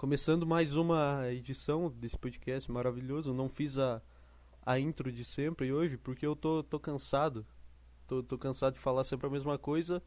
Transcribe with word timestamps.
Começando 0.00 0.46
mais 0.46 0.76
uma 0.76 1.30
edição 1.30 1.90
desse 1.90 2.18
podcast 2.18 2.72
maravilhoso. 2.72 3.34
Não 3.34 3.50
fiz 3.50 3.76
a, 3.76 4.00
a 4.64 4.80
intro 4.80 5.12
de 5.12 5.26
sempre 5.26 5.70
hoje 5.74 5.98
porque 5.98 6.24
eu 6.24 6.34
tô, 6.34 6.62
tô 6.62 6.80
cansado. 6.80 7.44
Tô, 8.06 8.22
tô 8.22 8.38
cansado 8.38 8.72
de 8.72 8.80
falar 8.80 9.04
sempre 9.04 9.26
a 9.26 9.30
mesma 9.30 9.58
coisa. 9.58 10.02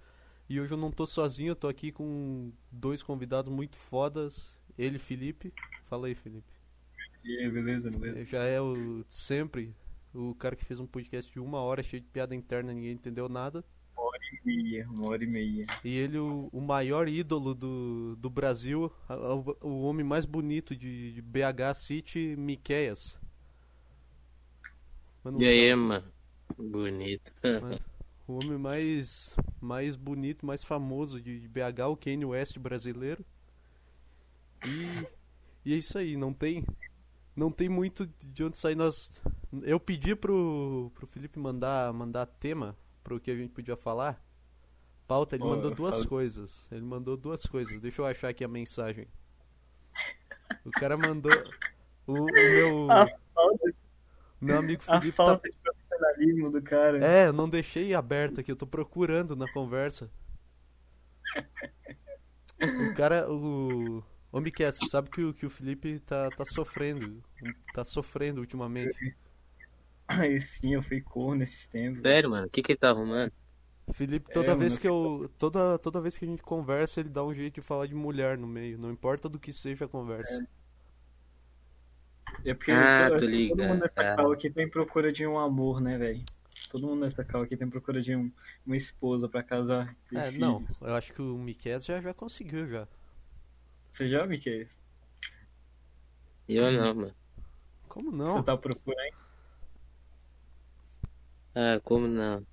E 0.50 0.60
hoje 0.60 0.74
eu 0.74 0.80
não 0.80 0.90
tô 0.90 1.06
sozinho, 1.06 1.52
eu 1.52 1.56
tô 1.56 1.68
aqui 1.68 1.92
com 1.92 2.52
dois 2.72 3.04
convidados 3.04 3.52
muito 3.52 3.78
fodas. 3.78 4.60
Ele, 4.80 4.98
Felipe. 4.98 5.54
Fala 5.86 6.08
aí, 6.08 6.16
Felipe. 6.16 6.52
E 7.24 7.38
aí, 7.38 7.52
beleza, 7.52 7.92
beleza. 7.92 8.26
Já 8.26 8.46
é 8.46 8.60
o 8.60 9.06
sempre 9.08 9.76
o 10.12 10.34
cara 10.34 10.56
que 10.56 10.66
fez 10.66 10.80
um 10.80 10.88
podcast 10.88 11.32
de 11.32 11.40
uma 11.40 11.60
hora 11.60 11.84
cheio 11.84 12.02
de 12.02 12.08
piada 12.08 12.34
interna, 12.34 12.74
ninguém 12.74 12.94
entendeu 12.94 13.30
nada. 13.30 13.64
Uma 14.14 14.18
hora 14.18 14.26
e 14.32 14.46
meia, 14.46 14.90
uma 14.90 15.10
hora 15.10 15.24
e 15.24 15.28
meia. 15.28 15.66
E 15.84 15.98
ele, 15.98 16.18
o, 16.20 16.50
o 16.52 16.62
maior 16.62 17.08
ídolo 17.08 17.54
do, 17.56 18.16
do 18.16 18.30
Brasil, 18.30 18.92
a- 19.10 19.16
o, 19.66 19.82
homem 19.84 20.06
mais 20.06 20.26
bonito 20.26 20.76
de, 20.76 21.14
de 21.14 21.22
BH 21.22 21.74
City, 21.76 22.36
Miqueias. 22.38 23.20
Mano, 25.24 25.42
E 25.42 25.48
aí, 25.48 25.76
mano? 25.76 26.12
Bonito. 26.58 27.32
Mano, 27.44 27.80
o 28.28 28.34
homem 28.34 28.58
mais, 28.58 29.36
mais 29.60 29.96
bonito, 29.96 30.46
mais 30.46 30.64
famoso 30.64 31.20
de, 31.22 31.40
de 31.40 31.48
BH, 31.48 31.88
o 31.90 31.98
Kanye 31.98 32.26
West 32.26 32.60
brasileiro. 32.60 33.26
E, 34.66 35.08
e 35.66 35.74
é 35.74 35.78
isso 35.78 35.98
aí, 35.98 36.16
não 36.16 36.34
tem 36.34 36.66
não 37.36 37.52
tem 37.52 37.68
muito 37.70 38.08
de 38.24 38.44
onde 38.44 38.58
sair 38.58 38.76
nós. 38.76 38.94
Eu 39.64 39.80
pedi 39.80 40.16
pro, 40.16 40.92
pro 40.94 41.08
Felipe 41.08 41.40
mandar 41.40 41.92
mandar 41.94 42.26
tema 42.28 42.78
pro 43.04 43.20
que 43.20 43.32
a 43.32 43.36
gente 43.36 43.52
podia 43.52 43.76
falar. 43.76 44.24
Pauta, 45.08 45.36
ele 45.36 45.44
Ó, 45.44 45.48
mandou 45.50 45.72
duas 45.72 45.96
fala. 45.96 46.08
coisas. 46.08 46.68
Ele 46.72 46.82
mandou 46.82 47.18
duas 47.18 47.46
coisas. 47.46 47.80
Deixa 47.82 48.02
eu 48.02 48.06
achar 48.06 48.30
aqui 48.30 48.44
a 48.44 48.48
mensagem. 48.48 49.08
O 50.66 50.72
cara 50.72 50.98
mandou 50.98 51.32
o, 52.08 52.14
o 52.14 52.26
meu 52.26 52.90
A 52.92 53.08
falta, 53.34 53.74
meu 54.40 54.58
amigo 54.58 54.82
a 54.88 55.00
Felipe 55.00 55.18
tá 55.18 55.26
falta 55.26 55.50
de 55.50 55.56
profissionalismo 55.58 56.52
do 56.52 56.62
cara. 56.62 57.04
é, 57.04 57.28
eu 57.28 57.34
não 57.34 57.50
deixei 57.50 57.94
aberto 57.94 58.40
aqui, 58.40 58.52
eu 58.52 58.56
tô 58.56 58.68
procurando 58.68 59.36
na 59.36 59.52
conversa. 59.52 60.10
O 62.62 62.94
cara, 62.96 63.30
o. 63.32 64.04
Ô 64.32 64.40
Miquel, 64.40 64.72
você 64.72 64.88
sabe 64.88 65.10
que 65.10 65.24
o, 65.24 65.34
que 65.34 65.46
o 65.46 65.50
Felipe 65.50 66.00
tá, 66.00 66.30
tá 66.32 66.46
sofrendo. 66.46 67.24
Tá 67.74 67.84
sofrendo 67.84 68.42
ultimamente. 68.42 69.16
Aí 70.08 70.40
sim, 70.42 70.74
eu 70.76 70.84
fui 70.84 71.02
corno 71.02 71.44
esses 71.44 71.68
tempos. 71.68 72.02
Sério, 72.02 72.30
mano? 72.30 72.48
O 72.48 72.50
que 72.50 72.62
que 72.62 72.72
ele 72.74 72.80
tá 72.80 72.90
arrumando? 72.90 73.32
Felipe, 73.94 74.30
É, 74.30 74.34
toda 74.34 74.56
mano, 74.56 74.58
vez 74.58 74.78
eu 74.78 74.80
que 74.80 74.88
eu. 74.88 75.30
Toda, 75.38 75.78
toda 75.80 76.02
vez 76.02 76.18
que 76.18 76.26
a 76.26 76.28
gente 76.28 76.42
conversa, 76.44 77.00
ele 77.00 77.10
dá 77.10 77.24
um 77.24 77.34
jeito 77.34 77.56
de 77.56 77.62
falar 77.62 77.88
de 77.88 77.96
mulher 77.96 78.38
no 78.38 78.48
meio. 78.48 78.78
Não 78.78 78.92
importa 78.92 79.30
do 79.30 79.40
que 79.40 79.54
seja 79.54 79.86
a 79.86 79.88
conversa. 79.88 80.44
É 82.46 82.54
porque 82.54 82.72
Ah, 82.72 83.10
todo, 83.10 83.20
tô 83.20 83.26
todo 83.48 83.64
mundo 83.64 83.80
ligado. 83.80 83.80
nessa 83.82 84.04
cal 84.06 84.32
aqui 84.32 84.50
tá 84.50 84.62
em 84.62 84.70
procura 84.70 85.12
de 85.12 85.26
um 85.28 85.38
amor, 85.40 85.82
né, 85.82 85.98
velho? 85.98 86.24
Todo 86.72 86.88
mundo 86.88 87.02
nessa 87.02 87.24
cal 87.24 87.42
aqui 87.44 87.58
tá 87.58 87.66
em 87.66 87.70
procura 87.70 88.02
de 88.02 88.16
um, 88.16 88.32
uma 88.66 88.78
esposa 88.78 89.28
pra 89.30 89.44
casar. 89.44 89.96
É, 90.14 90.32
filhos. 90.32 90.40
não, 90.40 90.66
eu 90.82 90.96
acho 90.96 91.14
que 91.14 91.22
o 91.22 91.38
Miquel 91.38 91.80
já, 91.82 92.02
já 92.02 92.14
conseguiu 92.14 92.68
já. 92.68 92.88
Você 93.92 94.10
já 94.10 94.26
viu 94.26 94.40
que 94.42 94.50
é 94.50 94.62
isso? 94.64 94.76
Eu 96.48 96.72
não, 96.72 96.96
mano. 96.96 97.16
Como 97.90 98.12
Você 98.26 98.42
não? 98.42 98.44
tá 98.44 98.58
procurando? 98.58 99.23
Ah, 101.56 101.80
como 101.84 102.08
não? 102.08 102.46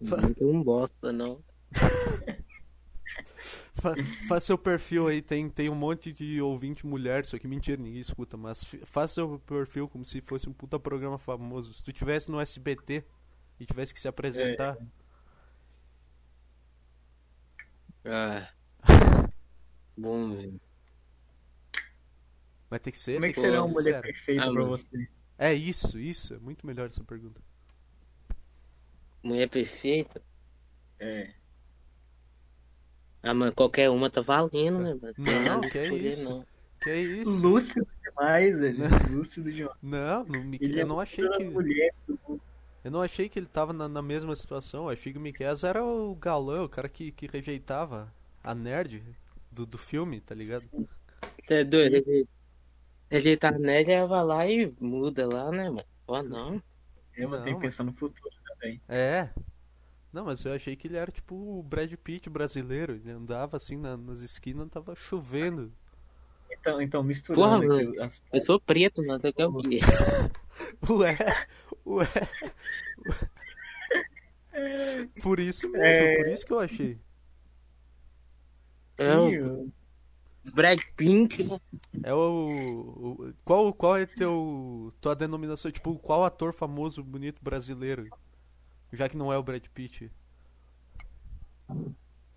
Não 0.00 0.34
tem 0.34 0.46
um 0.46 0.62
bosta, 0.62 1.12
não. 1.12 1.42
Fa- 3.74 3.94
Faz 4.28 4.44
seu 4.44 4.58
perfil 4.58 5.06
aí, 5.08 5.22
tem, 5.22 5.48
tem 5.48 5.68
um 5.70 5.74
monte 5.74 6.12
de 6.12 6.40
ouvinte 6.40 6.86
mulher, 6.86 7.24
isso 7.24 7.34
aqui 7.36 7.48
mentira, 7.48 7.80
ninguém 7.82 8.00
escuta, 8.00 8.36
mas 8.36 8.64
faz 8.84 9.12
seu 9.12 9.38
perfil 9.40 9.88
como 9.88 10.04
se 10.04 10.20
fosse 10.20 10.48
um 10.48 10.52
puta 10.52 10.78
programa 10.78 11.18
famoso. 11.18 11.72
Se 11.72 11.82
tu 11.84 11.92
tivesse 11.92 12.30
no 12.30 12.40
SBT 12.40 13.04
e 13.58 13.66
tivesse 13.66 13.94
que 13.94 14.00
se 14.00 14.08
apresentar, 14.08 14.76
Ah. 18.04 18.48
Bom, 19.96 20.34
velho. 20.36 20.60
vai 22.68 22.78
ter 22.78 22.90
que 22.92 22.98
ser, 22.98 23.14
Como 23.14 23.26
é 23.26 23.32
que 23.32 23.40
ser 23.40 23.46
seria 23.46 23.60
uma 23.62 23.68
mulher 23.68 24.02
perfeita 24.02 24.44
Ah, 24.44 24.52
pra 24.52 24.64
você? 24.64 25.08
É 25.38 25.54
isso, 25.54 25.98
isso, 25.98 26.34
é 26.34 26.38
muito 26.38 26.66
melhor 26.66 26.88
essa 26.88 27.02
pergunta. 27.04 27.40
Mulher 29.22 29.48
perfeita? 29.48 30.22
É. 30.98 31.30
Ah, 33.22 33.34
mano, 33.34 33.52
qualquer 33.54 33.90
uma 33.90 34.08
tá 34.10 34.20
valendo, 34.22 34.78
né, 34.78 34.94
mano? 34.94 35.14
Não, 35.18 35.60
Tem 35.60 35.68
de 35.68 35.70
que 35.70 35.78
é 35.78 35.84
escolher, 35.84 36.08
isso. 36.08 36.30
não. 36.30 36.46
Que 36.80 36.90
é 36.90 37.00
isso? 37.00 37.46
Lúcido 37.46 37.86
demais, 38.02 38.58
velho. 38.58 38.78
Lúcido 39.10 39.52
demais. 39.52 39.76
Não, 39.82 40.24
no 40.24 40.42
Miquel, 40.44 40.68
Ele 40.68 40.80
é 40.80 40.82
eu 40.82 40.86
não 40.86 40.98
achei 40.98 41.28
que 41.28 41.44
mulher. 41.44 41.94
eu 42.08 42.90
não 42.90 43.02
achei 43.02 43.28
que 43.28 43.38
ele 43.38 43.46
tava 43.46 43.74
na, 43.74 43.86
na 43.86 44.00
mesma 44.00 44.34
situação. 44.34 44.84
Eu 44.84 44.90
achei 44.90 45.12
que 45.12 45.18
o 45.18 45.20
Miquel 45.20 45.54
era 45.64 45.84
o 45.84 46.14
galã, 46.14 46.62
o 46.64 46.68
cara 46.68 46.88
que, 46.88 47.12
que 47.12 47.26
rejeitava 47.26 48.10
a 48.42 48.54
nerd 48.54 49.02
do, 49.52 49.66
do 49.66 49.76
filme, 49.76 50.20
tá 50.22 50.34
ligado? 50.34 50.66
Você 51.42 51.54
é 51.54 51.64
doido? 51.64 51.92
Reje- 51.92 52.28
Rejeitar 53.10 53.54
a 53.54 53.58
nerd, 53.58 53.90
ela 53.90 54.06
vai 54.06 54.24
lá 54.24 54.46
e 54.46 54.72
muda 54.80 55.26
lá, 55.26 55.50
né, 55.50 55.68
mano? 55.68 55.84
Ó, 56.06 56.22
não. 56.22 56.62
Eu 57.14 57.28
Não, 57.28 57.42
tenho 57.42 57.56
que 57.58 57.64
mas- 57.66 57.74
pensar 57.74 57.84
no 57.84 57.92
futuro 57.92 58.30
É. 58.88 59.30
Não, 60.12 60.24
mas 60.24 60.44
eu 60.44 60.52
achei 60.52 60.74
que 60.76 60.88
ele 60.88 60.96
era 60.96 61.10
tipo 61.12 61.34
o 61.34 61.62
Brad 61.62 61.92
Pitt 61.94 62.28
brasileiro. 62.28 62.94
Ele 62.94 63.10
andava 63.10 63.56
assim 63.56 63.76
na- 63.76 63.96
nas 63.96 64.20
esquinas, 64.20 64.68
tava 64.68 64.94
chovendo. 64.96 65.72
Então, 66.50 66.82
então 66.82 67.00
Porra, 67.00 67.08
misturando 67.08 67.66
mano. 67.68 67.90
aqui 67.90 68.00
as 68.00 68.22
Eu 68.32 68.40
sou 68.40 68.60
preto, 68.60 69.02
não 69.02 69.20
sei 69.20 69.30
o 69.30 69.32
que 69.32 69.42
é 69.42 69.46
o 69.46 69.56
quê? 69.58 69.78
Ué, 70.90 71.16
ué. 71.86 72.06
Por 75.22 75.38
isso 75.40 75.68
mesmo, 75.68 75.84
É. 75.84 76.16
por 76.16 76.26
isso 76.28 76.46
que 76.46 76.52
eu 76.52 76.60
achei. 76.60 76.98
É 78.98 79.16
o 79.16 79.70
Brad 80.52 80.78
Pink, 80.96 81.44
né? 81.44 81.60
É 82.02 82.12
o, 82.12 83.16
o- 83.18 83.34
qual 83.44 83.72
qual 83.72 83.96
é 83.96 84.04
teu 84.06 84.92
tua 85.00 85.14
denominação, 85.14 85.70
tipo, 85.70 85.98
qual 85.98 86.24
ator 86.24 86.52
famoso 86.52 87.02
bonito 87.02 87.42
brasileiro? 87.42 88.08
Já 88.92 89.08
que 89.08 89.16
não 89.16 89.32
é 89.32 89.38
o 89.38 89.42
Brad 89.42 89.64
Pitt. 89.68 90.10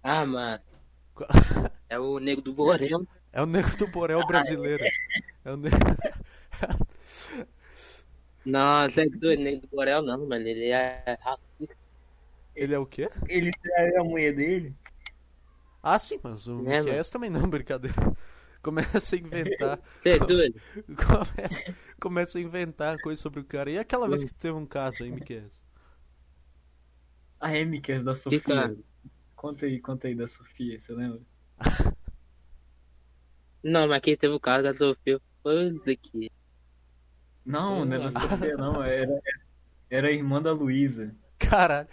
Ah, 0.03 0.25
mano. 0.25 0.63
É 1.89 1.99
o 1.99 2.19
Nego 2.19 2.41
do 2.41 2.53
Borel. 2.53 3.07
É 3.31 3.41
o 3.41 3.45
Nego 3.45 3.75
do 3.77 3.87
Borel 3.87 4.25
brasileiro. 4.25 4.83
É 5.43 5.51
o 5.51 5.57
Nego... 5.57 5.75
Não, 8.45 8.89
você 8.89 9.01
é 9.01 9.05
doido, 9.09 9.41
Nego 9.41 9.61
do 9.61 9.67
Borel 9.67 10.01
não, 10.01 10.27
mano. 10.27 10.45
Ele 10.45 10.67
é 10.69 11.17
racista. 11.21 11.77
Ele 12.55 12.73
é 12.73 12.77
o 12.77 12.85
quê? 12.85 13.09
Ele 13.27 13.49
traiu 13.51 14.01
a 14.01 14.03
mulher 14.03 14.35
dele? 14.35 14.75
Ah, 15.81 15.97
sim, 15.97 16.19
mas 16.21 16.47
o 16.47 16.63
É, 16.69 17.03
também 17.03 17.29
não, 17.29 17.49
brincadeira. 17.49 17.95
Começa 18.61 19.15
a 19.15 19.19
inventar. 19.19 19.79
Você 20.01 20.09
é 20.09 20.19
doido? 20.19 20.61
Começa, 20.95 21.75
começa 21.99 22.37
a 22.37 22.41
inventar 22.41 22.97
coisa 23.01 23.21
sobre 23.21 23.41
o 23.41 23.43
cara. 23.43 23.69
E 23.69 23.77
aquela 23.77 24.07
vez 24.07 24.23
que 24.23 24.33
teve 24.33 24.57
um 24.57 24.65
caso 24.65 25.03
aí, 25.03 25.11
Miquel? 25.11 25.43
A 27.43 27.47
Remicas 27.47 28.05
da 28.05 28.15
Sofia. 28.15 28.39
Que 28.39 28.45
cara? 28.45 28.77
Conta 29.35 29.65
aí, 29.65 29.77
conta 29.81 30.07
aí 30.07 30.15
da 30.15 30.29
Sofia, 30.29 30.79
você 30.79 30.93
lembra? 30.93 31.19
Não, 33.61 33.85
mas 33.85 34.01
quem 34.01 34.15
teve 34.15 34.33
o 34.33 34.39
caso 34.39 34.63
da 34.63 34.73
Sofia 34.73 35.19
foi 35.41 35.67
isso 35.67 35.89
aqui. 35.89 36.31
Não, 37.45 37.83
não 37.83 37.95
era 37.95 38.03
Sei 38.03 38.13
da 38.13 38.19
Sofia, 38.29 38.55
não. 38.55 38.81
Era, 38.81 39.21
era 39.89 40.07
a 40.07 40.11
irmã 40.11 40.41
da 40.41 40.53
Luísa. 40.53 41.13
Caralho. 41.37 41.89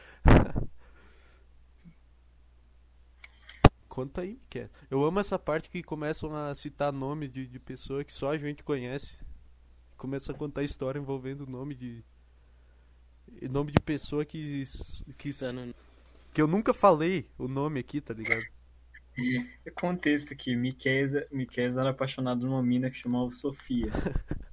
Conta 3.88 4.20
aí, 4.20 4.34
Miquel. 4.34 4.68
Eu 4.88 5.04
amo 5.04 5.18
essa 5.18 5.36
parte 5.36 5.68
que 5.68 5.82
começam 5.82 6.34
a 6.34 6.54
citar 6.54 6.92
nome 6.92 7.26
de, 7.26 7.48
de 7.48 7.58
pessoa 7.58 8.04
que 8.04 8.12
só 8.12 8.30
a 8.30 8.38
gente 8.38 8.62
conhece. 8.62 9.18
Começa 9.96 10.30
a 10.30 10.34
contar 10.34 10.62
história 10.62 11.00
envolvendo 11.00 11.40
o 11.40 11.50
nome 11.50 11.74
de. 11.74 12.04
Nome 13.50 13.72
de 13.72 13.80
pessoa 13.80 14.24
que. 14.24 14.64
que, 15.18 15.32
Tá 15.32 15.52
no- 15.52 15.74
que 16.32 16.40
eu 16.42 16.46
nunca 16.46 16.72
falei 16.74 17.28
o 17.38 17.48
nome 17.48 17.80
aqui, 17.80 18.00
tá 18.00 18.12
ligado? 18.14 18.44
É 19.66 19.70
contexto 19.72 20.32
aqui, 20.32 20.54
Miquel 20.56 21.08
Miquel 21.32 21.78
era 21.78 21.90
apaixonado 21.90 22.46
numa 22.46 22.62
mina 22.62 22.90
que 22.90 22.96
chamava 22.98 23.32
Sofia. 23.32 23.90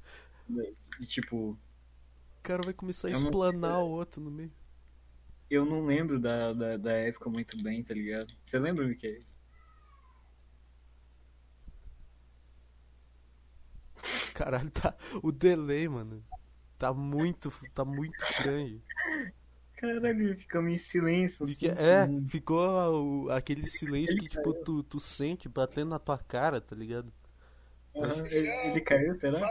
E 1.00 1.06
tipo, 1.06 1.50
O 1.52 1.58
cara 2.42 2.64
vai 2.64 2.74
começar 2.74 3.10
a 3.10 3.12
Eu 3.12 3.20
não- 3.20 3.26
explanar 3.26 3.80
o 3.84 3.90
outro 3.90 4.22
no 4.22 4.32
meio. 4.32 4.52
eu 5.50 5.66
não 5.66 5.86
lembro 5.86 6.18
da, 6.20 6.54
da, 6.54 6.78
da 6.78 6.92
época 6.94 7.30
muito 7.30 7.62
bem, 7.62 7.84
tá 7.84 7.94
ligado? 7.94 8.34
Você 8.46 8.58
lembra, 8.58 8.88
Miquel? 8.88 9.22
Caralho, 14.34 14.70
tá. 14.72 14.96
O 15.24 15.32
delay, 15.32 15.88
mano. 15.88 16.24
Tá 16.78 16.94
muito. 16.94 17.52
Tá 17.74 17.84
muito 17.84 18.18
grande. 18.42 18.82
Caralho, 19.78 20.36
ficamos 20.38 20.74
em 20.74 20.78
silêncio. 20.78 21.46
Assim, 21.46 21.68
é, 21.68 22.02
assim. 22.02 22.28
ficou 22.28 23.30
aquele 23.30 23.66
silêncio 23.68 24.18
que, 24.18 24.28
tipo, 24.28 24.54
tu, 24.54 24.82
tu 24.84 25.00
sente 25.00 25.48
batendo 25.48 25.90
na 25.90 26.00
tua 26.00 26.18
cara, 26.18 26.60
tá 26.60 26.76
ligado? 26.76 27.12
Aham, 27.96 28.26
Ele, 28.28 28.48
ele 28.48 28.82
caiu, 28.82 29.20
será? 29.20 29.48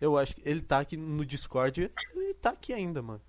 Eu 0.00 0.16
acho 0.16 0.34
que 0.36 0.42
ele 0.44 0.60
tá 0.62 0.80
aqui 0.80 0.96
no 0.96 1.24
Discord. 1.24 1.90
Ele 2.14 2.34
tá 2.34 2.50
aqui 2.50 2.72
ainda, 2.72 3.02
mano. 3.02 3.20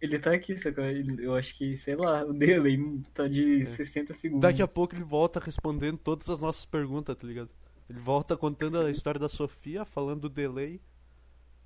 Ele 0.00 0.18
tá 0.18 0.32
aqui, 0.34 0.56
só 0.58 0.70
que 0.72 0.80
ele- 0.80 1.24
eu 1.24 1.34
acho 1.34 1.56
que, 1.56 1.76
sei 1.78 1.94
lá, 1.94 2.24
o 2.24 2.32
delay 2.32 2.76
tá 3.14 3.28
de 3.28 3.66
60 3.66 4.14
segundos. 4.14 4.44
É. 4.44 4.48
Daqui 4.50 4.62
a 4.62 4.66
pouco 4.66 4.94
ele 4.94 5.04
volta 5.04 5.38
respondendo 5.38 5.96
todas 5.98 6.28
as 6.28 6.40
nossas 6.40 6.64
perguntas, 6.66 7.16
tá 7.16 7.26
ligado? 7.26 7.50
Ele 7.88 7.98
volta 8.00 8.36
contando 8.36 8.80
a 8.80 8.90
história 8.90 9.20
da 9.20 9.28
Sofia, 9.28 9.84
falando 9.84 10.22
do 10.22 10.28
delay 10.28 10.80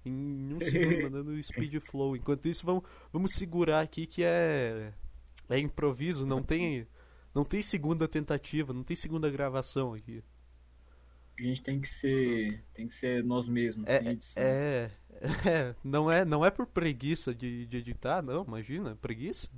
em 0.08 0.54
um 0.54 0.60
segundo, 0.60 1.02
mandando 1.10 1.42
speed 1.42 1.80
flow. 1.80 2.16
Enquanto 2.16 2.46
isso, 2.46 2.64
vamos, 2.64 2.84
vamos 3.12 3.34
segurar 3.34 3.80
aqui 3.80 4.06
que 4.06 4.22
é 4.24 4.92
é 5.48 5.58
improviso, 5.58 6.26
não 6.26 6.42
tem 6.42 6.86
não 7.34 7.44
tem 7.44 7.62
segunda 7.62 8.08
tentativa, 8.08 8.72
não 8.72 8.82
tem 8.82 8.96
segunda 8.96 9.30
gravação 9.30 9.92
aqui. 9.92 10.22
A 11.38 11.42
gente 11.42 11.62
tem 11.62 11.80
que 11.80 11.94
ser. 11.94 12.64
Tem 12.72 12.88
que 12.88 12.94
ser 12.94 13.22
nós 13.22 13.46
mesmos. 13.46 13.86
É, 13.86 13.98
sem 13.98 14.08
edição. 14.08 14.42
é, 14.42 14.90
é, 15.46 15.74
não 15.84 16.10
é 16.10 16.24
não 16.24 16.44
é 16.44 16.50
por 16.50 16.66
preguiça 16.66 17.34
de, 17.34 17.66
de 17.66 17.76
editar, 17.76 18.22
não, 18.22 18.44
imagina, 18.44 18.96
preguiça. 18.96 19.50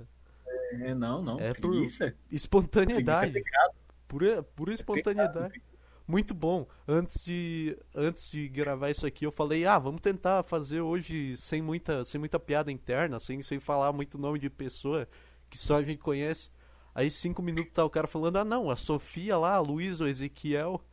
É, 0.73 0.93
não, 0.93 1.21
não. 1.21 1.39
É 1.39 1.53
por- 1.53 1.71
preguiça. 1.71 2.13
Espontaneidade. 2.29 3.31
Preguiça 3.31 3.49
é 3.49 3.51
pecado. 3.51 3.75
Pura, 4.07 4.43
pura 4.43 4.73
espontaneidade. 4.73 5.61
Muito 6.09 6.33
bom. 6.33 6.65
Antes 6.87 7.23
de, 7.23 7.77
antes 7.93 8.31
de 8.31 8.47
gravar 8.47 8.89
isso 8.89 9.05
aqui, 9.05 9.27
eu 9.27 9.31
falei, 9.31 9.67
ah, 9.67 9.77
vamos 9.77 10.01
tentar 10.01 10.41
fazer 10.41 10.81
hoje 10.81 11.37
sem 11.37 11.61
muita, 11.61 12.03
sem 12.03 12.17
muita 12.17 12.39
piada 12.39 12.71
interna, 12.71 13.19
sem, 13.19 13.43
sem 13.43 13.59
falar 13.59 13.93
muito 13.93 14.17
nome 14.17 14.39
de 14.39 14.49
pessoa 14.49 15.07
que 15.51 15.55
só 15.55 15.75
a 15.75 15.83
gente 15.83 15.99
conhece. 15.99 16.49
Aí 16.95 17.11
cinco 17.11 17.43
minutos 17.43 17.73
tá 17.73 17.85
o 17.85 17.91
cara 17.91 18.07
falando, 18.07 18.37
ah 18.37 18.43
não, 18.43 18.71
a 18.71 18.75
Sofia 18.75 19.37
lá, 19.37 19.53
a 19.53 19.59
Luiz, 19.59 19.99
o 19.99 20.07
Ezequiel. 20.07 20.83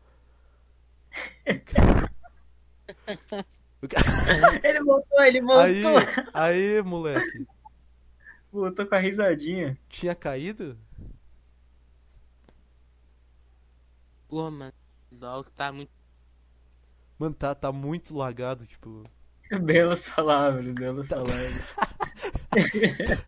Ele 4.63 4.83
voltou, 4.83 5.23
ele 5.23 5.41
voltou. 5.41 5.63
aí, 5.63 5.83
aí, 6.35 6.83
moleque, 6.83 7.47
Voltou 8.53 8.87
com 8.87 8.95
a 8.95 8.99
risadinha. 8.99 9.79
tinha 9.89 10.15
caído? 10.15 10.79
Pô, 14.29 14.51
mano, 14.51 14.73
jogo 15.21 15.51
tá 15.51 15.73
muito. 15.73 15.91
Mano, 17.19 17.35
tá, 17.35 17.55
tá 17.55 17.73
muito 17.73 18.15
lagado, 18.17 18.67
tipo. 18.67 19.03
Belas 19.63 20.09
palavras, 20.09 20.67
belas 20.75 21.09
Tá- 21.09 21.17
palavras. 21.17 21.75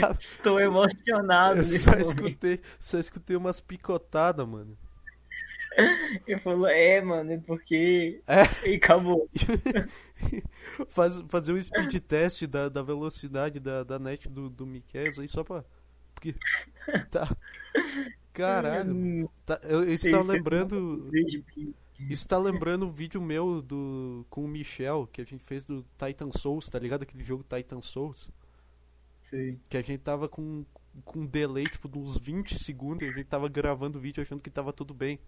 Tá- 0.00 0.16
Estou 0.20 0.60
emocionado. 0.60 1.58
Eu 1.58 1.64
só 1.66 1.90
momento. 1.90 2.06
escutei, 2.06 2.60
só 2.78 2.98
escutei 2.98 3.36
umas 3.36 3.60
picotadas, 3.60 4.46
mano. 4.46 4.76
Ele 6.26 6.38
falou, 6.40 6.66
é, 6.68 7.00
mano, 7.00 7.32
é 7.32 7.38
porque. 7.38 8.22
É. 8.28 8.68
E 8.68 8.76
acabou. 8.76 9.28
Faz, 10.88 11.20
fazer 11.28 11.52
um 11.52 11.62
speed 11.62 11.96
test 12.00 12.46
da, 12.46 12.68
da 12.68 12.82
velocidade 12.82 13.58
da, 13.60 13.82
da 13.82 13.98
net 13.98 14.28
do, 14.28 14.48
do 14.48 14.64
Miquel 14.64 15.12
aí 15.18 15.28
só 15.28 15.42
pra. 15.42 15.64
Porque. 16.14 16.34
Tá. 17.10 17.28
Caralho. 18.36 19.30
Tá, 19.44 19.58
eu, 19.62 19.80
Sim, 19.98 20.10
tá 20.10 20.22
sim. 20.22 20.28
lembrando. 20.28 21.08
vídeo- 21.10 21.44
Isso 21.98 22.28
tá 22.28 22.36
lembrando 22.38 22.86
o 22.86 22.90
vídeo 22.90 23.20
meu 23.20 23.62
do, 23.62 24.24
com 24.28 24.44
o 24.44 24.48
Michel, 24.48 25.08
que 25.10 25.20
a 25.20 25.24
gente 25.24 25.42
fez 25.42 25.64
do 25.66 25.84
Titan 25.98 26.30
Souls, 26.30 26.66
tá 26.66 26.78
ligado? 26.78 27.02
Aquele 27.02 27.24
jogo 27.24 27.42
Titan 27.48 27.80
Souls. 27.80 28.28
Sei. 29.30 29.58
Que 29.68 29.76
a 29.78 29.82
gente 29.82 30.00
tava 30.00 30.28
com, 30.28 30.64
com 31.04 31.20
um 31.20 31.26
delay, 31.26 31.64
tipo, 31.64 31.88
de 31.88 31.98
uns 31.98 32.18
20 32.18 32.54
segundos, 32.62 33.02
e 33.02 33.10
a 33.10 33.12
gente 33.12 33.24
tava 33.26 33.48
gravando 33.48 33.98
o 33.98 34.00
vídeo 34.00 34.22
achando 34.22 34.42
que 34.42 34.50
tava 34.50 34.72
tudo 34.72 34.92
bem. 34.92 35.18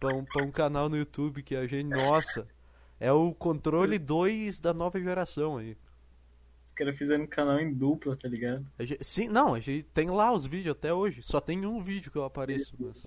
Pra 0.00 0.14
um, 0.14 0.24
pra 0.24 0.42
um 0.44 0.50
canal 0.50 0.88
no 0.88 0.96
YouTube 0.96 1.42
que 1.42 1.54
a 1.56 1.66
gente. 1.66 1.88
Nossa! 1.88 2.46
É 3.00 3.12
o 3.12 3.32
controle 3.34 3.98
2 3.98 4.58
da 4.60 4.72
nova 4.74 5.00
geração 5.00 5.56
aí. 5.58 5.76
Caras 6.78 6.96
fizeram 6.96 7.24
um 7.24 7.26
canal 7.26 7.58
em 7.58 7.74
dupla, 7.74 8.16
tá 8.16 8.28
ligado? 8.28 8.64
Gente- 8.78 9.02
sim, 9.04 9.28
não, 9.28 9.54
a 9.54 9.60
gente 9.60 9.82
tem 9.92 10.08
lá 10.08 10.32
os 10.32 10.46
vídeos 10.46 10.76
até 10.76 10.94
hoje. 10.94 11.22
Só 11.24 11.40
tem 11.40 11.66
um 11.66 11.80
vídeo 11.82 12.10
que 12.12 12.16
eu 12.18 12.24
apareço, 12.24 12.74
mas. 12.78 13.04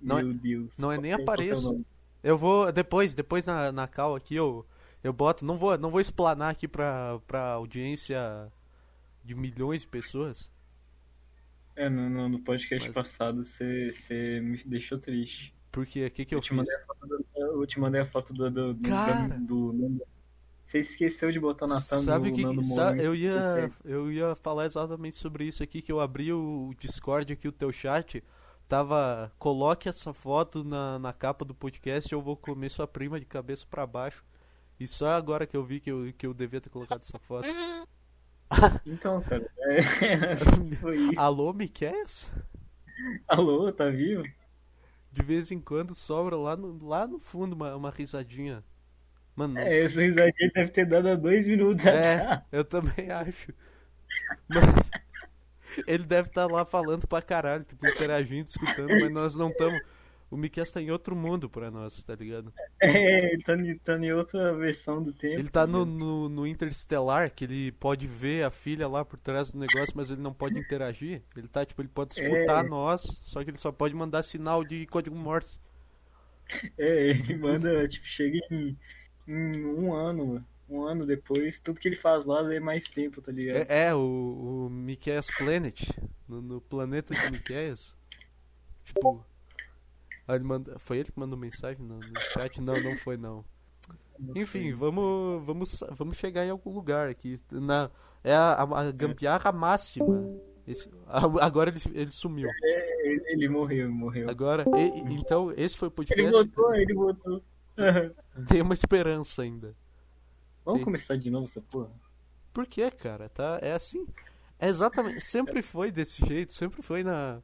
Não 0.00 0.18
é- 0.18 0.22
Meu 0.24 0.34
Deus. 0.34 0.76
não 0.78 0.90
é 0.90 0.98
nem 0.98 1.12
é 1.12 1.16
o 1.16 1.22
apareço. 1.22 1.84
Eu 2.24 2.36
vou. 2.36 2.70
Depois, 2.72 3.14
depois 3.14 3.46
na, 3.46 3.70
na 3.70 3.86
cal 3.86 4.16
aqui 4.16 4.34
eu, 4.34 4.66
eu 5.04 5.12
boto. 5.12 5.44
Não 5.44 5.56
vou, 5.56 5.78
não 5.78 5.90
vou 5.90 6.00
explanar 6.00 6.50
aqui 6.50 6.66
pra, 6.66 7.20
pra 7.26 7.52
audiência 7.52 8.18
de 9.24 9.34
milhões 9.34 9.82
de 9.82 9.86
pessoas. 9.86 10.50
É, 11.76 11.88
no, 11.88 12.08
no, 12.10 12.28
no 12.28 12.38
podcast 12.40 12.84
Mas- 12.88 12.94
passado 12.94 13.44
você, 13.44 13.92
você 13.92 14.40
me 14.40 14.62
deixou 14.64 14.98
triste. 14.98 15.54
Porque 15.70 16.06
o 16.06 16.10
que, 16.10 16.24
que 16.24 16.34
eu, 16.34 16.38
Eu 16.38 16.42
fiz? 16.42 16.68
a 16.70 17.06
do, 17.06 17.24
eu 17.62 17.66
te 17.66 17.78
mandei 17.78 18.00
a 18.00 18.06
foto 18.06 18.32
do. 18.32 18.50
do, 18.50 18.74
do, 18.74 18.88
Cara! 18.88 19.28
do- 19.38 19.72
do- 19.72 20.06
você 20.82 20.90
esqueceu 20.90 21.30
de 21.32 21.40
botar 21.40 21.66
na 21.66 21.80
thumb 21.80 22.02
Sabe 22.02 22.28
o 22.28 22.32
do 22.32 22.36
que, 22.36 23.02
eu 23.02 23.14
ia 23.14 23.72
eu 23.84 24.10
ia 24.10 24.34
falar 24.36 24.66
exatamente 24.66 25.16
sobre 25.16 25.44
isso 25.44 25.62
aqui 25.62 25.80
que 25.80 25.92
eu 25.92 26.00
abri 26.00 26.32
o 26.32 26.72
Discord 26.78 27.32
aqui 27.32 27.48
o 27.48 27.52
teu 27.52 27.72
chat 27.72 28.22
tava 28.68 29.32
coloque 29.38 29.88
essa 29.88 30.12
foto 30.12 30.64
na, 30.64 30.98
na 30.98 31.12
capa 31.12 31.44
do 31.44 31.54
podcast 31.54 32.12
eu 32.12 32.20
vou 32.20 32.36
comer 32.36 32.70
sua 32.70 32.86
prima 32.86 33.18
de 33.18 33.26
cabeça 33.26 33.64
pra 33.68 33.86
baixo. 33.86 34.24
E 34.78 34.86
só 34.86 35.08
agora 35.08 35.46
que 35.46 35.56
eu 35.56 35.64
vi 35.64 35.80
que 35.80 35.90
eu, 35.90 36.12
que 36.12 36.26
eu 36.26 36.34
devia 36.34 36.60
ter 36.60 36.68
colocado 36.68 37.00
essa 37.00 37.18
foto. 37.18 37.48
Então, 38.86 39.20
cara, 39.22 39.50
é... 39.58 40.36
foi 40.80 40.96
isso. 40.98 41.18
alô 41.20 41.52
Miqués 41.52 42.32
Alô, 43.26 43.72
tá 43.72 43.90
vivo? 43.90 44.22
de 45.16 45.22
vez 45.22 45.50
em 45.50 45.58
quando 45.58 45.96
sobra 45.96 46.36
lá 46.36 46.54
no, 46.56 46.86
lá 46.86 47.08
no 47.08 47.18
fundo 47.18 47.54
uma, 47.54 47.74
uma 47.74 47.90
risadinha 47.90 48.62
mano 49.36 49.58
É, 49.58 49.84
essa 49.84 50.00
risadinha 50.00 50.50
deve 50.54 50.70
ter 50.72 50.86
dado 50.86 51.08
há 51.08 51.14
dois 51.16 51.46
minutos 51.46 51.84
É, 51.86 52.14
atrás. 52.16 52.42
eu 52.52 52.64
também 52.64 53.10
acho. 53.10 53.52
Mas 54.48 54.64
ele 55.86 56.04
deve 56.04 56.28
estar 56.28 56.46
lá 56.46 56.64
falando 56.64 57.06
pra 57.06 57.22
caralho, 57.22 57.64
tipo, 57.64 57.86
interagindo, 57.86 58.48
escutando, 58.48 58.96
mas 58.98 59.10
nós 59.12 59.36
não 59.36 59.50
estamos. 59.50 59.80
O 60.28 60.36
Miquel 60.36 60.64
tá 60.72 60.80
em 60.82 60.90
outro 60.90 61.14
mundo 61.14 61.48
pra 61.48 61.70
nós, 61.70 62.04
tá 62.04 62.14
ligado? 62.16 62.52
É, 62.82 63.32
ele 63.32 63.42
tá, 63.44 63.54
em- 63.56 63.78
tá 63.78 63.96
em 63.96 64.12
outra 64.12 64.52
versão 64.56 65.00
do 65.02 65.12
tempo. 65.12 65.38
Ele 65.38 65.48
tá 65.48 65.66
no, 65.66 65.86
né? 65.86 65.92
no, 65.98 66.28
no 66.28 66.46
Interstellar, 66.46 67.32
que 67.32 67.44
ele 67.44 67.70
pode 67.72 68.08
ver 68.08 68.44
a 68.44 68.50
filha 68.50 68.88
lá 68.88 69.04
por 69.04 69.18
trás 69.20 69.52
do 69.52 69.58
negócio, 69.58 69.94
mas 69.96 70.10
ele 70.10 70.20
não 70.20 70.34
pode 70.34 70.58
interagir. 70.58 71.22
Ele 71.36 71.46
tá, 71.46 71.64
tipo, 71.64 71.80
ele 71.80 71.88
pode 71.88 72.14
escutar 72.14 72.64
É. 72.64 72.68
nós, 72.68 73.02
só 73.22 73.44
que 73.44 73.50
ele 73.50 73.56
só 73.58 73.70
pode 73.70 73.94
mandar 73.94 74.24
sinal 74.24 74.64
de 74.64 74.84
código 74.86 75.14
Morse. 75.16 75.60
É, 76.76 77.10
ele 77.10 77.36
manda, 77.36 77.86
tipo, 77.88 78.04
chega 78.06 78.38
em 78.50 78.76
um 79.28 79.92
ano, 79.94 80.44
um 80.68 80.82
ano 80.82 81.06
depois, 81.06 81.58
tudo 81.60 81.80
que 81.80 81.88
ele 81.88 81.96
faz 81.96 82.24
lá 82.24 82.40
lê 82.40 82.60
mais 82.60 82.86
tempo, 82.88 83.20
tá 83.20 83.32
ligado? 83.32 83.56
É, 83.70 83.86
é, 83.88 83.94
o, 83.94 84.68
o 84.68 84.70
Planet, 85.38 85.82
no, 86.28 86.40
no 86.42 86.60
planeta 86.60 87.14
de 87.14 87.30
Miquel's. 87.30 87.96
Tipo. 88.84 89.24
ele 90.28 90.44
manda, 90.44 90.78
foi 90.78 90.98
ele 90.98 91.10
que 91.10 91.18
mandou 91.18 91.38
mensagem 91.38 91.84
no, 91.84 91.98
no 91.98 92.20
chat? 92.32 92.60
Não, 92.60 92.80
não 92.80 92.96
foi 92.96 93.16
não. 93.16 93.44
Enfim, 94.34 94.72
vamos, 94.74 95.44
vamos, 95.44 95.84
vamos 95.92 96.16
chegar 96.16 96.44
em 96.44 96.50
algum 96.50 96.72
lugar 96.72 97.08
aqui. 97.08 97.38
Na, 97.52 97.90
é 98.24 98.34
a, 98.34 98.52
a, 98.54 98.80
a 98.80 98.90
gambiarra 98.90 99.52
máxima. 99.52 100.24
Esse- 100.66 100.90
a- 101.06 101.44
agora 101.46 101.70
ele, 101.70 101.78
ele 101.94 102.10
sumiu. 102.10 102.48
Ele, 103.02 103.22
ele 103.26 103.48
morreu, 103.48 103.90
morreu. 103.90 104.28
Agora, 104.28 104.64
e- 104.76 105.14
então, 105.14 105.52
esse 105.56 105.76
foi 105.76 105.88
o 105.88 105.90
Ele 105.90 105.94
podcast. 105.96 106.32
voltou, 106.32 106.74
ele 106.74 106.94
Tem 108.48 108.62
uma 108.62 108.74
esperança 108.74 109.42
ainda. 109.42 109.74
Vamos 110.64 110.80
Sim. 110.80 110.84
começar 110.84 111.16
de 111.16 111.30
novo 111.30 111.46
essa 111.46 111.60
porra? 111.60 111.90
Por 112.52 112.66
que, 112.66 112.90
cara? 112.90 113.28
Tá, 113.28 113.58
é 113.62 113.72
assim. 113.72 114.06
É 114.58 114.68
exatamente. 114.68 115.20
Sempre 115.20 115.62
foi 115.62 115.92
desse 115.92 116.24
jeito, 116.26 116.52
sempre 116.52 116.82
foi 116.82 117.04
na, 117.04 117.40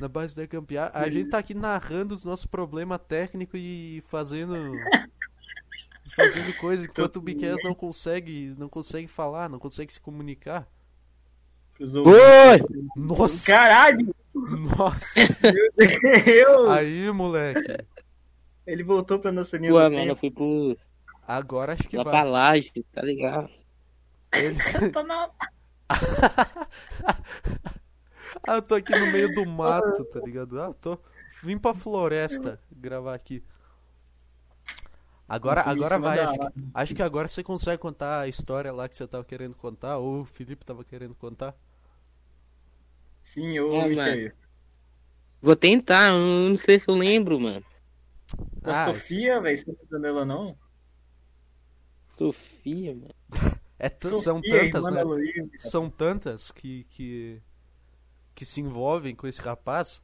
na 0.00 0.08
base 0.08 0.34
da 0.34 0.46
gambiarra. 0.46 0.92
A 0.94 1.10
gente 1.10 1.30
tá 1.30 1.38
aqui 1.38 1.54
narrando 1.54 2.14
os 2.14 2.24
nossos 2.24 2.46
problemas 2.46 3.00
técnicos 3.06 3.60
e 3.62 4.02
fazendo. 4.08 4.54
Fazendo 6.14 6.54
coisa 6.58 6.84
enquanto 6.84 7.16
o 7.16 7.22
Miquel 7.22 7.56
não 7.64 7.74
consegue, 7.74 8.54
não 8.56 8.68
consegue 8.68 9.08
falar, 9.08 9.48
não 9.48 9.58
consegue 9.58 9.92
se 9.92 10.00
comunicar. 10.00 10.68
Oi! 11.80 12.84
Nossa! 12.94 13.46
Caralho! 13.50 14.14
Nossa! 14.32 15.20
Eu... 16.24 16.70
Aí, 16.70 17.10
moleque. 17.10 17.84
Ele 18.66 18.82
voltou 18.82 19.18
pra 19.18 19.32
nossa 19.32 19.56
linha 19.56 19.72
Pô, 19.72 19.78
do 19.78 19.90
mano, 19.90 20.10
eu 20.10 20.14
tempo. 20.14 20.16
fui 20.16 20.30
pro. 20.30 20.78
Agora 21.26 21.72
acho 21.74 21.88
que 21.88 21.96
lá 21.96 22.04
pra 22.04 22.22
vai. 22.22 22.24
laje, 22.24 22.72
tá 22.92 23.02
ligado? 23.02 23.50
Ele- 24.32 24.56
na- 25.06 25.30
Ah, 28.46 28.56
eu 28.56 28.62
tô 28.62 28.74
aqui 28.74 28.94
no 28.98 29.06
meio 29.06 29.32
do 29.32 29.46
mato, 29.46 30.04
tá 30.06 30.20
ligado? 30.24 30.60
Ah, 30.60 30.72
tô. 30.72 30.98
Vim 31.42 31.58
pra 31.58 31.74
floresta 31.74 32.60
gravar 32.70 33.14
aqui. 33.14 33.42
Agora, 35.28 35.62
agora 35.62 35.98
vai. 35.98 36.18
Acho 36.20 36.38
que, 36.38 36.46
acho 36.74 36.94
que 36.94 37.02
agora 37.02 37.28
você 37.28 37.42
consegue 37.42 37.78
contar 37.78 38.20
a 38.20 38.28
história 38.28 38.72
lá 38.72 38.88
que 38.88 38.96
você 38.96 39.06
tava 39.06 39.24
querendo 39.24 39.54
contar, 39.54 39.96
ou 39.98 40.20
o 40.20 40.24
Felipe 40.24 40.64
tava 40.64 40.84
querendo 40.84 41.14
contar. 41.14 41.54
Sim, 43.24 43.56
eu 43.56 43.72
É, 43.72 43.84
ouvi 43.84 44.00
aí. 44.00 44.32
Vou 45.40 45.54
tentar, 45.56 46.10
eu 46.10 46.18
não 46.50 46.56
sei 46.56 46.78
se 46.78 46.88
eu 46.90 46.94
lembro, 46.96 47.38
mano. 47.38 47.64
Ah, 48.62 48.94
Sofia, 48.94 49.40
velho, 49.40 49.58
você 49.58 49.64
não 49.68 49.74
tá 49.74 49.84
dando 49.90 50.06
ela 50.06 50.24
não? 50.24 50.56
Sofia, 52.08 52.94
mano. 52.94 53.14
É 53.76 53.88
t- 53.88 54.08
são 54.14 54.36
Sofia, 54.36 54.70
tantas, 54.70 54.88
né? 54.90 55.02
São 55.58 55.90
tantas 55.90 56.50
que, 56.52 56.84
que, 56.84 57.42
que 58.34 58.44
se 58.44 58.60
envolvem 58.60 59.14
com 59.16 59.26
esse 59.26 59.42
rapaz. 59.42 60.00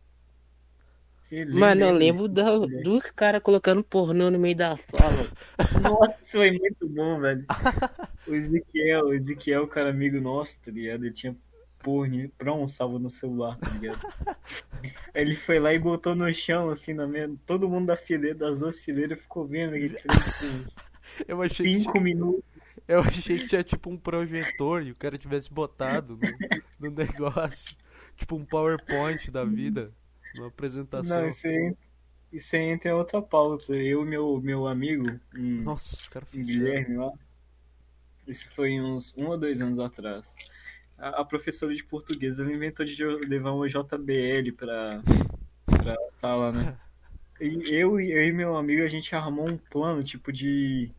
Mano, 1.54 1.82
eu 1.82 1.92
lembro 1.94 2.26
da- 2.28 2.58
dos 2.82 3.12
caras 3.12 3.40
colocando 3.40 3.84
pornô 3.84 4.28
no 4.28 4.38
meio 4.40 4.56
da 4.56 4.76
sala. 4.76 5.30
Nossa, 5.82 6.18
foi 6.30 6.50
muito 6.58 6.88
bom, 6.88 7.20
velho. 7.20 7.46
O 8.26 8.34
Ezequiel, 8.34 9.06
o 9.06 9.14
Ezequiel, 9.14 9.66
cara 9.66 9.90
amigo 9.90 10.20
nosso, 10.20 10.54
tá 10.64 10.70
ligado? 10.70 11.04
Ele 11.06 11.14
tinha 11.14 11.34
porno 11.82 12.28
pronto, 12.38 12.70
salvo 12.72 12.98
no 12.98 13.10
celular, 13.10 13.56
tá 13.58 13.70
ligado? 13.70 14.00
Ele 15.14 15.34
foi 15.34 15.58
lá 15.58 15.72
e 15.74 15.78
botou 15.78 16.14
no 16.14 16.32
chão, 16.32 16.70
assim, 16.70 16.92
na 16.94 17.06
minha... 17.06 17.30
todo 17.46 17.68
mundo 17.68 17.86
da 17.86 17.96
fileira, 17.96 18.36
das 18.38 18.60
duas 18.60 18.78
fileiras, 18.80 19.20
ficou 19.20 19.46
vendo 19.46 19.74
aquele 19.74 19.96
por 20.00 21.24
Eu 21.26 21.42
achei, 21.42 21.66
que, 21.66 21.78
cinco 21.80 21.92
tinha- 21.92 22.04
minutos. 22.04 22.44
eu 22.86 23.00
achei 23.00 23.38
que 23.38 23.46
tinha 23.48 23.62
tipo 23.64 23.90
um 23.90 23.96
projetor 23.96 24.82
e 24.82 24.90
o 24.90 24.94
cara 24.96 25.18
tivesse 25.18 25.52
botado 25.52 26.18
no, 26.78 26.88
no 26.90 26.96
negócio. 26.96 27.74
Tipo 28.16 28.36
um 28.36 28.44
PowerPoint 28.44 29.30
da 29.30 29.44
vida. 29.44 29.92
Uma 30.36 30.48
apresentação. 30.48 31.22
Não, 31.22 31.28
isso 31.30 31.46
aí, 31.46 31.74
isso 32.32 32.54
aí 32.56 32.62
entra 32.62 32.90
em 32.90 32.94
outra 32.94 33.20
pauta. 33.22 33.72
Eu 33.74 34.02
e 34.02 34.06
meu, 34.06 34.40
meu 34.40 34.66
amigo, 34.66 35.06
um, 35.34 35.62
Nossa, 35.62 35.96
os 35.96 36.08
caras 36.08 36.28
um 36.28 36.32
fizeram. 36.32 36.60
Guilherme 36.60 36.96
lá, 36.96 37.12
isso 38.26 38.48
foi 38.54 38.80
uns 38.80 39.12
um 39.16 39.26
ou 39.26 39.38
dois 39.38 39.60
anos 39.60 39.78
atrás. 39.80 40.24
A, 41.00 41.20
a 41.20 41.24
professora 41.24 41.74
de 41.74 41.82
português 41.82 42.38
ela 42.38 42.52
inventou 42.52 42.84
de 42.84 43.02
levar 43.04 43.52
uma 43.52 43.68
JBL 43.68 44.52
pra, 44.56 45.02
pra 45.66 45.96
sala, 46.20 46.52
né? 46.52 46.76
E 47.40 47.74
eu, 47.74 47.98
e- 47.98 48.12
eu 48.12 48.24
e 48.24 48.32
meu 48.32 48.54
amigo, 48.56 48.82
a 48.82 48.88
gente 48.88 49.14
armou 49.14 49.48
um 49.48 49.56
plano, 49.56 50.04
tipo, 50.04 50.30
de 50.30 50.90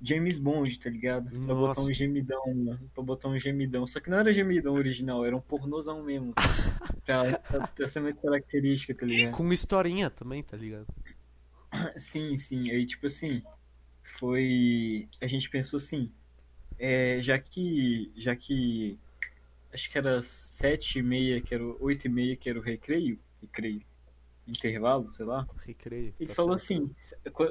James 0.00 0.38
Bond, 0.38 0.78
tá 0.80 0.88
ligado? 0.88 1.28
Pra 1.28 1.54
botar 1.54 1.80
Nossa. 1.80 1.82
um 1.82 1.92
gemidão, 1.92 2.42
né? 2.54 2.78
pra 2.94 3.04
botar 3.04 3.28
um 3.28 3.38
gemidão. 3.38 3.86
Só 3.86 4.00
que 4.00 4.08
não 4.08 4.18
era 4.18 4.32
gemidão 4.32 4.72
original, 4.74 5.24
era 5.24 5.36
um 5.36 5.40
pornozão 5.40 6.02
mesmo. 6.02 6.32
Pra, 7.04 7.36
pra 7.36 7.66
ter 7.66 7.84
essa 7.86 8.00
mesma 8.00 8.20
característica, 8.22 8.94
tá 8.94 9.04
ligado? 9.04 9.32
Com 9.36 9.52
historinha 9.52 10.08
também, 10.08 10.40
tá 10.40 10.56
ligado? 10.56 10.86
Sim, 11.98 12.36
sim. 12.38 12.70
Aí, 12.70 12.86
tipo 12.86 13.08
assim, 13.08 13.42
foi. 14.20 15.08
A 15.20 15.26
gente 15.26 15.50
pensou 15.50 15.78
assim, 15.78 16.12
é, 16.78 17.18
já 17.20 17.36
que. 17.40 18.12
Já 18.16 18.36
que. 18.36 18.96
Acho 19.72 19.90
que 19.90 19.98
era 19.98 20.22
sete 20.22 20.98
e 20.98 21.02
meia, 21.02 21.40
que 21.40 21.54
era 21.54 21.64
o- 21.64 21.76
oito 21.80 22.06
e 22.06 22.10
meia, 22.10 22.36
que 22.36 22.48
era 22.50 22.58
o 22.58 22.62
recreio. 22.62 23.18
Recreio. 23.40 23.82
Intervalo, 24.46 25.08
sei 25.08 25.24
lá. 25.24 25.46
Recreio. 25.64 26.14
Ele 26.18 26.28
tá 26.28 26.34
falou 26.34 26.58
certo. 26.58 26.84
assim, 26.84 26.94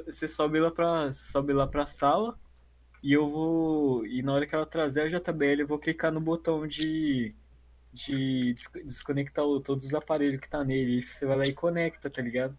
você 0.06 0.28
sobe 0.28 0.60
lá 0.60 0.70
pra. 0.70 1.12
Sobe 1.12 1.52
lá 1.52 1.66
pra 1.66 1.86
sala 1.86 2.38
e 3.02 3.12
eu 3.12 3.28
vou. 3.30 4.06
E 4.06 4.22
na 4.22 4.34
hora 4.34 4.46
que 4.46 4.54
ela 4.54 4.66
trazer 4.66 5.02
a 5.02 5.08
JBL, 5.08 5.62
eu 5.62 5.66
vou 5.66 5.78
clicar 5.78 6.12
no 6.12 6.20
botão 6.20 6.66
de. 6.66 7.34
De 7.92 8.54
des- 8.54 8.70
desconectar 8.86 9.44
o- 9.44 9.60
todos 9.60 9.86
os 9.86 9.94
aparelhos 9.94 10.40
que 10.40 10.48
tá 10.48 10.64
nele. 10.64 11.00
E 11.00 11.02
você 11.02 11.26
vai 11.26 11.36
lá 11.36 11.44
e 11.46 11.52
conecta, 11.52 12.08
tá 12.10 12.22
ligado? 12.22 12.56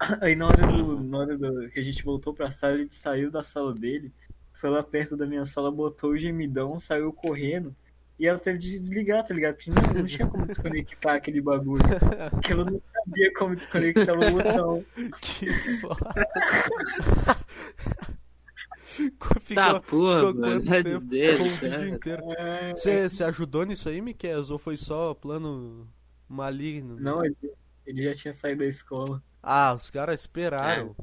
Aí 0.22 0.34
na 0.36 0.46
hora, 0.48 0.66
do, 0.66 1.00
na 1.04 1.18
hora 1.18 1.38
do, 1.38 1.70
que 1.70 1.80
a 1.80 1.82
gente 1.82 2.02
voltou 2.04 2.34
pra 2.34 2.52
sala, 2.52 2.74
ele 2.74 2.88
saiu 2.92 3.30
da 3.30 3.44
sala 3.44 3.74
dele, 3.74 4.12
foi 4.54 4.70
lá 4.70 4.82
perto 4.82 5.16
da 5.16 5.26
minha 5.26 5.44
sala, 5.46 5.70
botou 5.70 6.10
o 6.10 6.18
gemidão, 6.18 6.80
saiu 6.80 7.12
correndo. 7.12 7.74
E 8.18 8.26
ela 8.26 8.38
teve 8.38 8.58
de 8.58 8.78
desligar, 8.78 9.26
tá 9.26 9.34
ligado? 9.34 9.56
Porque 9.56 9.70
não, 9.70 9.82
não 10.00 10.06
tinha 10.06 10.26
como 10.28 10.46
desconectar 10.46 11.16
aquele 11.16 11.40
bagulho. 11.40 11.82
Porque 12.30 12.52
ela 12.52 12.64
não 12.64 12.80
sabia 12.92 13.32
como 13.34 13.56
desconectar 13.56 14.14
o 14.16 14.20
botão. 14.30 14.84
Que 15.20 15.52
foda. 15.80 16.14
Ficou, 18.80 19.40
Tá, 19.54 19.80
porra, 19.80 20.18
ficou 20.20 20.34
mano. 20.34 20.62
Meu 20.62 20.82
tempo? 20.82 21.00
Deus, 21.06 21.40
vídeo 21.40 21.88
inteiro. 21.88 22.22
É, 22.38 22.72
Você 22.76 23.08
você 23.10 23.24
ajudou 23.24 23.64
nisso 23.64 23.88
aí, 23.88 24.00
Miquel? 24.00 24.42
Ou 24.50 24.58
foi 24.58 24.76
só 24.76 25.12
plano 25.14 25.88
maligno? 26.28 26.96
Não, 27.00 27.24
ele, 27.24 27.36
ele 27.84 28.04
já 28.04 28.14
tinha 28.14 28.34
saído 28.34 28.60
da 28.60 28.66
escola. 28.66 29.20
Ah, 29.42 29.74
os 29.74 29.90
caras 29.90 30.20
esperaram. 30.20 30.94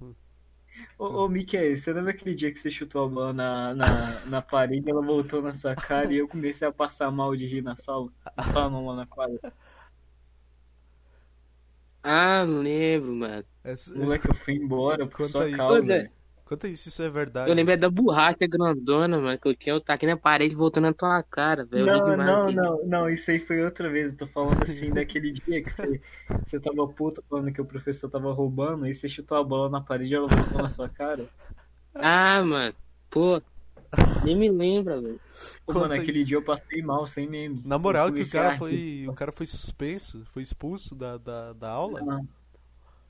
Ô, 0.97 1.05
ô 1.25 1.29
Miquel, 1.29 1.77
você 1.77 1.91
lembra 1.93 2.11
aquele 2.11 2.35
dia 2.35 2.51
que 2.53 2.59
você 2.59 2.69
chutou 2.71 3.05
a 3.05 3.09
bola 3.09 3.33
na, 3.33 3.73
na, 3.73 4.25
na 4.25 4.41
parede, 4.41 4.89
ela 4.89 5.01
voltou 5.01 5.41
na 5.41 5.53
sua 5.53 5.75
cara 5.75 6.13
e 6.13 6.17
eu 6.17 6.27
comecei 6.27 6.67
a 6.67 6.71
passar 6.71 7.11
mal 7.11 7.35
de 7.35 7.45
rir 7.47 7.61
na 7.61 7.75
sala? 7.75 8.09
Não, 8.53 8.85
lá 8.87 8.95
na 8.95 9.05
quadra. 9.07 9.39
Ah, 12.03 12.45
não 12.45 12.61
lembro, 12.61 13.13
mano. 13.15 13.45
Essa- 13.63 13.93
Moleque, 13.95 14.27
eu 14.27 14.35
fui 14.35 14.55
embora 14.55 15.05
por 15.07 15.17
Conta 15.17 15.31
sua 15.31 15.43
aí. 15.45 15.55
causa. 15.57 15.79
Pois 15.79 15.89
é. 15.89 16.11
Conta 16.51 16.67
aí 16.67 16.75
se 16.75 16.89
isso 16.89 17.01
é 17.01 17.09
verdade. 17.09 17.49
Eu 17.49 17.55
lembro 17.55 17.71
é 17.71 17.77
da 17.77 17.89
borracha 17.89 18.45
grandona, 18.45 19.17
mano, 19.17 19.39
que 19.39 19.47
eu 19.47 19.55
tinha, 19.55 19.73
eu 19.73 19.79
tá 19.79 19.93
aqui 19.93 20.05
na 20.05 20.17
parede 20.17 20.53
voltando 20.53 20.83
na 20.83 20.93
tua 20.93 21.23
cara, 21.23 21.63
velho. 21.63 21.85
Não, 21.85 22.03
demais 22.03 22.27
não, 22.27 22.51
não, 22.51 22.85
não, 22.85 23.09
isso 23.09 23.31
aí 23.31 23.39
foi 23.39 23.63
outra 23.63 23.89
vez. 23.89 24.11
Eu 24.11 24.17
tô 24.17 24.27
falando 24.27 24.61
assim 24.61 24.89
daquele 24.91 25.31
dia 25.31 25.63
que 25.63 25.69
você, 25.71 26.01
você 26.45 26.59
tava 26.59 26.85
puto 26.89 27.23
falando 27.29 27.53
que 27.53 27.61
o 27.61 27.65
professor 27.65 28.09
tava 28.09 28.33
roubando, 28.33 28.85
e 28.85 28.93
você 28.93 29.07
chutou 29.07 29.37
a 29.37 29.43
bola 29.45 29.69
na 29.69 29.79
parede 29.79 30.11
e 30.11 30.15
ela 30.17 30.27
voltou 30.27 30.61
na 30.61 30.69
sua 30.69 30.89
cara. 30.89 31.25
Ah, 31.95 32.43
mano, 32.43 32.75
pô, 33.09 33.41
nem 34.25 34.35
me 34.35 34.49
lembra, 34.49 34.99
velho. 34.99 35.21
Pô, 35.65 35.75
mano, 35.75 35.93
aí. 35.93 36.01
aquele 36.01 36.25
dia 36.25 36.35
eu 36.35 36.43
passei 36.43 36.81
mal, 36.81 37.07
sem 37.07 37.29
meme. 37.29 37.61
Na 37.63 37.79
moral 37.79 38.11
que 38.11 38.23
o 38.23 38.29
cara 38.29 38.57
foi. 38.57 39.05
O 39.07 39.13
cara 39.13 39.31
foi 39.31 39.45
suspenso, 39.45 40.25
foi 40.33 40.43
expulso 40.43 40.95
da, 40.95 41.15
da, 41.17 41.53
da 41.53 41.69
aula? 41.69 42.01
Não. 42.01 42.27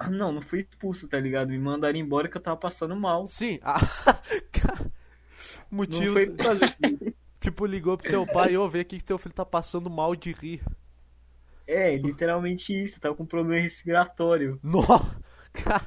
Não, 0.10 0.32
não 0.32 0.42
fui 0.42 0.62
expulso, 0.62 1.08
tá 1.08 1.20
ligado? 1.20 1.50
Me 1.50 1.58
mandaram 1.60 1.98
embora 1.98 2.28
que 2.30 2.38
eu 2.38 2.42
tava 2.42 2.58
passando 2.58 2.96
mal. 2.96 3.28
Sim. 3.28 3.60
Ah, 3.64 3.80
cara, 4.52 4.92
Não 5.88 6.04
motivo. 6.04 6.14
foi 6.14 6.28
disso. 6.28 6.70
Tipo, 7.40 7.66
ligou 7.66 7.98
pro 7.98 8.08
teu 8.10 8.26
pai, 8.28 8.56
ô, 8.56 8.70
vê 8.70 8.82
aqui 8.82 8.98
que 9.00 9.04
teu 9.04 9.18
filho 9.18 9.34
tá 9.34 9.46
passando 9.46 9.90
mal 9.90 10.16
de 10.16 10.32
rir. 10.32 10.62
É, 11.68 11.96
literalmente 11.96 12.74
isso. 12.74 13.00
Tava 13.00 13.16
com 13.16 13.26
problema 13.26 13.62
respiratório. 13.62 14.60
Nossa! 14.64 15.20
Cara, 15.54 15.86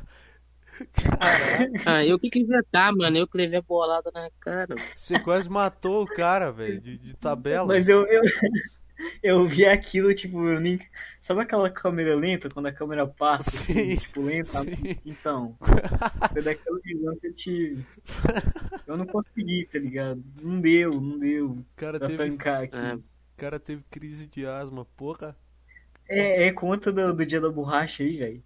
Ah, 1.85 2.05
eu 2.05 2.19
que 2.19 2.31
quis 2.31 2.43
inventar, 2.43 2.93
mano, 2.95 3.17
eu 3.17 3.29
que 3.29 3.37
levei 3.37 3.59
a 3.59 3.63
bolada 3.63 4.11
na 4.13 4.29
cara. 4.41 4.75
mano. 4.75 4.91
você 4.95 5.21
quase 5.21 5.49
matou 5.49 6.03
o 6.03 6.07
cara, 6.07 6.51
velho, 6.51 6.81
de, 6.81 6.99
de 6.99 7.15
tabela. 7.15 7.67
Mas 7.67 7.89
eu, 7.89 8.07
eu, 8.09 8.23
eu 9.23 9.49
vi 9.49 9.65
aquilo, 9.67 10.15
tipo, 10.15 10.45
eu 10.49 10.61
nem... 10.61 10.79
Sabe 11.25 11.41
aquela 11.43 11.71
câmera 11.71 12.15
lenta, 12.17 12.51
quando 12.51 12.67
a 12.67 12.73
câmera 12.73 13.07
passa, 13.07 13.59
Sim, 13.67 13.95
assim, 13.95 13.97
tipo, 13.97 14.23
lenta? 14.23 14.67
sim. 14.67 15.01
Então, 15.05 15.59
foi 16.33 16.43
daquela 16.43 16.81
visão 16.83 17.17
que 17.19 17.29
eu 17.29 17.35
tive. 17.35 17.87
Eu 18.87 18.97
não 18.97 19.07
consegui, 19.07 19.67
tá 19.73 19.79
ligado? 19.79 20.23
Não 20.43 20.61
deu, 20.61 21.01
não 21.01 21.19
deu 21.19 21.67
cara 21.77 21.99
pra 21.99 22.09
teve, 22.09 22.19
tancar 22.25 22.63
aqui. 22.65 23.05
O 23.35 23.37
cara 23.37 23.61
teve 23.61 23.85
crise 23.91 24.27
de 24.27 24.47
asma, 24.47 24.85
porra. 24.85 25.37
É, 26.09 26.47
é 26.49 26.53
conta 26.53 26.91
do, 26.93 27.15
do 27.15 27.27
dia 27.27 27.41
da 27.41 27.51
borracha 27.51 28.03
aí, 28.03 28.17
velho. 28.17 28.45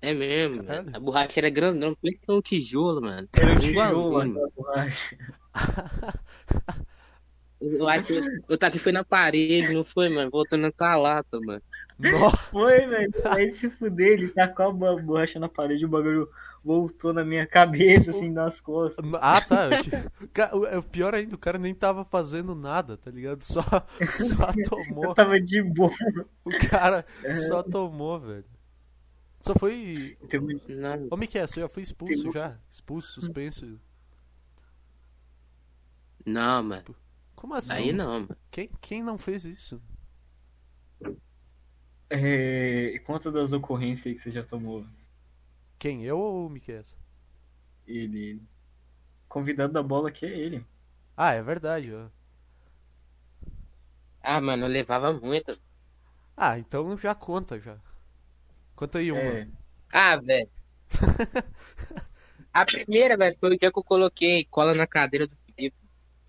é 0.00 0.12
mesmo. 0.14 0.64
A 0.92 1.00
borracha 1.00 1.40
era 1.40 1.50
grandona, 1.50 1.94
por 1.96 2.08
isso 2.10 2.20
que 2.20 2.30
é 2.30 2.34
um 2.34 2.40
tijolo, 2.42 3.00
mano. 3.02 3.28
Era 3.34 3.52
um 3.52 3.58
Igualzinho, 3.60 4.10
tijolo 4.10 4.20
aquela 4.20 4.50
borracha. 4.56 5.16
Eu 7.60 7.86
acho 7.88 8.06
que 8.06 8.12
eu, 8.14 8.22
eu 8.48 8.58
tava 8.58 8.70
aqui 8.70 8.78
foi 8.78 8.92
na 8.92 9.04
parede, 9.04 9.74
não 9.74 9.84
foi, 9.84 10.08
mano? 10.08 10.30
Voltando 10.30 10.62
na 10.62 10.72
tua 10.72 10.96
lata, 10.96 11.38
mano. 11.40 11.62
Nossa, 11.98 12.36
Foi, 12.50 12.86
velho. 12.86 13.12
Aí 13.26 13.52
se 13.52 13.68
fuder, 13.68 14.12
ele 14.14 14.28
tacou 14.28 14.68
a 14.68 14.72
bo- 14.72 15.02
borracha 15.02 15.38
na 15.38 15.48
parede, 15.48 15.84
o 15.84 15.88
bagulho 15.88 16.26
voltou 16.64 17.12
na 17.12 17.22
minha 17.22 17.46
cabeça, 17.46 18.10
assim, 18.10 18.30
nas 18.30 18.60
costas. 18.60 19.04
ah 19.20 19.40
tá. 19.42 19.66
eu 19.68 19.78
achei- 19.78 20.52
o 20.52 20.76
O 20.76 20.78
o 20.78 20.82
pior 20.82 21.14
ainda, 21.14 21.34
o 21.34 21.38
cara 21.38 21.58
nem 21.58 21.74
tava 21.74 22.02
fazendo 22.04 22.54
nada, 22.54 22.96
tá 22.96 23.10
ligado? 23.10 23.42
Só, 23.42 23.60
só 24.10 24.50
Eu 24.56 24.64
tomou. 24.68 25.14
tava 25.14 25.38
de 25.38 25.62
boa. 25.62 25.92
O 26.44 26.50
cara 26.70 27.04
só 27.48 27.62
tomou, 27.62 28.18
velho. 28.18 28.44
Só 29.42 29.54
foi. 29.58 30.16
Ô, 31.10 31.16
Miquel, 31.16 31.46
você 31.46 31.60
já 31.60 31.68
foi 31.68 31.82
expulso 31.82 32.22
Tem- 32.24 32.32
já? 32.32 32.56
Expulso, 32.72 33.12
suspenso. 33.20 33.78
não, 36.24 36.62
mano. 36.62 36.94
Como 37.40 37.54
assim? 37.54 37.72
Aí 37.72 37.92
não, 37.92 38.20
mano. 38.20 38.36
Quem, 38.50 38.68
quem 38.82 39.02
não 39.02 39.16
fez 39.16 39.46
isso? 39.46 39.80
É, 42.10 43.00
conta 43.06 43.32
das 43.32 43.54
ocorrências 43.54 44.06
aí 44.08 44.14
que 44.14 44.20
você 44.22 44.30
já 44.30 44.42
tomou. 44.42 44.84
Quem? 45.78 46.04
Eu 46.04 46.18
ou 46.18 46.46
o 46.46 46.50
Miquel? 46.50 46.82
Ele, 47.86 48.18
ele. 48.18 48.42
Convidado 49.26 49.72
da 49.72 49.82
bola 49.82 50.10
aqui 50.10 50.26
é 50.26 50.38
ele. 50.38 50.66
Ah, 51.16 51.32
é 51.32 51.42
verdade. 51.42 51.90
ó. 51.94 52.08
Ah, 54.22 54.38
mano, 54.38 54.66
eu 54.66 54.68
levava 54.68 55.10
muito. 55.10 55.58
Ah, 56.36 56.58
então 56.58 56.94
já 56.98 57.14
conta 57.14 57.58
já. 57.58 57.78
Conta 58.76 58.98
aí 58.98 59.10
uma. 59.10 59.18
É. 59.18 59.48
Ah, 59.90 60.16
velho. 60.16 60.50
A 62.52 62.66
primeira, 62.66 63.16
velho, 63.16 63.34
foi 63.40 63.54
o 63.54 63.58
dia 63.58 63.72
que 63.72 63.78
eu 63.78 63.84
coloquei 63.84 64.44
cola 64.44 64.74
na 64.74 64.86
cadeira 64.86 65.26
do 65.26 65.34
Felipe. 65.46 65.76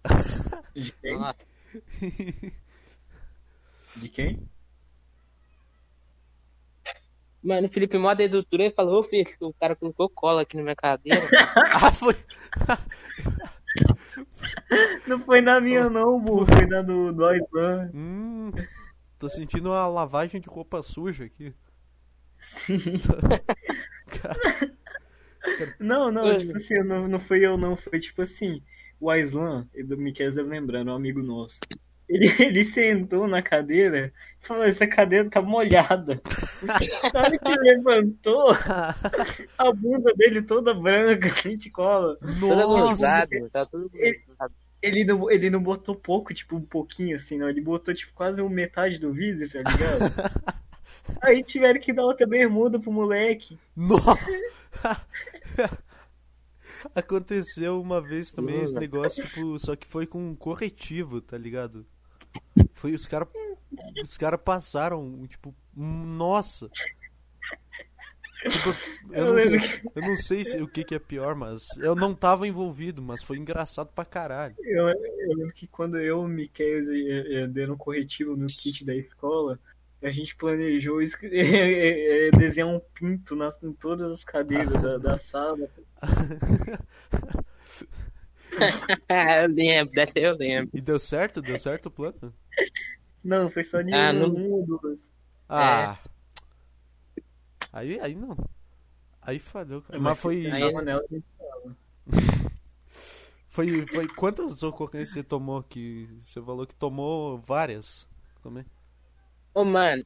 De 0.75 0.91
quem? 0.91 1.19
De 3.97 4.09
quem? 4.09 4.49
Mano, 7.43 7.67
o 7.67 7.71
Felipe 7.71 7.97
mó 7.97 8.13
dedutura 8.13 8.65
e 8.65 8.71
falou, 8.71 8.99
ô 8.99 9.03
filho, 9.03 9.25
o 9.41 9.53
cara 9.53 9.75
colocou 9.75 10.07
cola 10.09 10.43
aqui 10.43 10.55
na 10.57 10.63
minha 10.63 10.75
cadeira. 10.75 11.27
Ah, 11.73 11.91
foi. 11.91 12.15
Não 15.07 15.19
foi 15.21 15.41
na 15.41 15.59
minha, 15.59 15.89
não, 15.89 16.19
burro. 16.19 16.45
Foi 16.45 16.65
na 16.67 16.81
do, 16.81 17.11
do 17.11 17.25
Aislan. 17.25 17.89
Hum, 17.93 18.51
tô 19.17 19.29
sentindo 19.29 19.69
uma 19.69 19.87
lavagem 19.87 20.39
de 20.39 20.47
roupa 20.47 20.83
suja 20.83 21.23
aqui. 21.25 21.53
Não, 25.79 26.11
não, 26.11 26.23
Mano. 26.23 26.39
tipo 26.39 26.55
assim, 26.57 26.83
não, 26.83 27.07
não 27.07 27.19
foi 27.19 27.39
eu, 27.39 27.57
não. 27.57 27.75
Foi 27.75 27.99
tipo 27.99 28.21
assim, 28.21 28.61
o 29.01 29.10
Aislan, 29.10 29.67
do 29.84 29.98
Miquel 29.98 30.31
deve 30.31 30.48
lembrando, 30.48 30.91
um 30.91 30.96
amigo 30.96 31.24
nosso. 31.24 31.60
Ele, 32.08 32.27
ele 32.39 32.63
sentou 32.63 33.27
na 33.27 33.41
cadeira 33.41 34.13
e 34.39 34.46
falou, 34.46 34.63
essa 34.63 34.86
cadeira 34.86 35.27
tá 35.29 35.41
molhada. 35.41 36.22
Na 37.12 37.20
hora 37.22 37.39
que 37.39 37.48
ele 37.48 37.75
levantou, 37.75 38.51
a 39.58 39.74
bunda 39.74 40.13
dele 40.13 40.43
toda 40.43 40.74
branca, 40.74 41.29
sem 41.41 41.58
de 41.58 41.72
cola. 41.72 42.17
Nossa! 42.39 43.27
tá 43.51 43.65
tudo 43.65 43.89
gozado. 43.89 44.53
Ele 44.81 45.03
não, 45.03 45.29
ele 45.29 45.50
não 45.50 45.62
botou 45.62 45.96
pouco, 45.96 46.34
tipo, 46.34 46.55
um 46.55 46.62
pouquinho 46.62 47.15
assim, 47.15 47.38
não. 47.38 47.50
Ele 47.50 47.62
botou, 47.62 47.93
tipo, 47.93 48.13
quase 48.13 48.41
uma 48.41 48.50
metade 48.50 49.00
do 49.00 49.12
vidro, 49.12 49.48
tá 49.50 49.60
ligado? 49.60 50.41
Aí 51.22 51.43
tiveram 51.43 51.79
que 51.79 51.93
dar 51.93 52.03
outra 52.03 52.27
bermuda 52.27 52.79
pro 52.79 52.91
moleque. 52.91 53.58
Nossa! 53.75 55.05
Aconteceu 56.95 57.81
uma 57.81 58.01
vez 58.01 58.31
também 58.31 58.55
esse 58.61 58.73
Mano. 58.73 58.79
negócio, 58.81 59.23
tipo, 59.25 59.57
só 59.59 59.75
que 59.75 59.88
foi 59.88 60.05
com 60.07 60.19
um 60.29 60.35
corretivo, 60.35 61.21
tá 61.21 61.38
ligado? 61.38 61.85
Foi 62.73 62.93
os 62.93 63.07
caras. 63.07 63.27
Os 64.03 64.17
caras 64.17 64.39
passaram, 64.43 65.25
tipo, 65.27 65.55
nossa! 65.75 66.69
Tipo, 68.41 69.13
eu, 69.13 69.25
não 69.35 69.39
sei, 69.39 69.59
eu 69.95 70.01
não 70.01 70.15
sei 70.15 70.45
se- 70.45 70.61
o 70.63 70.67
que, 70.67 70.83
que 70.83 70.95
é 70.95 71.00
pior, 71.00 71.35
mas 71.35 71.63
eu 71.77 71.93
não 71.93 72.15
tava 72.15 72.47
envolvido, 72.47 73.00
mas 73.00 73.21
foi 73.21 73.38
engraçado 73.38 73.91
pra 73.93 74.03
caralho. 74.03 74.55
Eu, 74.59 74.88
eu 74.89 75.35
lembro 75.38 75.53
que 75.53 75.67
quando 75.67 75.97
eu 76.00 76.21
e 76.21 76.25
o 76.25 76.27
Miquel 76.27 76.81
deram 77.50 77.77
corretivo 77.77 78.35
no 78.35 78.47
kit 78.47 78.83
da 78.83 78.95
escola, 78.95 79.59
a 80.01 80.10
gente 80.12 80.36
planejou 80.36 81.01
es- 81.01 81.17
eh, 81.24 82.27
eh, 82.27 82.31
desenhar 82.38 82.67
um 82.70 82.79
pinto 82.93 83.36
nas, 83.36 83.62
em 83.63 83.72
todas 83.74 84.12
as 84.12 84.24
cadeiras 84.24 84.81
da, 84.81 84.98
da 84.98 85.17
sala. 85.17 85.70
Eu 89.10 89.48
lembro, 89.48 89.93
dessa 89.93 90.20
eu 90.20 90.36
lembro. 90.38 90.70
E 90.77 90.81
deu 90.81 91.00
certo? 91.00 91.41
Deu 91.41 91.58
certo 91.58 91.86
o 91.88 91.91
plano? 91.91 92.34
Não, 93.24 93.50
foi 93.50 93.63
só 93.63 93.81
de 93.81 93.93
Ah, 93.93 94.12
um, 94.12 94.20
não- 94.20 94.36
um 94.36 94.51
ou 94.51 94.65
duas. 94.65 95.00
Ah! 95.48 95.98
Aí, 97.72 98.00
aí 98.00 98.15
não. 98.15 98.36
Aí 99.22 99.39
falhou, 99.39 99.81
cara. 99.81 100.00
Mas 100.00 100.20
foi. 100.20 100.46
Aí- 100.51 100.74
Foi, 103.53 103.86
foi 103.88 104.08
quantas 104.08 104.63
ocorrências 104.63 105.10
você 105.10 105.24
tomou 105.24 105.62
que 105.62 106.08
você 106.22 106.41
falou 106.41 106.65
que 106.65 106.74
tomou 106.74 107.38
várias 107.39 108.08
também? 108.41 108.65
Ô, 109.53 109.63
mano, 109.63 110.05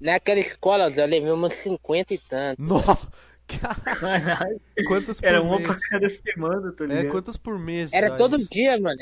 naquela 0.00 0.40
escola 0.40 0.90
eu 0.90 1.06
levei 1.06 1.30
umas 1.32 1.54
50 1.54 2.14
e 2.14 2.18
tanto. 2.18 2.58
Nossa! 2.58 3.10
Caralho, 3.46 4.60
Quantas 4.82 5.20
por 5.20 5.26
era 5.26 5.42
uma 5.42 5.60
pra 5.60 5.74
mês? 5.74 5.86
cada 5.90 6.08
semana, 6.10 6.72
tá 6.72 6.84
É, 6.88 7.04
ligado? 7.04 7.04
quantas 7.04 7.36
por 7.36 7.58
mês? 7.58 7.92
Era 7.92 8.10
todo 8.10 8.36
isso? 8.36 8.48
dia, 8.50 8.78
mano. 8.80 9.00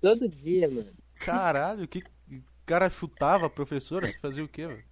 Todo 0.00 0.28
dia, 0.28 0.68
mano. 0.70 0.92
Caralho, 1.18 1.86
que 1.88 1.98
o 2.30 2.42
cara 2.64 2.88
chutava 2.90 3.46
a 3.46 3.50
professora? 3.50 4.08
Você 4.08 4.18
fazia 4.18 4.44
o 4.44 4.48
quê, 4.48 4.66
velho? 4.66 4.84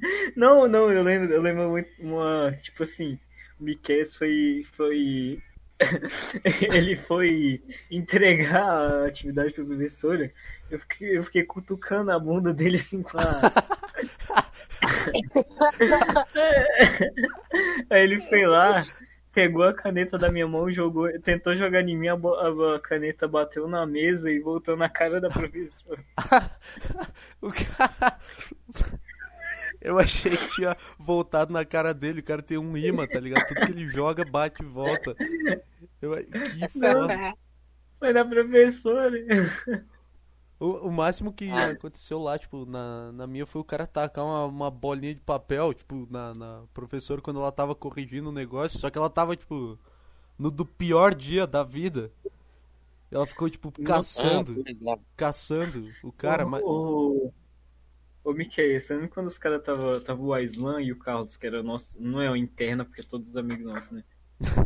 Não, 0.36 0.66
não, 0.68 0.90
eu 0.92 1.02
lembro, 1.02 1.32
eu 1.32 1.42
lembro 1.42 1.70
muito 1.70 1.90
uma, 2.00 2.52
tipo 2.62 2.82
assim, 2.82 3.18
o 3.58 3.64
Miquel 3.64 4.06
foi, 4.06 4.66
foi, 4.76 5.42
ele 6.74 6.96
foi 6.96 7.62
entregar 7.90 8.62
a 8.62 9.06
atividade 9.06 9.52
pra 9.54 9.64
professora, 9.64 10.32
eu 10.70 10.78
fiquei, 10.80 11.18
eu 11.18 11.22
fiquei 11.24 11.42
cutucando 11.44 12.10
a 12.10 12.18
bunda 12.18 12.52
dele 12.52 12.78
assim 12.78 13.02
com 13.02 13.18
a... 13.18 13.22
Aí 17.90 18.02
ele 18.02 18.20
foi 18.28 18.46
lá, 18.46 18.84
pegou 19.32 19.64
a 19.64 19.74
caneta 19.74 20.18
da 20.18 20.30
minha 20.30 20.46
mão, 20.46 20.70
jogou, 20.72 21.08
tentou 21.20 21.56
jogar 21.56 21.82
em 21.82 21.96
mim, 21.96 22.08
a, 22.08 22.16
bo- 22.16 22.34
a 22.74 22.80
caneta 22.80 23.28
bateu 23.28 23.68
na 23.68 23.86
mesa 23.86 24.30
e 24.30 24.40
voltou 24.40 24.76
na 24.76 24.88
cara 24.88 25.20
da 25.20 25.28
professora. 25.28 26.02
O 27.40 27.50
cara. 27.52 28.18
Eu 29.80 29.98
achei 29.98 30.36
que 30.36 30.46
tinha 30.48 30.76
voltado 30.96 31.52
na 31.52 31.64
cara 31.64 31.92
dele. 31.92 32.20
O 32.20 32.22
cara 32.22 32.40
tem 32.40 32.56
um 32.56 32.76
imã, 32.76 33.04
tá 33.04 33.18
ligado? 33.18 33.44
Tudo 33.48 33.66
que 33.66 33.72
ele 33.72 33.88
joga, 33.88 34.24
bate 34.24 34.62
e 34.62 34.66
volta. 34.66 35.16
Eu... 36.02 36.16
Que 36.50 36.68
foda. 36.68 37.22
Foi 37.98 38.12
na 38.12 38.24
professora. 38.24 39.16
O, 40.60 40.88
o 40.88 40.92
máximo 40.92 41.32
que 41.32 41.50
Ah. 41.50 41.70
aconteceu 41.72 42.20
lá, 42.20 42.38
tipo, 42.38 42.64
na, 42.66 43.10
na 43.12 43.26
minha 43.26 43.44
foi 43.46 43.60
o 43.60 43.64
cara 43.64 43.86
tacar 43.86 44.24
uma, 44.24 44.44
uma 44.46 44.70
bolinha 44.70 45.14
de 45.14 45.20
papel, 45.20 45.74
tipo, 45.74 46.06
na, 46.10 46.32
na 46.38 46.64
professora 46.72 47.20
quando 47.20 47.40
ela 47.40 47.50
tava 47.50 47.74
corrigindo 47.74 48.28
o 48.28 48.32
negócio, 48.32 48.78
só 48.78 48.88
que 48.90 48.96
ela 48.96 49.10
tava, 49.10 49.36
tipo, 49.36 49.78
no 50.38 50.50
do 50.50 50.64
pior 50.64 51.14
dia 51.14 51.46
da 51.46 51.64
vida. 51.64 52.12
Ela 53.10 53.26
ficou, 53.26 53.50
tipo, 53.50 53.70
caçando, 53.84 54.54
tô 54.54 54.62
ligado. 54.62 55.02
caçando 55.16 55.82
o 56.02 56.12
cara, 56.12 56.46
mas. 56.46 56.62
O, 56.64 57.32
o 58.24 58.32
Miquel, 58.32 58.80
você 58.80 58.94
lembra 58.94 59.08
quando 59.08 59.26
os 59.26 59.38
caras 59.38 59.62
tava, 59.64 60.00
tava 60.00 60.22
o 60.22 60.32
Aislan 60.32 60.80
e 60.80 60.92
o 60.92 60.98
Carlos, 60.98 61.36
que 61.36 61.46
era 61.46 61.62
nosso, 61.62 62.00
não 62.00 62.20
é 62.22 62.30
o 62.30 62.36
interna, 62.36 62.84
porque 62.84 63.00
é 63.02 63.04
todos 63.04 63.36
amigos 63.36 63.64
nossos, 63.66 63.90
né? 63.90 64.04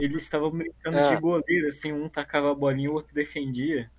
Eles 0.01 0.23
estavam 0.23 0.51
brincando 0.51 0.99
Ah. 0.99 1.15
de 1.15 1.21
goleiro, 1.21 1.69
assim, 1.69 1.93
um 1.93 2.09
tacava 2.09 2.51
a 2.51 2.55
bolinha, 2.55 2.91
o 2.91 2.95
outro 2.95 3.15
defendia. 3.15 3.91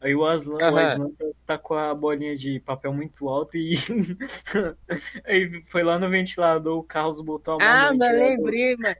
Aí 0.00 0.14
o 0.14 0.26
Aslan, 0.26 0.56
o 0.56 0.62
Aham. 0.64 0.78
Aislan 0.78 1.10
tacou 1.46 1.76
a 1.76 1.94
bolinha 1.94 2.36
de 2.36 2.60
papel 2.60 2.92
muito 2.92 3.28
alto 3.28 3.56
e 3.56 3.76
aí 5.24 5.62
foi 5.68 5.82
lá 5.82 5.98
no 5.98 6.10
ventilador, 6.10 6.78
o 6.78 6.82
Carlos 6.82 7.20
botou 7.20 7.54
a 7.54 7.58
mão 7.58 7.66
Ah, 7.66 7.92
no 7.92 7.98
mas 7.98 8.12
lembrei, 8.12 8.76
mano. 8.76 8.96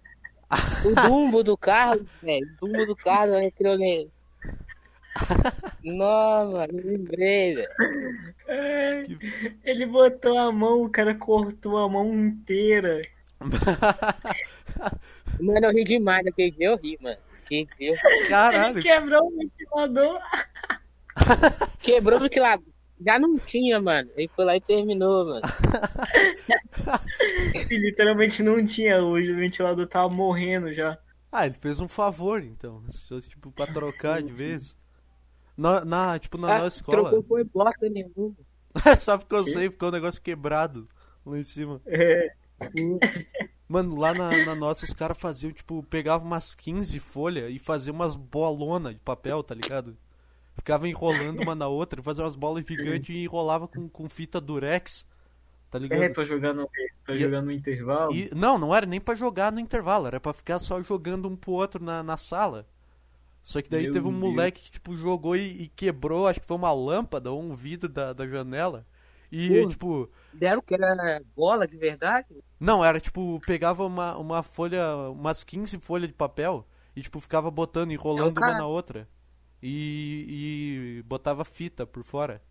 O 0.84 0.94
Dumbo 1.08 1.42
do 1.42 1.56
Carlos, 1.56 2.06
velho. 2.22 2.46
O 2.46 2.66
Dumbo 2.66 2.86
do 2.86 2.96
Carlos, 2.96 3.52
que 3.54 3.66
eu 3.66 3.74
lembro. 3.74 4.12
Não, 5.84 6.52
mano, 6.52 6.72
lembrei, 6.82 7.54
velho. 7.56 7.68
É, 8.48 9.02
ele 9.64 9.86
botou 9.86 10.38
a 10.38 10.50
mão, 10.52 10.82
o 10.84 10.90
cara 10.90 11.14
cortou 11.14 11.76
a 11.78 11.88
mão 11.88 12.14
inteira. 12.14 13.02
Mano, 15.40 15.66
eu 15.66 15.72
ri 15.72 15.84
demais 15.84 16.24
daquele 16.24 16.50
dia, 16.52 16.66
eu 16.68 16.76
ri, 16.76 16.98
mano. 17.00 17.16
Que 17.46 17.66
dia. 17.78 17.96
Caralho, 18.28 18.78
Ele 18.78 18.82
quebrou 18.82 19.28
o 19.28 19.36
ventilador. 19.36 20.20
Quebrou 21.80 22.18
porque 22.18 22.40
lá 22.40 22.58
já 23.04 23.18
não 23.18 23.38
tinha, 23.38 23.80
mano. 23.80 24.10
Ele 24.16 24.30
foi 24.34 24.44
lá 24.44 24.56
e 24.56 24.60
terminou, 24.60 25.26
mano. 25.26 25.42
E 27.70 27.76
literalmente 27.76 28.42
não 28.42 28.64
tinha, 28.66 29.02
o 29.02 29.14
ventilador 29.14 29.86
tava 29.88 30.08
morrendo 30.08 30.72
já. 30.72 30.98
Ah, 31.30 31.46
ele 31.46 31.54
fez 31.54 31.80
um 31.80 31.88
favor, 31.88 32.42
então. 32.42 32.82
Tipo, 33.28 33.50
pra 33.52 33.66
trocar 33.66 34.22
de 34.22 34.32
vez. 34.32 34.76
Na, 35.56 35.84
na- 35.84 36.18
tipo, 36.18 36.38
na 36.38 36.54
Ah, 36.54 36.58
nossa 36.60 36.76
escola. 36.76 37.10
Trocou 37.10 37.22
foi 37.24 37.44
bosta 37.44 37.88
nenhuma. 37.88 38.34
Só 38.98 39.18
ficou 39.18 39.42
sem, 39.44 39.70
ficou 39.70 39.88
um 39.88 39.92
negócio 39.92 40.20
quebrado 40.22 40.88
lá 41.24 41.38
em 41.38 41.44
cima. 41.44 41.80
É, 41.86 42.32
Mano, 43.68 43.96
lá 43.98 44.14
na, 44.14 44.38
na 44.38 44.54
nossa 44.54 44.84
os 44.84 44.92
caras 44.92 45.18
faziam, 45.18 45.52
tipo, 45.52 45.82
pegavam 45.84 46.26
umas 46.26 46.54
15 46.54 47.00
folhas 47.00 47.52
e 47.52 47.58
faziam 47.58 47.94
umas 47.94 48.14
bolona 48.14 48.94
de 48.94 49.00
papel, 49.00 49.42
tá 49.42 49.54
ligado? 49.54 49.96
Ficava 50.56 50.88
enrolando 50.88 51.40
uma 51.42 51.54
na 51.54 51.68
outra, 51.68 52.02
fazia 52.02 52.24
umas 52.24 52.36
bolas 52.36 52.66
gigantes 52.66 53.14
e 53.14 53.24
enrolava 53.24 53.68
com, 53.68 53.88
com 53.88 54.08
fita 54.08 54.40
durex, 54.40 55.06
tá 55.70 55.78
ligado? 55.78 56.02
é 56.02 56.08
pra 56.08 56.24
jogar 56.24 56.54
no, 56.54 56.68
pra 57.04 57.14
E- 57.14 57.18
jogar 57.18 57.42
no 57.42 57.52
intervalo. 57.52 58.12
E, 58.12 58.30
não, 58.34 58.58
não 58.58 58.74
era 58.74 58.86
nem 58.86 59.00
pra 59.00 59.14
jogar 59.14 59.52
no 59.52 59.60
intervalo, 59.60 60.06
era 60.06 60.20
pra 60.20 60.32
ficar 60.32 60.58
só 60.58 60.82
jogando 60.82 61.28
um 61.28 61.36
pro 61.36 61.52
outro 61.52 61.82
na, 61.82 62.02
na 62.02 62.16
sala. 62.16 62.66
Só 63.42 63.62
que 63.62 63.70
daí 63.70 63.84
Meu 63.84 63.92
teve 63.92 64.06
um 64.08 64.12
Deus. 64.20 64.20
moleque 64.20 64.62
que, 64.62 64.70
tipo, 64.72 64.96
jogou 64.96 65.36
e, 65.36 65.64
e 65.64 65.68
quebrou, 65.68 66.26
acho 66.26 66.40
que 66.40 66.46
foi 66.46 66.56
uma 66.56 66.72
lâmpada 66.72 67.30
ou 67.32 67.42
um 67.42 67.54
vidro 67.56 67.88
da, 67.88 68.12
da 68.12 68.26
janela. 68.28 68.86
E, 69.30 69.64
Pô. 69.64 69.66
tipo, 69.66 70.10
Deram 70.32 70.62
que 70.62 70.74
era 70.74 71.20
bola 71.34 71.66
de 71.66 71.76
verdade? 71.76 72.28
Não, 72.58 72.84
era 72.84 73.00
tipo, 73.00 73.40
pegava 73.46 73.84
uma, 73.84 74.16
uma 74.16 74.42
folha, 74.42 74.96
umas 75.10 75.44
15 75.44 75.78
folhas 75.78 76.08
de 76.08 76.14
papel 76.14 76.66
e, 76.94 77.02
tipo, 77.02 77.20
ficava 77.20 77.50
botando, 77.50 77.90
enrolando 77.92 78.38
uma 78.38 78.54
na 78.54 78.66
outra. 78.66 79.08
E, 79.62 80.98
e 80.98 81.02
botava 81.04 81.44
fita 81.44 81.86
por 81.86 82.02
fora. 82.04 82.42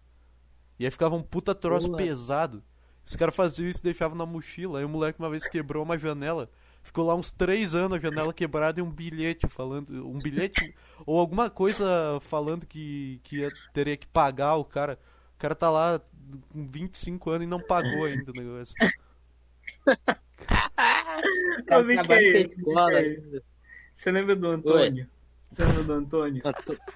E 0.79 0.85
aí 0.85 0.91
ficava 0.91 1.15
um 1.15 1.21
puta 1.23 1.55
troço 1.55 1.87
Boa. 1.87 1.97
pesado. 1.97 2.63
Os 3.05 3.15
caras 3.15 3.35
faziam 3.35 3.67
isso 3.67 3.79
e 3.79 3.83
deixavam 3.83 4.17
na 4.17 4.25
mochila. 4.25 4.79
Aí 4.79 4.85
o 4.85 4.89
moleque 4.89 5.19
uma 5.19 5.29
vez 5.29 5.47
quebrou 5.47 5.83
uma 5.83 5.97
janela. 5.97 6.49
Ficou 6.83 7.05
lá 7.05 7.15
uns 7.15 7.31
três 7.31 7.73
anos 7.73 7.97
a 7.97 8.01
janela 8.01 8.33
quebrada 8.33 8.79
e 8.79 8.83
um 8.83 8.91
bilhete 8.91 9.47
falando. 9.47 10.07
Um 10.07 10.19
bilhete 10.19 10.75
ou 11.05 11.19
alguma 11.19 11.49
coisa 11.49 11.85
falando 12.21 12.65
que, 12.65 13.19
que 13.23 13.37
ia- 13.37 13.51
teria 13.73 13.97
que 13.97 14.07
pagar 14.07 14.55
o 14.55 14.65
cara. 14.65 14.99
O 15.35 15.37
cara 15.37 15.55
tá 15.55 15.69
lá 15.69 16.01
com 16.49 16.67
25 16.67 17.29
anos 17.29 17.45
e 17.45 17.49
não 17.49 17.61
pagou 17.61 18.05
ainda 18.05 18.31
o 18.31 18.35
negócio. 18.35 18.75
Ô, 21.67 22.05
com 22.05 22.13
a 22.13 22.39
escola. 22.39 23.01
Mickey. 23.01 23.41
Você 23.95 24.11
lembra 24.11 24.35
do 24.35 24.47
Antônio? 24.47 25.07
Você 25.51 25.63
lembra 25.65 25.83
do 25.83 25.93
Antônio? 25.93 26.43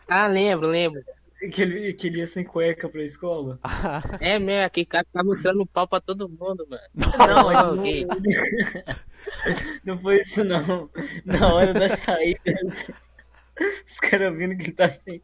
Ah, 0.07 0.27
lembro, 0.27 0.67
lembro. 0.67 1.01
Que 1.53 1.61
ele, 1.61 1.93
que 1.93 2.07
ele 2.07 2.17
ia 2.19 2.27
sem 2.27 2.43
cueca 2.43 2.89
pra 2.89 3.01
escola? 3.03 3.57
É 4.19 4.37
mesmo, 4.37 4.65
aquele 4.65 4.85
cara 4.85 5.05
tá 5.11 5.23
mostrando 5.23 5.65
pau 5.65 5.87
pra 5.87 6.01
todo 6.01 6.27
mundo, 6.27 6.67
mano. 6.69 6.83
Não, 6.93 7.27
Não, 7.27 7.75
não, 7.75 7.79
ok. 7.81 8.05
não 9.85 9.97
foi 9.99 10.19
isso 10.19 10.43
não. 10.43 10.89
Na 11.25 11.53
hora 11.53 11.71
da 11.73 11.89
saída, 11.95 12.41
os 13.87 13.99
caras 14.01 14.35
vindo 14.37 14.57
que 14.57 14.63
ele 14.63 14.71
tá 14.73 14.89
sem, 14.89 15.21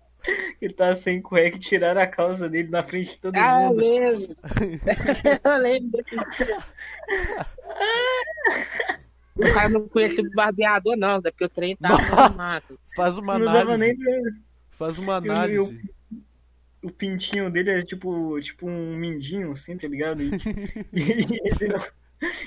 que 0.59 0.65
ele 0.65 0.73
tá 0.73 0.95
sem 0.95 1.21
cueca 1.21 1.57
e 1.57 1.59
tiraram 1.59 2.01
a 2.01 2.07
calça 2.07 2.47
dele 2.49 2.69
na 2.69 2.83
frente 2.83 3.11
de 3.11 3.17
todo 3.19 3.35
Ah, 3.35 3.63
eu 3.63 3.69
mundo. 3.69 3.77
lembro. 3.79 4.35
eu 5.43 5.57
lembro 5.57 5.91
desse 5.91 6.15
dia. 6.45 6.57
O 9.35 9.53
cara 9.53 9.69
não 9.69 9.87
conhecia 9.87 10.23
o 10.23 10.31
barbeador, 10.31 10.95
não, 10.95 11.17
é 11.17 11.21
porque 11.21 11.45
o 11.45 11.49
trem 11.49 11.75
tava 11.75 12.29
no 12.29 12.35
mato. 12.37 12.79
Faz 12.95 13.17
uma 13.17 13.37
Não 13.37 13.49
análise. 13.49 13.97
Faz 14.71 14.97
uma 14.97 15.17
Eu- 15.17 15.25
eu- 15.25 15.31
análise. 15.31 15.95
O 16.81 16.91
pintinho 16.91 17.49
dele 17.49 17.71
é 17.71 17.83
tipo, 17.83 18.39
tipo 18.41 18.67
um 18.69 18.95
mindinho, 18.95 19.53
assim, 19.53 19.75
tá 19.75 19.87
ligado? 19.87 20.21
E, 20.21 20.29
e 20.93 21.41
ele, 21.43 21.67
não, 21.73 21.85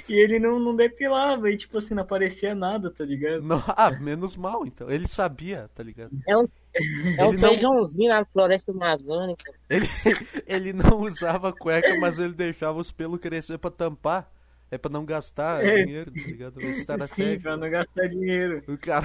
e 0.09 0.12
ele 0.14 0.38
não, 0.38 0.61
não 0.61 0.77
depilava, 0.77 1.51
e 1.51 1.57
tipo 1.57 1.77
assim, 1.77 1.93
não 1.93 2.05
aparecia 2.05 2.55
nada, 2.55 2.88
tá 2.88 3.05
ligado? 3.05 3.43
Não, 3.43 3.61
ah, 3.67 3.91
menos 3.91 4.37
mal 4.37 4.64
então. 4.64 4.88
Ele 4.88 5.09
sabia, 5.09 5.69
tá 5.75 5.83
ligado? 5.83 6.12
É 6.25 6.37
um, 6.38 6.47
é 7.19 7.25
um 7.25 7.33
Ele 7.33 7.41
não- 7.41 7.49
feijãozinho 7.51 8.09
na 8.11 8.25
floresta 8.25 8.73
amazônica. 8.73 9.53
Ele, 9.69 9.87
ele 10.47 10.73
não 10.73 11.01
usava 11.01 11.53
cueca, 11.53 11.99
mas 12.01 12.19
ele 12.19 12.33
deixava 12.35 12.79
os 12.79 12.91
pelos 12.93 13.21
crescer 13.21 13.59
pra 13.59 13.71
tampar. 13.71 14.31
É 14.71 14.77
pra 14.77 14.91
não 14.91 15.05
gastar 15.05 15.64
É. 15.64 15.83
dinheiro, 15.85 16.11
tá 16.12 16.21
ligado? 16.21 16.59
Uma 16.61 16.73
Sim, 17.17 17.41
pra 17.41 17.57
não 17.57 17.71
gastar 17.71 18.07
dinheiro. 18.09 18.62
O 18.69 18.77
cara. 18.77 19.05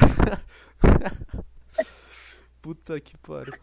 puta 2.61 2.99
que 2.99 3.17
pariu. 3.17 3.53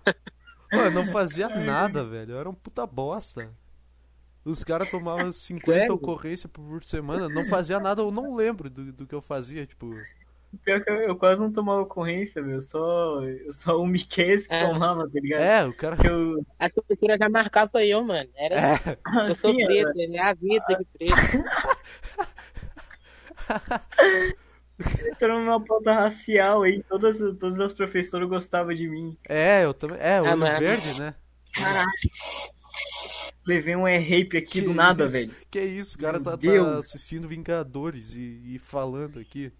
Mano, 0.72 0.90
não 1.04 1.12
fazia 1.12 1.48
nada, 1.48 2.04
velho. 2.04 2.32
Eu 2.32 2.38
era 2.38 2.48
um 2.48 2.54
puta 2.54 2.86
bosta. 2.86 3.50
Os 4.44 4.64
caras 4.64 4.88
tomavam 4.90 5.30
50 5.32 5.72
Sério? 5.72 5.94
ocorrências 5.94 6.50
por 6.50 6.82
semana, 6.82 7.28
não 7.28 7.44
fazia 7.46 7.78
nada, 7.78 8.00
eu 8.00 8.10
não 8.10 8.34
lembro 8.34 8.70
do, 8.70 8.90
do 8.92 9.06
que 9.06 9.14
eu 9.14 9.20
fazia, 9.20 9.66
tipo. 9.66 9.94
Pior 10.64 10.82
que 10.82 10.90
eu, 10.90 10.94
eu 10.96 11.16
quase 11.16 11.40
não 11.40 11.52
tomava 11.52 11.82
ocorrência, 11.82 12.42
meu. 12.42 12.60
Só, 12.60 13.22
eu 13.24 13.52
só 13.52 13.76
o 13.80 13.86
Miquel 13.86 14.38
que 14.38 14.52
É. 14.52 14.66
tomava, 14.66 15.04
tá 15.08 15.20
ligado? 15.20 15.40
É, 15.40 15.64
o 15.66 15.72
cara. 15.72 15.96
Que 15.96 16.08
eu, 16.08 16.44
A 16.58 16.68
prefeitura 16.68 17.16
já 17.16 17.28
marcava 17.28 17.82
eu, 17.84 18.02
mano. 18.04 18.28
Era, 18.34 18.54
É, 18.56 18.74
eu 19.30 19.34
sou 19.34 19.50
assim, 19.50 19.64
preto, 19.64 19.92
ele 19.96 20.16
é 20.16 20.22
a 20.22 20.34
vida 20.34 20.64
de 20.76 20.84
preto. 20.98 21.44
entrando 25.12 25.44
numa 25.44 25.64
pauta 25.64 25.92
racial 25.92 26.62
aí, 26.62 26.82
todas, 26.88 27.18
todas 27.18 27.60
as 27.60 27.72
professoras 27.72 28.28
gostavam 28.28 28.74
de 28.74 28.88
mim. 28.88 29.16
é, 29.28 29.64
eu 29.64 29.74
também. 29.74 29.98
É, 30.00 30.20
olho 30.20 30.44
Ah, 30.46 30.58
verde, 30.58 31.00
né? 31.00 31.14
Levei 33.46 33.74
um 33.74 33.84
rape 33.84 34.36
aqui 34.36 34.44
Que 34.46 34.60
do 34.62 34.74
nada, 34.74 35.06
isso, 35.06 35.12
velho. 35.12 35.34
Que 35.50 35.60
isso, 35.60 35.96
o 35.96 36.00
cara 36.00 36.20
tá, 36.20 36.36
tá 36.36 36.78
assistindo 36.78 37.26
Vingadores 37.26 38.14
e, 38.14 38.42
e 38.54 38.58
falando 38.58 39.18
aqui. 39.18 39.52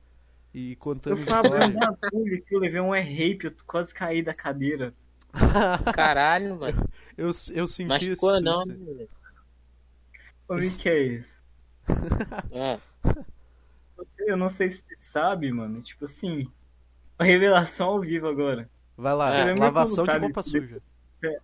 E 0.52 0.72
Eu 0.72 0.76
contando 0.78 1.16
um 1.18 1.20
história. 1.20 1.68
bagulho 2.00 2.42
que 2.42 2.54
eu 2.54 2.58
levei 2.58 2.80
um 2.80 2.90
rape, 2.90 3.44
eu 3.44 3.52
quase 3.66 3.94
caí 3.94 4.22
da 4.22 4.34
cadeira. 4.34 4.92
Caralho, 5.94 6.58
mano. 6.58 6.88
eu, 7.16 7.28
eu 7.54 7.66
senti 7.66 7.86
Mas 7.88 8.02
esse 8.02 8.14
ficou 8.14 8.40
não, 8.40 8.64
susto. 8.64 8.68
né? 8.78 9.06
Ô, 10.48 10.54
Miquel, 10.56 11.22
É. 12.50 12.78
eu 14.26 14.36
não 14.36 14.48
sei 14.48 14.72
se 14.72 14.82
você 14.82 14.96
sabe, 15.00 15.52
mano. 15.52 15.80
Tipo 15.82 16.06
assim, 16.06 16.50
a 17.18 17.22
revelação 17.24 17.88
ao 17.88 18.00
vivo 18.00 18.26
agora. 18.26 18.68
Vai 18.96 19.14
lá, 19.14 19.32
É. 19.34 19.54
Lavação 19.54 20.04
de 20.04 20.16
o 20.16 20.20
roupa 20.20 20.42
suja. 20.42 20.82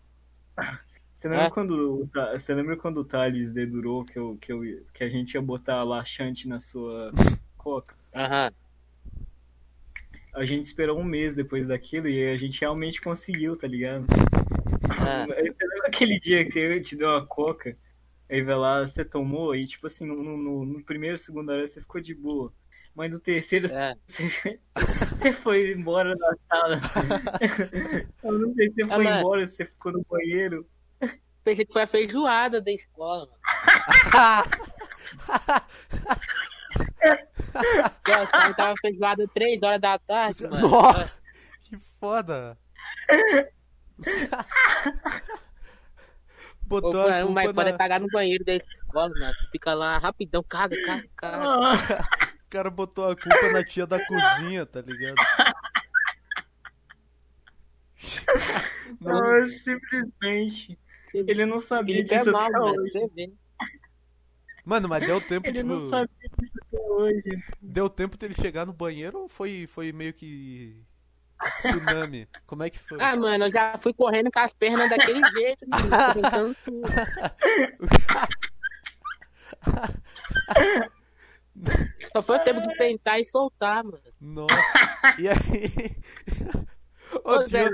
Você 1.18 1.28
lembra 1.28 1.46
É. 1.46 1.50
quando 1.50 1.70
o 2.02 2.10
você 2.38 2.54
lembra 2.54 2.76
quando 2.76 2.98
o 2.98 3.04
Thales 3.04 3.50
dedurou 3.52 4.04
que, 4.04 4.18
eu, 4.18 4.36
que, 4.40 4.52
eu, 4.52 4.60
que 4.92 5.02
a 5.02 5.08
gente 5.08 5.34
ia 5.34 5.42
botar 5.42 5.82
laxante 5.82 6.46
na 6.46 6.60
sua 6.60 7.10
coca? 7.56 7.94
Aham. 8.14 8.52
A 10.36 10.44
gente 10.44 10.66
esperou 10.66 10.98
um 11.00 11.04
mês 11.04 11.34
depois 11.34 11.66
daquilo 11.66 12.08
e 12.08 12.28
a 12.30 12.36
gente 12.36 12.60
realmente 12.60 13.00
conseguiu, 13.00 13.56
tá 13.56 13.66
ligado? 13.66 14.04
Ah. 14.90 15.24
Você 15.26 15.34
lembra 15.66 15.88
aquele 15.88 16.20
dia 16.20 16.44
que 16.48 16.58
eu 16.58 16.82
te 16.82 16.94
dei 16.94 17.06
uma 17.06 17.24
coca? 17.26 17.74
Aí 18.28 18.42
vai 18.42 18.54
lá, 18.56 18.86
você 18.86 19.02
tomou 19.04 19.54
e 19.56 19.66
tipo 19.66 19.86
assim, 19.86 20.04
no, 20.04 20.14
no, 20.22 20.64
no 20.66 20.84
primeiro, 20.84 21.18
segundo 21.18 21.50
hora 21.50 21.66
você 21.66 21.80
ficou 21.80 22.00
de 22.02 22.14
boa. 22.14 22.52
Mas 22.94 23.10
no 23.10 23.18
terceiro 23.18 23.66
É. 23.72 23.94
você, 24.06 24.60
você 24.74 25.32
foi 25.32 25.72
embora 25.72 26.10
da 26.10 26.36
sala. 26.48 26.80
Eu 28.22 28.38
não 28.38 28.54
sei 28.54 28.68
se 28.68 28.74
você 28.74 28.82
Ah, 28.82 28.94
foi 28.94 29.04
mas- 29.04 29.18
embora, 29.20 29.46
se 29.46 29.56
você 29.56 29.64
ficou 29.64 29.92
no 29.92 30.04
banheiro. 30.08 30.66
Pensei 31.44 31.64
que 31.64 31.72
foi 31.72 31.82
a 31.82 31.86
feijoada 31.86 32.60
da 32.60 32.72
escola, 32.72 33.26
mano. 33.26 33.40
Pô, 38.04 38.22
Os 38.22 38.30
caras 38.30 38.56
tava 38.56 38.74
feijoada 38.80 39.26
3 39.34 39.62
horas 39.62 39.80
da 39.80 39.98
tarde, 39.98 40.42
mano. 40.48 40.68
Nossa, 40.68 41.12
que 41.62 41.76
foda. 42.00 42.58
Os 43.98 44.06
caras- 44.26 44.46
Botou 46.62 47.06
a 47.06 47.10
mano, 47.10 47.30
mas 47.30 47.44
culpa 47.46 47.60
pode 47.62 47.72
na... 47.72 47.78
cagar 47.78 48.00
no 48.00 48.08
banheiro 48.08 48.44
da 48.44 48.54
escola, 48.56 49.08
mano. 49.08 49.34
Fica 49.52 49.72
lá 49.72 49.98
rapidão, 49.98 50.42
caga, 50.42 50.76
caga, 50.84 51.08
caga. 51.16 52.04
O 52.44 52.48
cara 52.48 52.70
botou 52.70 53.08
a 53.10 53.14
culpa 53.16 53.50
na 53.52 53.64
tia 53.64 53.86
da 53.86 54.04
cozinha, 54.04 54.66
tá 54.66 54.80
ligado? 54.80 55.14
Não, 59.00 59.20
não, 59.40 59.48
simplesmente. 59.48 60.78
Ele 61.14 61.46
não 61.46 61.60
sabia 61.60 61.96
Felipe 61.96 62.14
é 62.14 62.18
disso 62.18 62.32
mal, 62.32 62.42
até 62.42 62.58
mano. 62.58 62.80
hoje. 62.80 62.90
Você 62.90 63.08
vê. 63.14 63.32
Mano, 64.66 64.88
mas 64.88 65.06
deu 65.06 65.20
tempo, 65.20 65.46
Ele 65.46 65.58
tipo. 65.58 65.68
não 65.68 65.88
sabia 65.88 66.28
disso 66.40 66.52
até 66.60 66.80
hoje. 66.82 67.44
Deu 67.62 67.88
tempo 67.88 68.18
dele 68.18 68.34
chegar 68.34 68.66
no 68.66 68.72
banheiro 68.72 69.20
ou 69.20 69.28
foi, 69.28 69.68
foi 69.68 69.92
meio 69.92 70.12
que. 70.12 70.82
Tsunami? 71.60 72.26
Como 72.46 72.64
é 72.64 72.70
que 72.70 72.78
foi? 72.80 72.98
Ah, 73.00 73.14
mano, 73.14 73.44
eu 73.44 73.50
já 73.50 73.78
fui 73.80 73.94
correndo 73.94 74.28
com 74.32 74.40
as 74.40 74.52
pernas 74.52 74.90
daquele 74.90 75.22
jeito, 75.30 75.64
mano. 75.68 75.88
Tentando 76.14 76.56
tudo. 76.64 76.88
Só 82.12 82.20
foi 82.22 82.36
o 82.36 82.42
tempo 82.44 82.60
de 82.60 82.74
sentar 82.74 83.20
e 83.20 83.24
soltar, 83.24 83.84
mano. 83.84 84.00
Nossa. 84.20 84.54
E 85.18 85.28
aí. 85.28 85.96
Ô, 87.24 87.30
Ô, 87.34 87.38
tio, 87.44 87.48
Zé, 87.48 87.70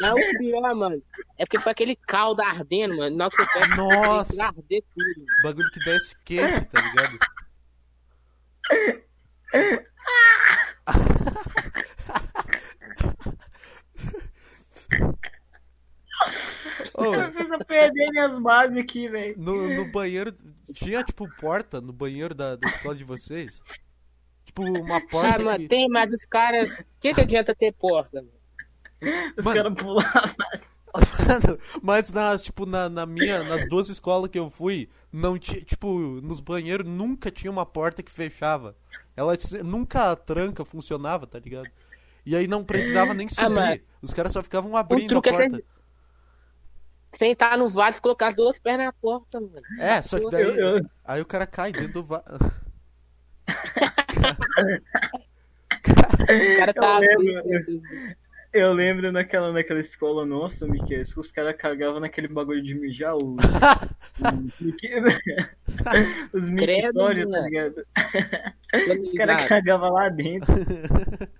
Não, 0.00 0.14
o 0.14 0.38
pior, 0.38 0.74
mano, 0.74 1.02
é 1.38 1.44
porque 1.44 1.58
foi 1.58 1.72
aquele 1.72 1.96
caldo 1.96 2.42
ardendo, 2.42 2.96
mano. 2.96 3.16
Na 3.16 3.24
hora 3.26 3.30
que 3.36 3.42
você 3.44 3.52
pega, 3.60 3.76
Nossa. 3.76 4.36
vai 4.36 4.46
arder 4.46 4.84
tudo. 4.94 5.06
mano. 5.18 5.26
bagulho 5.42 5.70
que 5.70 5.80
desce 5.80 6.16
quente, 6.24 6.64
tá 6.66 6.80
ligado? 6.80 7.18
Ô, 16.94 17.04
Eu 17.04 17.14
eu 17.14 17.64
perder 17.66 18.10
minhas 18.10 18.40
bases 18.42 18.76
aqui, 18.76 19.08
velho. 19.08 19.34
no, 19.38 19.68
no 19.74 19.90
banheiro. 19.90 20.34
Tinha, 20.72 21.02
tipo, 21.02 21.28
porta 21.40 21.80
no 21.80 21.92
banheiro 21.92 22.34
da, 22.34 22.56
da 22.56 22.68
escola 22.68 22.94
de 22.94 23.04
vocês? 23.04 23.60
Tipo, 24.44 24.62
uma 24.62 24.96
Ah, 24.98 25.00
porta 25.10 25.38
mano, 25.42 25.58
que. 25.58 25.68
tem, 25.68 25.88
mas 25.88 26.12
os 26.12 26.24
caras. 26.24 26.70
O 26.70 26.84
que, 27.00 27.14
que 27.14 27.20
adianta 27.20 27.54
ter 27.54 27.72
porta, 27.72 28.22
mano? 28.22 29.32
Os 29.36 29.44
caras 29.44 29.74
pulavam. 29.74 30.34
Mas 31.82 32.10
nas, 32.12 32.42
tipo, 32.42 32.66
na, 32.66 32.88
na 32.88 33.06
minha, 33.06 33.42
nas 33.44 33.68
duas 33.68 33.88
escolas 33.88 34.30
que 34.30 34.38
eu 34.38 34.50
fui, 34.50 34.88
não 35.12 35.38
tinha, 35.38 35.60
tipo, 35.62 35.98
nos 36.22 36.40
banheiros 36.40 36.86
nunca 36.86 37.30
tinha 37.30 37.50
uma 37.50 37.64
porta 37.66 38.02
que 38.02 38.10
fechava. 38.10 38.76
Ela 39.16 39.34
nunca 39.64 40.10
a 40.12 40.16
tranca 40.16 40.64
funcionava, 40.64 41.26
tá 41.26 41.38
ligado? 41.38 41.68
E 42.24 42.36
aí 42.36 42.46
não 42.46 42.64
precisava 42.64 43.12
nem 43.14 43.28
subir. 43.28 43.50
mas- 43.50 43.80
Os 44.00 44.14
caras 44.14 44.32
só 44.32 44.42
ficavam 44.42 44.76
abrindo 44.76 45.04
a 45.06 45.08
truque 45.08 45.28
é 45.28 45.32
porta. 45.32 45.50
você- 45.56 45.64
Sentar 47.18 47.58
no 47.58 47.68
vaso 47.68 47.98
e 47.98 48.00
colocar 48.00 48.28
as 48.28 48.34
duas 48.34 48.58
pernas 48.58 48.86
na 48.86 48.92
porta, 48.94 49.38
mano. 49.38 49.60
É, 49.78 50.00
só 50.00 50.18
que 50.18 50.30
daí. 50.30 50.42
Eu- 50.44 50.54
eu- 50.78 50.86
Aí 51.04 51.20
o 51.20 51.26
cara 51.26 51.46
cai 51.46 51.70
dentro 51.72 51.92
do 51.94 52.02
vaso. 52.02 52.24
O 56.22 56.56
cara 56.56 56.72
tá. 56.72 56.98
lembro, 56.98 57.42
Eu 58.52 58.72
lembro 58.74 59.10
naquela, 59.10 59.50
naquela 59.50 59.80
escola 59.80 60.26
nossa, 60.26 60.66
Miquel, 60.66 61.04
que 61.04 61.18
os 61.18 61.32
caras 61.32 61.56
cagavam 61.56 62.00
naquele 62.00 62.28
bagulho 62.28 62.62
de 62.62 62.74
mijar, 62.74 63.16
os, 63.16 63.36
os, 66.34 66.48
mictórios, 66.50 67.30
tá 67.30 67.40
ligado? 67.40 67.86
Os 69.02 69.12
caras 69.14 69.48
cagavam 69.48 69.90
lá 69.92 70.08
dentro. 70.08 70.52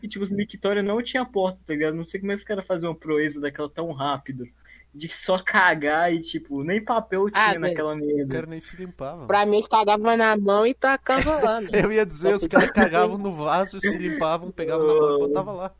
E 0.00 0.06
tipo, 0.08 0.24
os 0.24 0.30
mictórios 0.30 0.84
não 0.84 1.02
tinha 1.02 1.24
porta, 1.24 1.58
tá 1.66 1.72
ligado? 1.72 1.94
Não 1.96 2.04
sei 2.04 2.20
como 2.20 2.30
é 2.30 2.36
que 2.36 2.40
os 2.42 2.46
caras 2.46 2.64
faziam 2.66 2.92
uma 2.92 2.96
proeza 2.98 3.40
daquela 3.40 3.68
tão 3.68 3.90
rápido. 3.90 4.46
de 4.94 5.08
só 5.08 5.38
cagar 5.42 6.14
e, 6.14 6.22
tipo, 6.22 6.62
nem 6.62 6.82
papel 6.84 7.28
tinha 7.28 7.50
Ah, 7.50 7.58
naquela 7.58 7.94
O 7.94 7.96
merda. 7.96 8.32
cara 8.32 8.46
nem 8.46 8.60
se 8.60 8.76
limpava. 8.76 9.26
Pra 9.26 9.44
mim, 9.44 9.54
eles 9.56 9.66
cagavam 9.66 10.16
na 10.16 10.36
mão 10.36 10.64
e 10.64 10.72
tacavam 10.72 11.42
lá, 11.42 11.60
né? 11.62 11.68
Eu 11.72 11.90
ia 11.90 12.06
dizer, 12.06 12.34
os 12.34 12.46
caras 12.46 12.70
cagavam 12.70 13.18
no 13.18 13.34
vaso, 13.34 13.80
se 13.80 13.98
limpavam, 13.98 14.52
pegavam 14.52 14.86
na 14.86 14.94
mão 14.94 15.16
e 15.16 15.18
botavam 15.18 15.56
lá. 15.56 15.72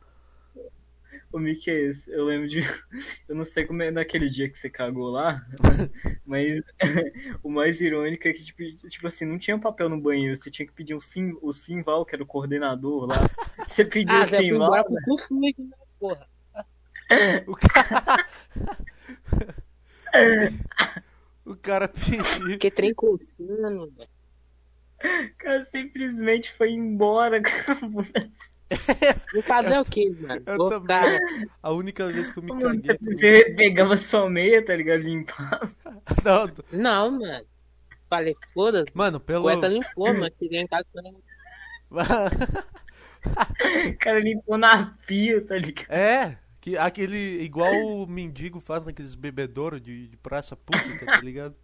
Ô, 1.35 1.37
Mickey, 1.37 1.91
eu 2.07 2.23
lembro 2.23 2.47
de. 2.47 2.61
Eu 3.27 3.35
não 3.35 3.43
sei 3.43 3.65
como 3.65 3.83
é 3.83 3.91
naquele 3.91 4.29
dia 4.29 4.49
que 4.49 4.57
você 4.57 4.69
cagou 4.69 5.09
lá, 5.09 5.45
mas 6.25 6.63
o 7.43 7.49
mais 7.49 7.81
irônico 7.81 8.25
é 8.25 8.31
que, 8.31 8.41
tipo, 8.41 8.63
tipo 8.87 9.05
assim, 9.05 9.25
não 9.25 9.37
tinha 9.37 9.59
papel 9.59 9.89
no 9.89 9.99
banheiro, 9.99 10.37
você 10.37 10.49
tinha 10.49 10.65
que 10.65 10.71
pedir 10.71 10.95
um 10.95 11.01
sim, 11.01 11.37
o 11.41 11.51
Simval, 11.51 12.05
que 12.05 12.15
era 12.15 12.23
o 12.23 12.25
coordenador 12.25 13.07
lá. 13.07 13.15
Você 13.67 13.83
pediu 13.83 14.15
Ah, 14.15 14.23
o 14.23 14.27
Simval, 14.29 14.45
embora 14.47 14.83
com 14.85 14.93
o 14.93 15.01
cu 15.03 15.19
sujo, 15.19 15.41
né, 15.41 15.53
porra? 15.99 16.27
O 17.47 17.57
cara. 17.57 18.27
o 21.45 21.55
cara 21.57 21.87
pediu. 21.89 22.23
Fiquei 22.51 22.71
trem 22.71 22.93
coçando, 22.93 23.91
velho. 23.91 24.09
o 25.33 25.37
cara 25.37 25.65
simplesmente 25.65 26.53
foi 26.57 26.71
embora. 26.71 27.41
Vou 29.33 29.41
fazer 29.43 29.79
o 29.79 29.85
quê, 29.85 30.09
mano? 30.19 30.41
Eu 30.45 30.57
Vou 30.57 30.69
também. 30.69 30.81
ficar... 31.19 31.19
A 31.61 31.71
única 31.71 32.11
vez 32.11 32.31
que 32.31 32.39
eu 32.39 32.43
me 32.43 32.51
Mano, 32.51 32.81
caguei. 32.81 32.97
Você 32.99 33.53
pegava 33.55 33.95
sua 33.97 34.29
meia, 34.29 34.65
tá 34.65 34.75
ligado? 34.75 35.01
Limpava. 35.01 35.71
Não, 36.25 36.51
Não, 36.71 37.11
mano. 37.19 37.45
Falei, 38.09 38.35
foda-se. 38.53 38.91
mano, 38.95 39.17
O 39.17 39.19
pelo. 39.19 39.43
poeta 39.43 39.67
limpou, 39.67 40.13
mano. 40.13 40.31
Cheguei 40.39 40.61
em 40.61 40.67
casa 40.67 40.85
falei, 40.93 41.13
O 43.91 43.97
cara 43.99 44.19
limpou 44.19 44.57
na 44.57 44.95
pia, 45.07 45.43
tá 45.45 45.55
ligado? 45.57 45.91
É, 45.91 46.37
que 46.61 46.77
aquele. 46.77 47.41
Igual 47.41 47.73
o 47.73 48.07
mendigo 48.07 48.59
faz 48.59 48.85
naqueles 48.85 49.15
bebedouros 49.15 49.81
de, 49.81 50.07
de 50.07 50.17
praça 50.17 50.55
pública, 50.55 51.05
tá 51.05 51.19
ligado? 51.21 51.55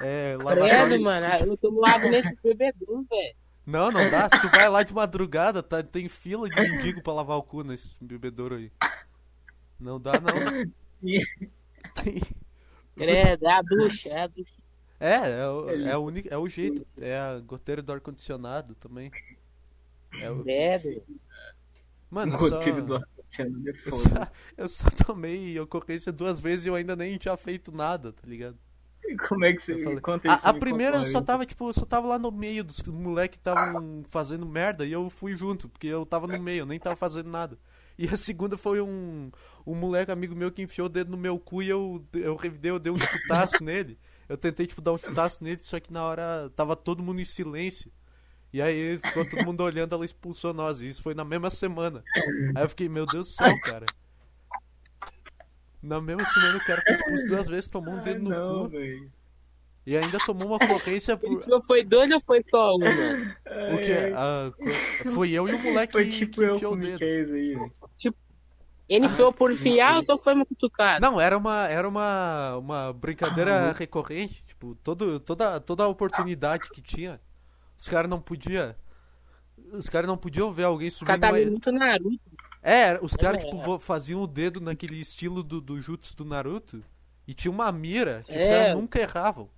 É, 0.00 0.36
Credo, 0.38 0.44
lavatório- 0.60 1.00
mano. 1.02 1.26
Eu 1.46 1.56
tô 1.56 1.70
lado 1.80 2.08
nesse 2.08 2.36
bebedouro, 2.42 3.06
velho. 3.08 3.34
Não, 3.66 3.90
não 3.90 4.08
dá. 4.08 4.28
Se 4.30 4.40
tu 4.40 4.48
vai 4.48 4.68
lá 4.68 4.82
de 4.82 4.94
madrugada, 4.94 5.62
tá, 5.62 5.82
tem 5.82 6.08
fila 6.08 6.48
de 6.48 6.54
mendigo 6.54 7.02
pra 7.02 7.12
lavar 7.12 7.36
o 7.36 7.42
cu 7.42 7.64
nesse 7.64 7.92
bebedouro 8.00 8.54
aí. 8.54 8.70
Não 9.78 10.00
dá, 10.00 10.12
não. 10.20 10.70
Tem- 11.94 12.22
Credo, 12.94 13.46
é 13.46 13.52
a 13.52 13.62
ducha, 13.62 14.08
é 14.08 14.22
a 14.22 14.26
ducha. 14.26 14.54
É, 14.98 15.14
é 15.40 15.48
o, 15.48 15.70
é, 15.70 15.96
o 15.96 16.00
único, 16.00 16.28
é 16.32 16.38
o 16.38 16.48
jeito. 16.48 16.86
É 16.98 17.18
a 17.18 17.38
goteira 17.40 17.82
do 17.82 17.92
ar-condicionado 17.92 18.74
também. 18.76 19.10
É 20.18 20.30
o... 20.30 20.42
Credo. 20.42 21.02
Mano, 22.08 22.38
só, 22.38 22.62
é 22.62 22.70
eu, 22.70 23.92
só, 23.92 24.08
eu 24.56 24.68
só 24.68 24.88
tomei 24.90 25.58
ocorrência 25.60 26.12
duas 26.12 26.38
vezes 26.40 26.64
e 26.64 26.68
eu 26.68 26.74
ainda 26.74 26.96
nem 26.96 27.18
tinha 27.18 27.36
feito 27.36 27.70
nada, 27.72 28.12
tá 28.12 28.22
ligado? 28.24 28.56
Como 29.28 29.44
é 29.44 29.52
que 29.52 29.64
você. 29.64 29.82
falei- 29.82 30.00
Conta 30.00 30.30
A, 30.32 30.36
isso 30.36 30.46
a 30.48 30.52
me 30.52 30.60
primeira 30.60 30.96
eu 30.98 31.04
só 31.12 31.20
tava, 31.20 31.46
tipo, 31.46 31.68
eu 31.68 31.72
só 31.72 31.84
tava 31.84 32.06
lá 32.08 32.18
no 32.18 32.30
meio 32.32 32.64
dos 32.64 32.82
moleques 32.82 33.36
que 33.36 33.40
estavam 33.40 34.04
fazendo 34.08 34.44
merda 34.46 34.84
e 34.84 34.92
eu 34.92 35.08
fui 35.10 35.36
junto, 35.36 35.68
porque 35.68 35.86
eu 35.86 36.04
tava 36.04 36.26
no 36.26 36.38
meio, 36.42 36.60
eu 36.60 36.66
nem 36.66 36.78
tava 36.78 36.96
fazendo 36.96 37.30
nada. 37.30 37.58
E 37.98 38.06
a 38.08 38.16
segunda 38.16 38.58
foi 38.58 38.80
um, 38.80 39.30
um 39.66 39.74
moleque 39.74 40.10
amigo 40.12 40.34
meu 40.34 40.50
que 40.52 40.60
enfiou 40.62 40.86
o 40.86 40.90
dedo 40.90 41.10
no 41.10 41.16
meu 41.16 41.38
cu 41.38 41.62
e 41.62 41.68
eu, 41.68 42.04
eu 42.12 42.36
revidei, 42.36 42.70
eu 42.70 42.78
dei 42.78 42.92
um 42.92 42.98
chutaço 42.98 43.62
nele. 43.64 43.98
Eu 44.28 44.36
tentei, 44.36 44.66
tipo, 44.66 44.82
dar 44.82 44.92
um 44.92 44.98
chutaço 44.98 45.42
nele, 45.42 45.60
só 45.62 45.78
que 45.80 45.92
na 45.92 46.02
hora 46.04 46.50
tava 46.54 46.74
todo 46.76 47.02
mundo 47.02 47.20
em 47.20 47.24
silêncio. 47.24 47.90
E 48.52 48.60
aí 48.60 48.98
ficou 48.98 49.24
todo 49.28 49.44
mundo 49.44 49.62
olhando, 49.62 49.94
ela 49.94 50.04
expulsou 50.04 50.52
nós. 50.52 50.80
E 50.82 50.88
isso 50.88 51.02
foi 51.02 51.14
na 51.14 51.24
mesma 51.24 51.48
semana. 51.48 52.02
Aí 52.54 52.64
eu 52.64 52.68
fiquei, 52.68 52.88
meu 52.88 53.06
Deus 53.06 53.28
do 53.28 53.32
céu, 53.34 53.58
cara. 53.60 53.86
Na 55.86 56.00
mesma 56.00 56.24
semana 56.24 56.58
o 56.58 56.64
cara 56.64 56.82
foi 56.82 56.94
expulso 56.94 57.26
duas 57.26 57.48
vezes, 57.48 57.68
tomou 57.68 57.94
um 57.94 57.98
Ah, 57.98 58.02
dedo 58.02 58.22
no 58.24 58.30
não, 58.30 58.62
cu. 58.64 58.68
velho. 58.70 59.10
E 59.86 59.96
ainda 59.96 60.18
tomou 60.26 60.48
uma 60.48 60.56
ocorrência 60.56 61.16
por. 61.16 61.62
Foi 61.66 61.84
dois 61.84 62.10
ou 62.10 62.20
foi 62.20 62.44
só 62.50 62.74
um, 62.74 62.78
mano? 62.80 63.34
O 63.74 63.78
que? 63.78 63.92
Ah, 64.14 64.50
co- 65.04 65.10
foi 65.12 65.30
eu 65.30 65.48
e 65.48 65.54
o 65.54 65.58
moleque 65.62 65.92
Foi 65.92 66.04
que, 66.06 66.18
tipo 66.18 66.40
que 66.40 66.44
enfiou 66.46 66.72
o 66.72 66.76
dedo. 66.76 67.02
Aí, 67.04 67.24
velho. 67.24 67.72
Ele 68.88 69.08
foi 69.08 69.32
por 69.32 69.50
enfiar 69.52 69.96
ou 69.96 70.02
só 70.04 70.16
foi 70.16 70.34
uma 70.34 70.46
cutucada? 70.46 71.00
Não, 71.00 71.20
era 71.20 71.36
uma, 71.36 71.66
era 71.68 71.88
uma, 71.88 72.56
uma 72.56 72.92
brincadeira 72.92 73.72
recorrente. 73.72 74.44
Tipo, 74.46 74.76
todo, 74.76 75.18
toda, 75.20 75.58
toda 75.60 75.82
a 75.84 75.88
oportunidade 75.88 76.70
que 76.70 76.80
tinha, 76.80 77.20
os 77.78 77.88
caras 77.88 78.08
não 78.08 78.20
podiam. 78.20 78.74
Os 79.72 79.88
caras 79.88 80.06
não 80.08 80.16
podiam 80.16 80.52
ver 80.52 80.64
alguém 80.64 80.88
subindo. 80.90 81.18
tava 81.18 81.36
uma- 81.36 81.50
muito 81.50 81.72
Naruto. 81.72 82.20
É, 82.68 82.98
os 83.00 83.12
caras, 83.12 83.38
É. 83.38 83.46
tipo, 83.48 83.62
bo- 83.62 83.78
faziam 83.78 84.20
o 84.22 84.26
dedo 84.26 84.60
naquele 84.60 84.96
estilo 85.00 85.42
do, 85.42 85.60
do 85.60 85.80
jutsu 85.80 86.16
do 86.16 86.24
Naruto. 86.24 86.82
E 87.28 87.32
tinha 87.34 87.50
uma 87.52 87.70
mira 87.70 88.22
que 88.24 88.32
os 88.36 88.42
É. 88.42 88.48
caras 88.48 88.74
nunca 88.76 88.98
erravam. 89.00 89.48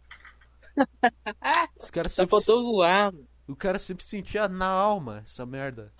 Os 1.81 1.90
caras 1.90 2.12
Só 2.12 2.23
sempre, 2.23 2.31
faltou 2.31 2.62
voar, 2.73 3.12
o 3.49 3.57
cara 3.57 3.79
sempre 3.79 4.05
sentia 4.05 4.47
na 4.47 4.66
alma 4.68 5.23
essa 5.25 5.44
merda. 5.44 5.92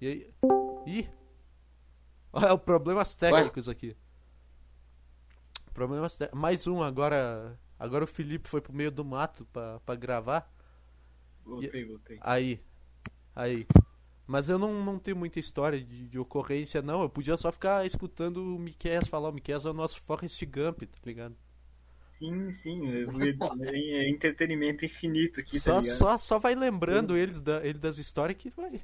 E 0.00 0.06
aí. 0.06 0.30
Ih! 0.86 1.08
Olha, 2.32 2.54
o 2.54 2.58
problemas 2.58 3.16
técnicos 3.16 3.68
aqui. 3.68 3.96
Problemas 5.74 6.16
té- 6.18 6.30
Mais 6.32 6.66
um 6.66 6.82
agora. 6.82 7.58
Agora 7.78 8.04
o 8.04 8.08
Felipe 8.08 8.48
foi 8.48 8.60
pro 8.60 8.72
meio 8.72 8.90
do 8.90 9.04
mato 9.04 9.44
pra, 9.52 9.78
pra 9.80 9.94
gravar. 9.94 10.50
Voltei, 11.44 11.84
voltei. 11.84 12.18
Aí. 12.20 12.62
Aí. 13.36 13.66
Mas 14.28 14.50
eu 14.50 14.58
não, 14.58 14.84
não 14.84 14.98
tenho 14.98 15.16
muita 15.16 15.40
história 15.40 15.80
de, 15.80 16.06
de 16.08 16.18
ocorrência, 16.18 16.82
não. 16.82 17.02
Eu 17.02 17.08
podia 17.08 17.36
só 17.38 17.50
ficar 17.50 17.86
escutando 17.86 18.56
o 18.56 18.58
Miquel 18.58 19.04
falar. 19.06 19.30
O 19.30 19.32
Miquel 19.32 19.58
é 19.64 19.68
o 19.70 19.72
nosso 19.72 20.00
Forrest 20.02 20.44
Gump, 20.44 20.82
tá 20.82 20.98
ligado? 21.06 21.34
Sim, 22.18 22.52
sim. 22.62 22.82
É, 22.90 23.04
é 23.72 24.10
entretenimento 24.10 24.84
infinito 24.84 25.40
aqui, 25.40 25.58
Só, 25.58 25.76
tá 25.76 25.80
ligado? 25.80 25.96
só, 25.96 26.18
só 26.18 26.38
vai 26.38 26.54
lembrando 26.54 27.16
eles 27.16 27.40
da, 27.40 27.64
ele 27.66 27.78
das 27.78 27.96
histórias 27.98 28.36
que 28.36 28.50
vai. 28.50 28.82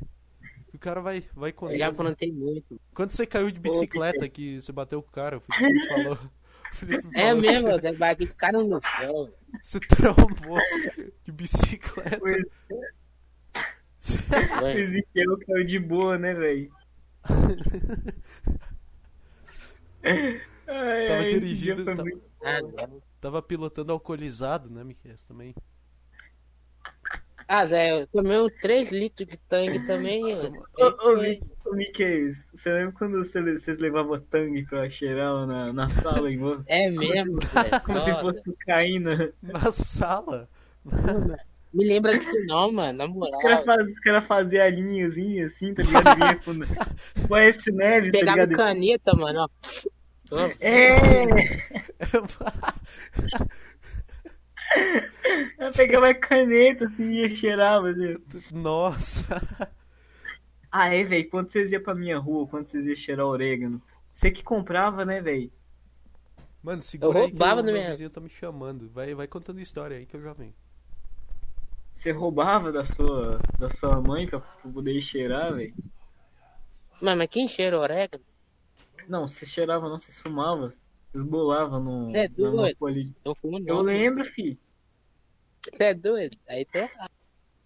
O 0.72 0.78
cara 0.78 1.00
vai, 1.02 1.22
vai 1.34 1.50
Eu 1.50 1.76
já 1.76 1.88
contando. 1.88 1.92
aprontei 1.92 2.32
muito. 2.32 2.80
Quando 2.94 3.10
você 3.12 3.26
caiu 3.26 3.50
de 3.50 3.60
bicicleta 3.60 4.28
que 4.28 4.62
você 4.62 4.72
bateu 4.72 5.02
com 5.02 5.08
o 5.08 5.12
cara, 5.12 5.38
o 5.38 5.40
Felipe 5.40 5.86
falou. 5.88 6.14
o 6.72 6.74
Felipe 6.76 7.08
É 7.14 7.28
falou 7.28 7.42
que 7.42 7.48
mesmo, 7.48 7.68
Você, 7.68 7.80
Zé 7.80 7.92
Bagui, 7.92 8.26
ficaram 8.26 8.66
no 8.66 8.80
chão. 8.82 9.32
você 9.62 9.80
trombou 9.80 10.58
de 11.24 11.32
bicicleta. 11.32 12.18
Pois 12.18 12.44
velho. 14.12 14.62
O 14.62 14.68
Ezequiel 14.68 15.38
caiu 15.46 15.64
de 15.64 15.78
boa, 15.78 16.18
né, 16.18 16.34
velho? 16.34 16.70
Tava 20.66 21.20
ai, 21.20 21.26
esse 21.26 21.40
dirigindo, 21.40 21.84
tá- 21.84 21.94
muito- 22.02 22.22
Ah, 22.42 22.60
não. 22.60 23.02
Tava 23.20 23.40
pilotando 23.42 23.92
alcoolizado, 23.92 24.68
né, 24.70 24.84
Miquel? 24.84 25.14
Também. 25.26 25.54
Ah, 27.46 27.66
Zé, 27.66 28.00
eu 28.02 28.06
tomei 28.06 28.38
uns 28.38 28.52
3 28.60 28.90
litros 28.90 29.28
de 29.28 29.36
tangue 29.48 29.86
também. 29.86 30.34
Ô, 30.34 30.38
ô, 30.78 31.12
ô, 31.70 31.74
Mickey, 31.74 32.34
você 32.54 32.72
lembra 32.72 32.92
quando 32.92 33.18
você- 33.18 33.58
vocês 33.58 33.78
levavam 33.78 34.18
tangue 34.30 34.64
pra 34.66 34.88
cheirar 34.90 35.46
na, 35.46 35.72
na 35.72 35.88
sala, 35.88 36.30
mano? 36.30 36.64
É 36.66 36.90
mesmo, 36.90 37.38
Zé. 37.42 37.80
Como 37.80 38.00
se 38.00 38.14
fosse 38.14 38.42
cocaína. 38.44 39.32
Na 39.42 39.72
sala. 39.72 40.48
Me 41.74 41.84
lembra 41.84 42.16
disso 42.16 42.32
não, 42.46 42.70
mano, 42.72 42.96
na 42.98 43.04
Os 43.06 43.18
caras 43.40 43.40
moral. 43.40 43.64
faz, 43.64 43.86
os 43.90 43.98
cara 44.00 44.22
faziam 44.22 44.64
a 44.64 44.70
linhazinha 44.70 45.46
assim, 45.46 45.74
tá 45.74 45.82
ligado? 45.82 46.16
Vinha 46.16 46.36
com 46.36 46.54
com 47.28 47.34
a 47.34 47.42
S 47.42 47.70
Neve, 47.72 48.12
tá 48.12 48.18
Pegava 48.20 48.40
ligado? 48.44 48.56
caneta, 48.56 49.14
mano, 49.16 49.40
ó. 49.40 49.48
É! 50.60 50.94
Eu 55.58 55.72
pegava 55.72 56.08
a 56.10 56.14
caneta 56.14 56.86
assim 56.86 57.24
e 57.24 57.36
cheirava, 57.36 57.90
assim. 57.90 58.16
Nossa. 58.52 59.24
Ah, 60.70 60.92
é, 60.92 61.04
velho, 61.04 61.28
quando 61.30 61.50
vocês 61.50 61.70
iam 61.70 61.82
pra 61.82 61.94
minha 61.94 62.18
rua, 62.18 62.46
quando 62.48 62.66
vocês 62.66 62.84
iam 62.84 62.96
cheirar 62.96 63.26
orégano, 63.26 63.80
você 64.12 64.30
que 64.30 64.42
comprava, 64.42 65.04
né, 65.04 65.20
velho? 65.20 65.52
Mano, 66.62 66.82
segura 66.82 67.20
aí 67.20 67.24
que 67.26 67.30
roubava 67.32 67.60
o 67.60 67.64
no 67.64 67.72
meu 67.72 67.80
meu- 67.80 67.90
vizinho 67.90 68.10
tá 68.10 68.20
me 68.20 68.28
chamando. 68.30 68.88
Vai, 68.90 69.14
vai 69.14 69.26
contando 69.28 69.60
história 69.60 69.96
aí 69.98 70.06
que 70.06 70.16
eu 70.16 70.22
já 70.22 70.32
venho. 70.32 70.54
Você 71.94 72.10
roubava 72.10 72.70
da 72.70 72.84
sua, 72.84 73.40
da 73.58 73.68
sua 73.70 74.00
mãe 74.00 74.26
pra 74.26 74.40
poder 74.40 75.00
cheirar, 75.00 75.54
velho? 75.54 75.74
Mas 77.00 77.26
quem 77.28 77.48
cheira 77.48 77.78
orégano? 77.78 78.22
Não, 79.08 79.26
você 79.28 79.46
cheirava 79.46 79.88
não, 79.88 79.98
você 79.98 80.12
fumava. 80.22 80.72
Vocês 81.12 81.24
bolavam 81.24 81.80
no, 81.82 82.10
Cê 82.10 82.18
é 82.18 82.28
doido? 82.28 83.14
Não 83.24 83.34
fumo 83.34 83.58
não. 83.58 83.66
Eu 83.68 83.80
lembro, 83.82 84.24
fi. 84.24 84.58
Você 85.64 85.84
é 85.84 85.94
doido? 85.94 86.36
Aí 86.48 86.64
tá 86.66 86.80
errado. 86.80 87.10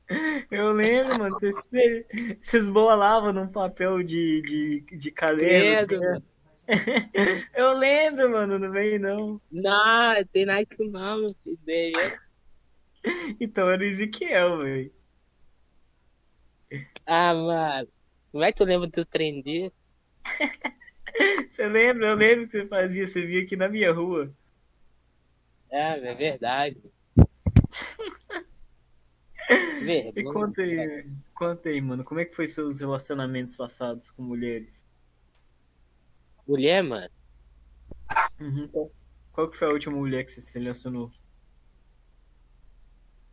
Eu 0.51 0.73
lembro, 0.73 1.19
mano. 1.19 1.31
Vocês, 1.31 1.55
vocês- 1.55 2.07
vocês 2.41 2.69
bolavam 2.69 3.33
num 3.33 3.49
papel 3.49 4.03
de, 4.03 4.43
de, 4.43 4.97
de 4.99 5.11
caderno. 5.11 5.87
Credo, 5.87 5.95
assim, 5.97 6.05
mano. 6.05 6.19
né? 6.21 6.25
Eu 7.55 7.73
lembro, 7.79 8.31
mano, 8.31 8.59
não 8.59 8.71
vem 8.71 8.99
não. 8.99 9.41
Não, 9.51 10.25
tem 10.33 10.45
nada 10.47 10.65
que 10.67 10.85
não, 10.89 11.19
meu 11.19 11.35
filho. 11.43 11.59
Então 13.41 13.69
era 13.71 13.83
o 13.83 13.85
Ezequiel, 13.87 14.59
velho. 14.59 14.93
Ah, 17.07 17.35
mano. 17.35 17.89
Como 18.31 18.45
é 18.45 18.53
que 18.53 18.59
tu 18.59 18.65
lembra 18.65 18.89
do 18.89 19.05
trem 19.07 19.43
dele? 19.43 19.73
Você 21.51 21.67
lembra? 21.67 22.09
Eu 22.09 22.15
lembro 22.15 22.49
que 22.49 22.59
você 22.63 22.69
fazia, 22.69 23.07
você 23.07 23.27
via 23.27 23.43
aqui 23.43 23.57
na 23.57 23.69
minha 23.69 23.93
rua. 23.93 24.33
É, 25.71 26.11
é 26.11 26.15
verdade. 26.15 26.81
E 30.15 30.23
Vergonha. 30.23 30.33
conta 30.33 30.61
aí, 30.63 31.07
conta 31.35 31.69
aí, 31.71 31.81
mano, 31.81 32.05
como 32.05 32.21
é 32.21 32.25
que 32.27 32.35
foi 32.37 32.49
seus 32.49 32.81
relacionamentos 32.81 33.57
passados 33.57 34.11
com 34.11 34.23
mulheres? 34.23 34.69
Mulher, 36.47 36.83
mano. 36.83 37.09
Uhum. 38.41 38.69
Qual 39.33 39.51
que 39.51 39.57
foi 39.59 39.69
a 39.69 39.71
última 39.73 39.97
mulher 39.97 40.25
que 40.27 40.33
você 40.33 40.41
se 40.41 40.59
relacionou? 40.59 41.11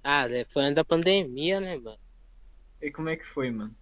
Ah, 0.06 0.28
né, 0.30 0.46
foi 0.46 0.64
antes 0.64 0.76
da 0.76 0.86
pandemia, 0.86 1.60
né, 1.60 1.76
mano? 1.78 2.00
E 2.82 2.92
como 2.92 3.10
é 3.10 3.18
que 3.18 3.26
foi, 3.26 3.52
mano? 3.52 3.76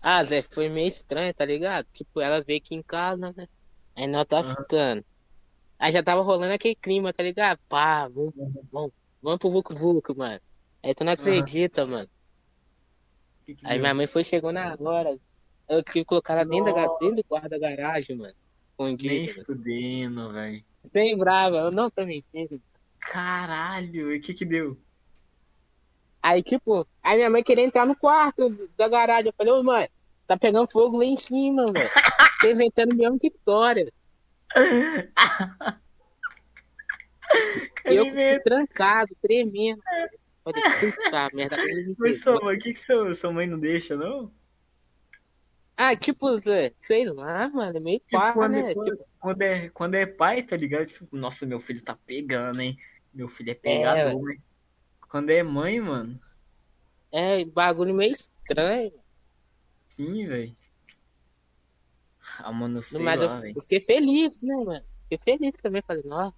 Ah, 0.00 0.22
Zé, 0.24 0.42
foi 0.42 0.68
meio 0.68 0.88
estranho, 0.88 1.32
tá 1.34 1.44
ligado? 1.44 1.86
Tipo, 1.92 2.20
ela 2.20 2.42
veio 2.42 2.58
aqui 2.58 2.74
em 2.74 2.82
casa, 2.82 3.32
né? 3.36 3.46
Aí 3.96 4.06
nós 4.08 4.24
tá 4.26 4.42
Aham. 4.42 4.54
ficando. 4.62 5.04
Aí 5.78 5.92
já 5.92 6.02
tava 6.02 6.22
rolando 6.22 6.54
aquele 6.54 6.76
clima, 6.76 7.12
tá 7.12 7.22
ligado? 7.22 7.60
Pá, 7.68 8.08
vamos, 8.08 8.34
vamos, 8.72 8.92
vamos 9.22 9.38
pro 9.38 9.50
Vucu 9.50 9.74
Vucu, 9.76 10.16
mano. 10.16 10.40
Aí 10.84 10.94
tu 10.94 11.04
não 11.04 11.12
acredita, 11.12 11.86
mano. 11.86 12.08
Que 13.44 13.54
que 13.54 13.66
Aí 13.66 13.78
minha 13.78 13.94
mãe 13.94 14.06
foi, 14.06 14.24
chegou 14.24 14.52
na 14.52 14.76
hora. 14.78 15.18
Eu 15.68 15.82
tive 15.84 16.00
que 16.00 16.04
colocar 16.04 16.34
ela 16.34 16.44
dentro, 16.44 16.74
da, 16.74 16.86
dentro 16.98 17.16
do 17.16 17.24
quarto 17.24 17.48
da 17.48 17.58
garagem, 17.58 18.16
mano. 18.16 18.34
Nem 18.98 19.28
Escondido, 19.28 19.34
mano. 19.34 19.46
fudendo, 19.46 20.32
velho. 20.32 20.64
Bem 20.92 21.16
brava, 21.16 21.56
eu 21.56 21.70
não 21.72 21.90
tô 21.90 22.04
mentindo. 22.06 22.60
Caralho, 23.02 24.12
e 24.12 24.18
o 24.18 24.20
que 24.20 24.32
que 24.32 24.44
deu? 24.44 24.78
Aí, 26.22 26.42
tipo, 26.42 26.86
aí 27.02 27.16
minha 27.16 27.28
mãe 27.28 27.42
queria 27.42 27.64
entrar 27.64 27.84
no 27.84 27.96
quarto 27.96 28.48
da 28.76 28.88
garagem. 28.88 29.26
Eu 29.26 29.34
falei, 29.36 29.52
ô 29.52 29.62
mãe, 29.62 29.88
tá 30.26 30.36
pegando 30.36 30.70
fogo 30.70 30.96
lá 30.98 31.04
em 31.04 31.16
cima, 31.16 31.64
mano. 31.64 31.74
Tô 32.40 32.48
inventando 32.48 32.94
minha 32.94 33.10
vitória. 33.10 33.92
E 37.84 37.94
eu 37.94 38.06
trancado, 38.42 39.16
tremendo. 39.20 39.82
Falei, 40.44 40.62
puta 40.80 41.28
merda. 41.34 41.56
Mas 41.98 42.22
sua 42.22 42.40
mãe, 42.40 42.56
o 42.56 42.60
que 42.60 42.74
que 42.74 42.84
sua, 42.84 43.14
sua 43.14 43.32
mãe 43.32 43.46
não 43.46 43.58
deixa, 43.58 43.96
não? 43.96 44.32
Ah, 45.76 45.96
tipo, 45.96 46.26
sei 46.80 47.06
lá, 47.06 47.48
mano, 47.48 47.76
é 47.76 47.80
meio 47.80 47.98
Tipo, 48.00 48.12
pá, 48.12 48.32
quando, 48.32 48.52
né? 48.52 48.74
quando, 48.74 48.90
Tipo, 48.90 49.08
quando 49.18 49.42
é, 49.42 49.68
quando 49.70 49.94
é 49.94 50.06
pai, 50.06 50.42
tá 50.42 50.56
ligado? 50.56 50.86
Tipo, 50.86 51.16
nossa, 51.16 51.44
meu 51.46 51.60
filho 51.60 51.82
tá 51.82 51.96
pegando, 52.06 52.60
hein? 52.60 52.78
Meu 53.12 53.28
filho 53.28 53.50
é 53.50 53.54
pegador, 53.54 54.30
hein? 54.30 54.42
Quando 55.10 55.30
é 55.30 55.42
mãe, 55.42 55.80
mano, 55.80 56.20
é 57.10 57.44
bagulho 57.44 57.94
meio 57.94 58.12
estranho. 58.12 58.92
sim, 59.88 60.26
velho. 60.26 60.56
Ah, 62.38 62.52
mano, 62.52 62.78
eu 62.78 62.82
sei 62.82 63.06
Mas 63.06 63.20
eu, 63.20 63.28
lá, 63.28 63.40
velho. 63.40 63.56
eu 63.56 63.62
fiquei 63.62 63.80
feliz, 63.80 64.40
né, 64.40 64.54
mano? 64.56 64.84
Fiquei 65.08 65.18
feliz 65.38 65.52
também. 65.62 65.82
Falei, 65.86 66.02
nossa, 66.04 66.36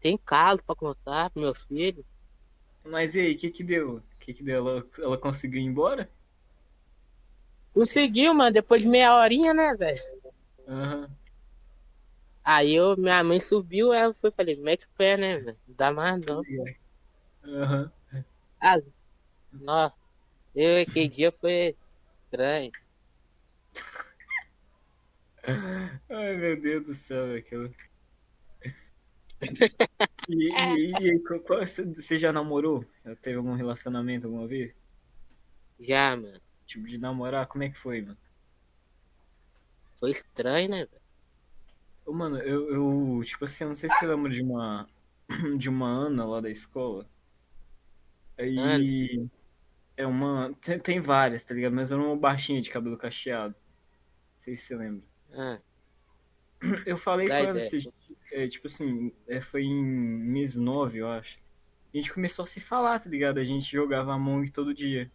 tem 0.00 0.18
calo 0.18 0.62
pra 0.64 0.76
contar 0.76 1.30
pro 1.30 1.42
meu 1.42 1.54
filho. 1.54 2.06
Mas 2.84 3.14
e 3.16 3.20
aí, 3.20 3.34
o 3.34 3.38
que 3.38 3.50
que 3.50 3.64
deu? 3.64 3.96
O 3.96 4.02
que 4.20 4.32
que 4.34 4.42
deu? 4.44 4.56
Ela, 4.68 4.86
ela 4.98 5.18
conseguiu 5.18 5.60
ir 5.60 5.64
embora? 5.64 6.08
Conseguiu, 7.74 8.32
mano, 8.32 8.50
depois 8.52 8.80
de 8.82 8.88
meia 8.88 9.14
horinha, 9.14 9.52
né, 9.52 9.74
velho? 9.74 10.00
Aham. 10.68 11.16
Aí 12.44 12.74
eu, 12.74 12.96
minha 12.96 13.22
mãe 13.24 13.40
subiu, 13.40 13.92
aí 13.92 14.02
eu 14.04 14.14
fui, 14.14 14.30
falei, 14.32 14.56
mete 14.56 14.84
o 14.86 14.88
pé, 14.96 15.16
né, 15.16 15.38
velho? 15.38 15.58
Não 15.66 15.74
dá 15.74 15.92
mais 15.92 16.20
não. 16.24 16.42
Aham. 17.44 17.92
Ah, 18.60 18.76
nossa, 19.52 19.96
eu 20.54 20.82
aquele 20.82 21.08
dia 21.10 21.32
foi 21.40 21.78
estranho. 22.26 22.72
Ai, 26.10 26.36
meu 26.36 26.60
Deus 26.60 26.86
do 26.86 26.94
céu, 26.94 27.34
aquilo. 27.36 27.74
E, 30.28 30.34
e, 31.04 31.14
e 31.16 31.20
qual- 31.22 31.66
você 31.66 32.18
já 32.18 32.32
namorou? 32.32 32.84
Já 33.04 33.14
teve 33.16 33.36
algum 33.38 33.54
relacionamento 33.54 34.26
alguma 34.26 34.46
vez? 34.48 34.74
Já, 35.78 36.16
mano. 36.16 36.40
Tipo, 36.66 36.86
de 36.88 36.98
namorar? 36.98 37.46
Como 37.46 37.62
é 37.64 37.70
que 37.70 37.78
foi, 37.78 38.02
mano? 38.02 38.18
Foi 39.98 40.10
estranho, 40.10 40.68
né, 40.68 40.84
velho? 40.86 41.01
Mano, 42.06 42.38
eu, 42.38 42.70
eu, 43.18 43.24
tipo 43.24 43.44
assim, 43.44 43.64
eu 43.64 43.68
não 43.70 43.76
sei 43.76 43.88
se 43.90 43.98
você 43.98 44.06
lembra 44.06 44.30
de 44.30 44.42
uma, 44.42 44.86
de 45.58 45.68
uma 45.68 45.88
Ana 45.88 46.24
lá 46.24 46.40
da 46.40 46.50
escola. 46.50 47.08
Aí, 48.38 49.28
é 49.96 50.06
uma, 50.06 50.54
tem, 50.62 50.78
tem 50.80 51.00
várias, 51.00 51.44
tá 51.44 51.54
ligado? 51.54 51.74
Mas 51.74 51.90
era 51.92 52.00
uma 52.00 52.16
baixinha 52.16 52.62
de 52.62 52.70
cabelo 52.70 52.98
cacheado. 52.98 53.54
Não 53.54 54.40
sei 54.44 54.56
se 54.56 54.66
você 54.66 54.76
lembra. 54.76 55.04
Ah, 55.34 55.60
Eu 56.86 56.98
falei 56.98 57.26
com 57.26 57.32
Dá 57.32 57.40
ela, 57.40 57.58
ideia. 57.58 57.68
esse- 57.68 57.92
é, 58.32 58.48
tipo 58.48 58.66
assim, 58.66 59.12
é, 59.28 59.40
foi 59.40 59.62
em 59.62 59.74
mês 59.84 60.56
9, 60.56 60.98
eu 60.98 61.08
acho. 61.08 61.38
A 61.92 61.96
gente 61.96 62.12
começou 62.12 62.44
a 62.44 62.46
se 62.46 62.60
falar, 62.60 63.00
tá 63.00 63.08
ligado? 63.10 63.38
A 63.38 63.44
gente 63.44 63.70
jogava 63.70 64.12
Among 64.14 64.50
todo 64.50 64.74
dia. 64.74 65.10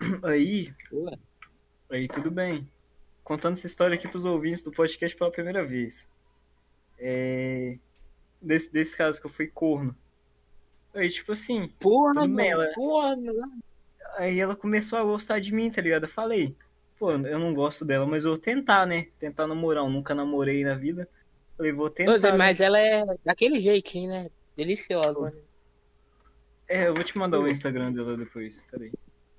Aí, 0.24 0.72
pô, 0.90 1.06
Aí 1.90 2.08
tudo 2.08 2.30
bem. 2.30 2.68
Contando 3.24 3.54
essa 3.54 3.66
história 3.66 3.94
aqui 3.94 4.06
pros 4.06 4.26
ouvintes 4.26 4.62
do 4.62 4.70
podcast 4.70 5.16
pela 5.16 5.32
primeira 5.32 5.64
vez. 5.64 6.06
É... 6.98 7.78
Desse, 8.40 8.70
desse 8.70 8.94
caso 8.94 9.18
que 9.18 9.26
eu 9.26 9.30
fui 9.30 9.46
corno. 9.46 9.96
Aí, 10.94 11.08
tipo 11.08 11.32
assim, 11.32 11.72
mano, 11.82 12.40
ela- 12.40 12.72
porra, 12.74 13.16
mano. 13.16 13.52
aí 14.16 14.38
ela 14.38 14.54
começou 14.54 14.98
a 14.98 15.02
gostar 15.02 15.40
de 15.40 15.52
mim, 15.52 15.70
tá 15.70 15.80
ligado? 15.80 16.04
Eu 16.04 16.08
falei, 16.08 16.54
pô, 16.98 17.10
eu 17.12 17.38
não 17.38 17.52
gosto 17.54 17.84
dela, 17.84 18.06
mas 18.06 18.24
eu 18.24 18.32
vou 18.32 18.38
tentar, 18.38 18.86
né? 18.86 19.08
Tentar 19.18 19.46
namorar. 19.46 19.82
Eu 19.82 19.90
nunca 19.90 20.14
namorei 20.14 20.62
na 20.62 20.74
vida. 20.74 21.08
Falei, 21.56 21.72
vou 21.72 21.86
Ô, 21.86 21.90
tentar. 21.90 22.32
Né? 22.32 22.36
mas 22.36 22.60
ela 22.60 22.78
é 22.78 23.04
daquele 23.24 23.58
jeitinho, 23.58 24.10
né? 24.10 24.28
Deliciosa, 24.56 25.30
né? 25.30 25.32
É, 26.68 26.88
eu 26.88 26.94
vou 26.94 27.04
te 27.04 27.16
mandar 27.18 27.40
o 27.40 27.48
Instagram 27.48 27.92
dela 27.92 28.16
depois. 28.16 28.62
Peraí. 28.70 28.92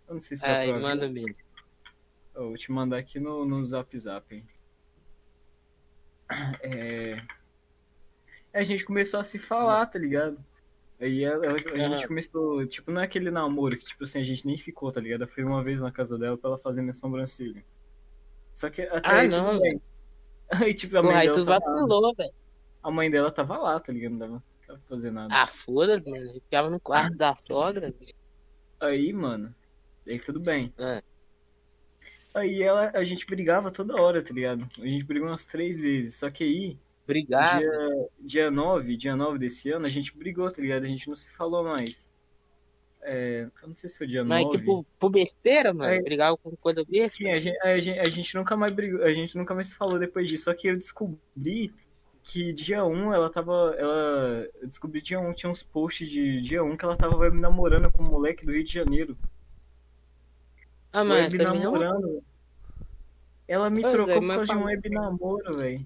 Eu 0.07 0.15
não 0.15 0.21
sei 0.21 0.37
se 0.37 0.45
ver. 0.45 0.79
manda 0.79 1.07
mesmo. 1.09 1.35
Eu 2.35 2.49
vou 2.49 2.57
te 2.57 2.71
mandar 2.71 2.97
aqui 2.97 3.19
no, 3.19 3.45
no 3.45 3.63
Zap 3.65 3.97
Zap, 3.99 4.33
hein? 4.35 4.45
É... 6.61 7.21
A 8.53 8.63
gente 8.63 8.85
começou 8.85 9.19
a 9.19 9.23
se 9.23 9.37
falar, 9.37 9.85
tá 9.87 9.99
ligado? 9.99 10.37
Aí 10.99 11.23
ela- 11.23 11.45
ela- 11.45 11.55
a, 11.55 11.77
gente 11.97 12.07
começou, 12.07 12.65
tipo, 12.67 12.89
não 12.91 13.01
é 13.01 13.05
aquele 13.05 13.29
namoro 13.29 13.77
que, 13.77 13.85
tipo 13.85 14.05
assim, 14.05 14.19
a 14.19 14.23
gente 14.23 14.45
nem 14.45 14.57
ficou, 14.57 14.91
tá 14.91 15.01
ligado? 15.01 15.21
Eu 15.23 15.27
fui 15.27 15.43
uma 15.43 15.61
vez 15.63 15.81
na 15.81 15.91
casa 15.91 16.17
dela 16.17 16.37
pra 16.37 16.51
ela 16.51 16.59
fazer 16.59 16.81
minha 16.81 16.93
sobrancelha. 16.93 17.63
Só 18.53 18.69
que 18.69 18.81
até 18.83 19.07
Ah, 19.09 19.19
aí 19.19 19.27
não, 19.27 19.49
tudo 19.49 19.61
bem. 19.61 19.81
Aí, 20.51 20.73
tipo, 20.75 20.95
a 20.95 21.01
Porra, 21.01 21.13
mãe, 21.13 21.21
aí 21.21 21.27
dela 21.27 21.39
tu 21.39 21.45
vacilou, 21.45 22.15
velho. 22.15 22.33
a 22.83 22.91
mãe 22.91 23.09
dela 23.11 23.31
tava 23.31 23.57
lá, 23.57 23.79
tá 23.79 23.91
ligado? 23.91 24.11
Não 24.11 24.19
dava 24.19 24.43
pra 24.65 24.77
fazer 24.87 25.11
nada. 25.11 25.33
Ah, 25.35 25.47
foda-se, 25.47 26.09
mano. 26.09 26.33
Ficava 26.33 26.69
no 26.69 26.79
quarto 26.79 27.17
da 27.17 27.35
sogra. 27.35 27.93
Aí, 28.79 29.11
mano, 29.11 29.53
aí 30.07 30.19
tudo 30.19 30.39
bem. 30.39 30.71
Ah, 30.77 31.01
Aí 32.35 32.61
ela, 32.61 32.91
a 32.93 33.05
gente 33.05 33.25
brigava 33.25 33.71
toda 33.71 33.95
hora, 33.95 34.21
tá 34.21 34.33
ligado? 34.33 34.67
A 34.77 34.85
gente 34.85 35.05
brigou 35.05 35.29
umas 35.29 35.45
três 35.45 35.77
vezes. 35.77 36.15
Só 36.15 36.29
que 36.29 36.43
aí, 36.43 36.77
brigava. 37.07 37.59
Dia, 37.59 38.07
dia 38.19 38.51
9, 38.51 38.97
dia 38.97 39.15
9 39.15 39.39
desse 39.39 39.71
ano, 39.71 39.85
a 39.85 39.89
gente 39.89 40.15
brigou, 40.15 40.51
tá 40.51 40.61
ligado? 40.61 40.83
A 40.83 40.87
gente 40.87 41.07
não 41.07 41.15
se 41.15 41.31
falou 41.31 41.63
mais. 41.63 42.11
É, 43.01 43.47
eu 43.61 43.67
não 43.67 43.73
sei 43.73 43.89
se 43.89 43.97
foi 43.97 44.07
dia 44.07 44.25
Mas, 44.25 44.43
9. 44.45 44.57
tipo, 44.57 44.85
por 44.99 45.09
besteira, 45.09 45.73
mano. 45.73 45.93
Aí- 45.93 46.01
Brigava 46.01 46.35
com 46.37 46.53
coisa 46.57 46.83
besta. 46.83 47.17
Sim, 47.17 47.29
a 47.29 47.39
gente, 47.39 47.57
a, 47.61 47.79
gente, 47.79 47.99
a 47.99 48.09
gente 48.09 48.35
nunca 48.35 48.57
mais 48.57 48.73
brigou, 48.73 49.01
a 49.03 49.13
gente 49.13 49.37
nunca 49.37 49.55
mais 49.55 49.67
se 49.69 49.75
falou 49.75 49.97
depois 49.97 50.27
disso. 50.27 50.45
Só 50.45 50.53
que 50.53 50.67
eu 50.67 50.75
descobri 50.75 51.71
que 52.21 52.51
dia 52.51 52.83
1 52.83 53.13
ela 53.13 53.29
tava. 53.29 53.75
Ela. 53.77 54.49
Eu 54.59 54.67
descobri 54.67 55.01
dia 55.01 55.19
1, 55.19 55.33
tinha 55.33 55.49
uns 55.49 55.63
posts 55.63 56.09
de 56.09 56.41
dia 56.41 56.63
1 56.63 56.75
que 56.75 56.83
ela 56.83 56.97
tava 56.97 57.29
me 57.29 57.39
namorando 57.39 57.89
com 57.91 58.03
um 58.03 58.09
moleque 58.09 58.45
do 58.45 58.51
Rio 58.51 58.63
de 58.63 58.73
Janeiro. 58.73 59.15
Ah, 60.95 61.03
mas 61.03 61.29
web 61.29 61.37
não... 61.37 61.59
namorando. 61.59 62.23
Ela 63.47 63.71
me 63.71 63.83
Pois 63.83 64.05
é, 64.07 64.19
trocou 64.19 64.21
por 64.23 64.29
mas 64.29 64.35
causa 64.35 64.51
de 64.51 64.55
um 64.57 64.65
web 64.65 64.87
namoro, 64.89 65.57
velho. 65.57 65.83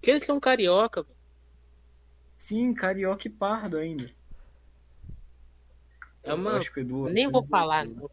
Que 0.00 0.12
eles 0.12 0.24
são 0.24 0.38
carioca, 0.38 1.02
velho. 1.02 1.18
Sim, 2.36 2.72
carioca 2.74 3.26
e 3.26 3.30
pardo 3.30 3.76
ainda. 3.76 4.14
É 6.22 6.32
Eu 6.32 6.34
uma... 6.34 6.58
acho 6.58 6.72
que 6.72 6.80
o 6.80 6.82
Edu- 6.82 7.08
Nem 7.12 7.30
vou 7.30 7.42
Edu- 7.42 7.48
falar, 7.50 7.86
não. 7.86 8.08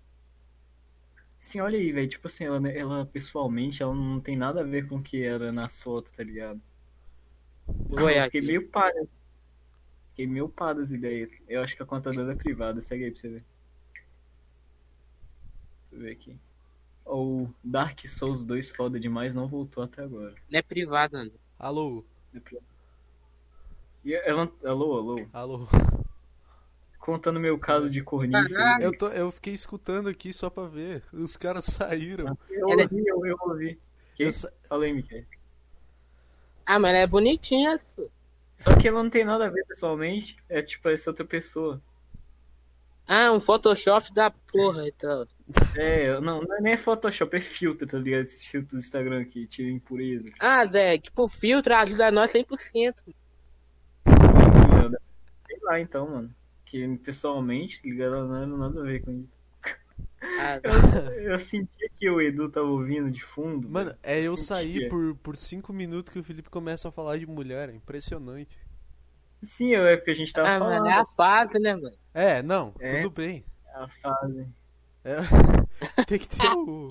Sim, 1.42 1.60
olha 1.62 1.78
aí, 1.78 1.92
velho. 1.92 2.08
Tipo 2.10 2.28
assim, 2.28 2.46
ela, 2.46 2.70
ela 2.72 3.06
pessoalmente, 3.06 3.82
ela 3.84 3.94
não 3.94 4.22
tem 4.22 4.38
nada 4.38 4.62
a 4.62 4.64
ver 4.64 4.88
com 4.88 4.98
o 4.98 5.04
que 5.04 5.24
era 5.24 5.52
nas 5.52 5.78
fotos, 5.80 6.12
tá 6.14 6.24
ligado? 6.24 6.62
Olhar 7.98 8.30
Fiquei 8.30 8.42
meio 8.42 8.70
pá? 8.70 8.92
Fiquei 10.10 10.26
meio 10.28 10.48
pá 10.50 10.72
das 10.74 10.92
ideias. 10.92 11.30
Eu 11.50 11.62
acho 11.62 11.76
que 11.76 11.84
a 11.84 11.86
conta 11.86 12.14
dela 12.14 12.32
é 12.32 12.36
privada. 12.36 12.82
Segue 12.82 13.06
aí 13.06 13.12
pra 13.12 13.20
você 13.22 13.30
ver. 13.30 13.46
Deixa 15.92 15.96
eu 15.96 16.00
ver 16.00 16.12
aqui. 16.12 16.36
O 17.06 17.48
Dark 17.64 18.00
Souls 18.08 18.44
2 18.44 18.70
foda 18.72 19.00
demais 19.00 19.34
não 19.36 19.48
voltou 19.48 19.84
até 19.84 20.04
agora. 20.04 20.34
Não 20.50 20.60
é 20.60 20.62
privado, 20.62 21.18
não. 21.18 21.32
Alô, 21.60 22.04
E 24.04 24.14
ela, 24.16 24.52
alô, 24.64 24.98
alô. 24.98 25.28
alô. 25.34 25.68
Contando 27.00 27.40
meu 27.40 27.58
caso 27.58 27.90
de 27.90 28.02
cornice. 28.04 28.54
Caralho. 28.54 28.84
Eu, 28.84 28.98
tô, 28.98 29.08
eu 29.10 29.32
fiquei 29.32 29.54
escutando 29.54 30.08
aqui 30.08 30.32
só 30.34 30.50
pra 30.50 30.68
ver. 30.68 31.04
Os 31.12 31.36
caras 31.36 31.66
saíram. 31.66 32.38
Eu 32.50 32.70
Ela- 32.70 32.84
ouvi, 32.84 33.04
eu, 33.08 33.26
eu 33.26 33.38
ouvi. 33.42 33.80
Que? 34.16 34.24
Eu 34.24 34.32
sa- 34.32 34.52
Fala 34.70 34.86
aí, 34.86 34.94
Miquel. 34.94 35.24
Ah, 36.66 36.80
mas 36.80 36.92
ela 36.92 37.00
é 37.00 37.08
bonitinha, 37.08 37.78
só. 37.78 38.04
Só 38.60 38.76
que 38.78 38.88
ela 38.88 39.02
não 39.02 39.10
tem 39.10 39.26
nada 39.26 39.48
a 39.48 39.50
ver 39.50 39.66
pessoalmente. 39.66 40.38
É 40.48 40.62
tipo, 40.62 40.88
essa 40.90 41.10
outra 41.10 41.26
pessoa. 41.26 41.82
Ah, 43.08 43.32
um 43.34 43.40
Photoshop 43.40 44.14
da 44.14 44.30
porra, 44.30 44.88
então. 44.88 45.28
É, 45.76 46.20
não, 46.20 46.42
não 46.42 46.58
é 46.58 46.62
nem 46.62 46.78
Photoshop, 46.78 47.36
é 47.36 47.42
filtro, 47.42 47.88
tá 47.88 47.98
ligado? 47.98 48.24
Esse 48.24 48.48
filtro 48.50 48.78
do 48.78 48.80
Instagram 48.80 49.26
que 49.26 49.48
tira 49.48 49.70
impurezas. 49.70 50.34
Ah, 50.40 50.64
Zé, 50.66 50.98
tipo, 50.98 51.28
filtro 51.28 51.74
ajuda 51.74 52.12
nós 52.12 52.32
100%. 52.34 52.94
Sei 55.48 55.58
lá 55.64 55.80
então, 55.80 56.10
mano. 56.10 56.36
Que 56.66 56.88
pessoalmente, 57.00 57.82
tá 57.82 57.88
ligado? 57.90 58.28
Não 58.28 58.36
era 58.36 58.48
nada 58.48 58.80
a 58.80 58.84
ver 58.84 59.02
com 59.02 59.12
isso. 59.12 59.30
Ah, 60.22 60.60
Eu, 60.64 61.32
eu 61.32 61.40
sentia 61.40 61.90
que 61.98 62.10
o 62.10 62.22
Edu 62.22 62.50
tava 62.50 62.68
ouvindo 62.68 63.10
de 63.12 63.24
fundo. 63.24 63.68
Mano, 63.70 63.94
é 64.04 64.20
eu 64.22 64.38
Sentia. 64.38 64.46
sair 64.56 64.90
por, 64.90 65.16
por 65.16 65.36
cinco 65.36 65.74
minutos 65.74 66.14
que 66.14 66.20
o 66.20 66.24
Felipe 66.24 66.50
começa 66.50 66.90
a 66.90 66.92
falar 66.92 67.18
de 67.18 67.26
mulher, 67.26 67.70
é 67.70 67.74
impressionante. 67.74 68.58
Sim, 69.44 69.74
é 69.74 69.98
porque 69.98 70.12
a 70.12 70.16
gente 70.16 70.32
tava 70.32 70.48
ah, 70.48 70.60
falando. 70.60 70.78
mano, 70.84 70.88
é 70.88 70.94
a 70.94 71.06
fase, 71.06 71.60
né, 71.60 71.74
mano? 71.74 71.98
É, 72.14 72.44
não, 72.44 72.74
É? 72.80 73.02
tudo 73.02 73.10
bem. 73.10 73.44
A 73.74 73.88
fase. 73.88 74.48
É, 75.04 75.16
tem 76.06 76.20
que 76.20 76.28
ter 76.30 76.48
o, 76.56 76.90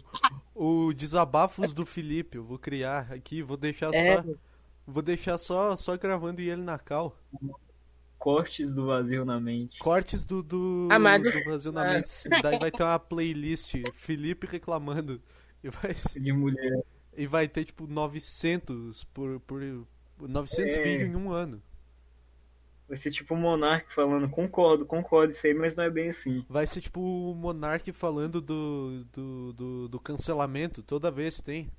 o 0.54 0.92
desabafos 0.92 1.72
do 1.72 1.86
Felipe, 1.86 2.36
eu 2.38 2.44
vou 2.44 2.58
criar 2.58 3.12
aqui, 3.12 3.42
vou 3.42 3.56
deixar 3.56 3.94
É, 3.94 4.16
só, 4.22 4.24
vou 4.86 5.02
deixar 5.02 5.38
só, 5.38 5.76
só 5.76 5.96
gravando 5.96 6.40
e 6.40 6.50
ele 6.50 6.62
na 6.62 6.78
cal. 6.78 7.16
Cortes 8.18 8.74
do 8.74 8.86
vazio 8.86 9.24
na 9.24 9.40
mente. 9.40 9.78
Cortes 9.78 10.24
do, 10.24 10.42
do, 10.42 10.88
Ah, 10.90 10.98
mas- 10.98 11.22
do 11.22 11.30
Vazio 11.44 11.72
na 11.72 11.84
Mente. 11.94 12.08
Daí 12.42 12.58
vai 12.58 12.70
ter 12.70 12.82
uma 12.82 12.98
playlist, 12.98 13.74
Felipe 13.94 14.46
reclamando. 14.46 15.22
E 15.64 15.70
vai, 15.70 15.94
De 16.20 16.32
mulher. 16.32 16.82
e 17.16 17.26
vai 17.26 17.48
ter 17.48 17.64
tipo 17.64 17.86
900 17.86 19.04
por, 19.04 19.40
por 19.40 19.62
900 20.18 20.74
É. 20.74 20.82
vídeos 20.82 21.10
em 21.10 21.16
um 21.16 21.30
ano. 21.32 21.62
Vai 22.90 22.96
ser 22.96 23.12
tipo 23.12 23.34
o 23.34 23.36
Monark 23.36 23.94
falando, 23.94 24.28
concordo, 24.28 24.84
concordo, 24.84 25.32
isso 25.32 25.46
aí, 25.46 25.54
mas 25.54 25.76
não 25.76 25.84
é 25.84 25.90
bem 25.90 26.10
assim. 26.10 26.44
Vai 26.48 26.66
ser 26.66 26.80
tipo 26.80 27.00
o 27.00 27.36
Monark 27.36 27.92
falando 27.92 28.40
do, 28.40 29.04
do, 29.12 29.52
do, 29.52 29.88
do 29.88 30.00
cancelamento, 30.00 30.82
toda 30.82 31.08
vez 31.08 31.40
tem. 31.40 31.70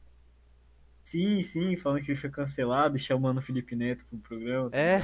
Sim, 1.03 1.43
sim, 1.43 1.75
falando 1.75 2.01
que 2.01 2.11
ele 2.11 2.17
foi 2.17 2.29
cancelado 2.29 2.95
e 2.95 2.99
chamando 2.99 3.39
o 3.39 3.41
Felipe 3.41 3.75
Neto 3.75 4.05
pro 4.05 4.19
programa. 4.19 4.69
É. 4.71 5.01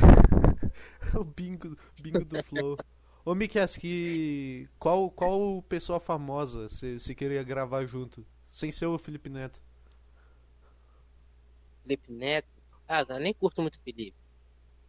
o 1.13 1.25
bingo, 1.25 1.77
bingo 2.01 2.23
do 2.23 2.41
Flow. 2.41 2.77
Ô 3.25 3.35
Miquel, 3.35 3.67
que 3.77 4.69
qual, 4.79 5.11
qual 5.11 5.61
pessoa 5.63 5.99
famosa 5.99 6.69
você 6.69 7.13
queria 7.13 7.43
gravar 7.43 7.85
junto? 7.85 8.25
Sem 8.49 8.71
ser 8.71 8.85
o 8.85 8.97
Felipe 8.97 9.27
Neto. 9.27 9.61
Felipe 11.83 12.13
Neto. 12.13 12.47
Ah, 12.87 13.05
eu 13.09 13.19
nem 13.19 13.33
curto 13.33 13.61
muito 13.61 13.77
Felipe. 13.81 14.15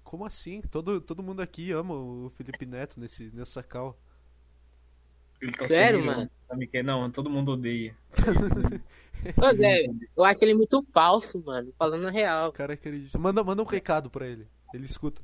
Como 0.09 0.25
assim? 0.25 0.63
Todo, 0.63 1.03
todo 1.03 1.23
mundo 1.23 1.43
aqui 1.43 1.71
ama 1.71 1.93
o 1.93 2.31
Felipe 2.31 2.65
Neto 2.65 2.99
nesse, 2.99 3.31
nessa 3.35 3.63
cal. 3.63 3.95
Tá 5.59 5.67
Sério, 5.67 6.03
mano? 6.03 6.31
Que 6.73 6.83
não, 6.83 7.11
todo 7.11 7.29
mundo 7.29 7.53
odeia. 7.53 7.95
Ô, 9.37 9.55
Zé, 9.55 9.85
eu 10.17 10.25
acho 10.25 10.43
ele 10.43 10.55
muito 10.55 10.81
falso, 10.95 11.43
mano. 11.45 11.75
Falando 11.79 12.09
a 12.09 12.11
real. 12.11 12.49
O 12.49 12.53
cara 12.53 12.73
acredita. 12.73 13.19
Manda, 13.19 13.45
manda 13.45 13.61
um 13.63 13.67
recado 13.67 14.09
pra 14.09 14.27
ele. 14.27 14.49
Ele 14.73 14.87
escuta. 14.87 15.21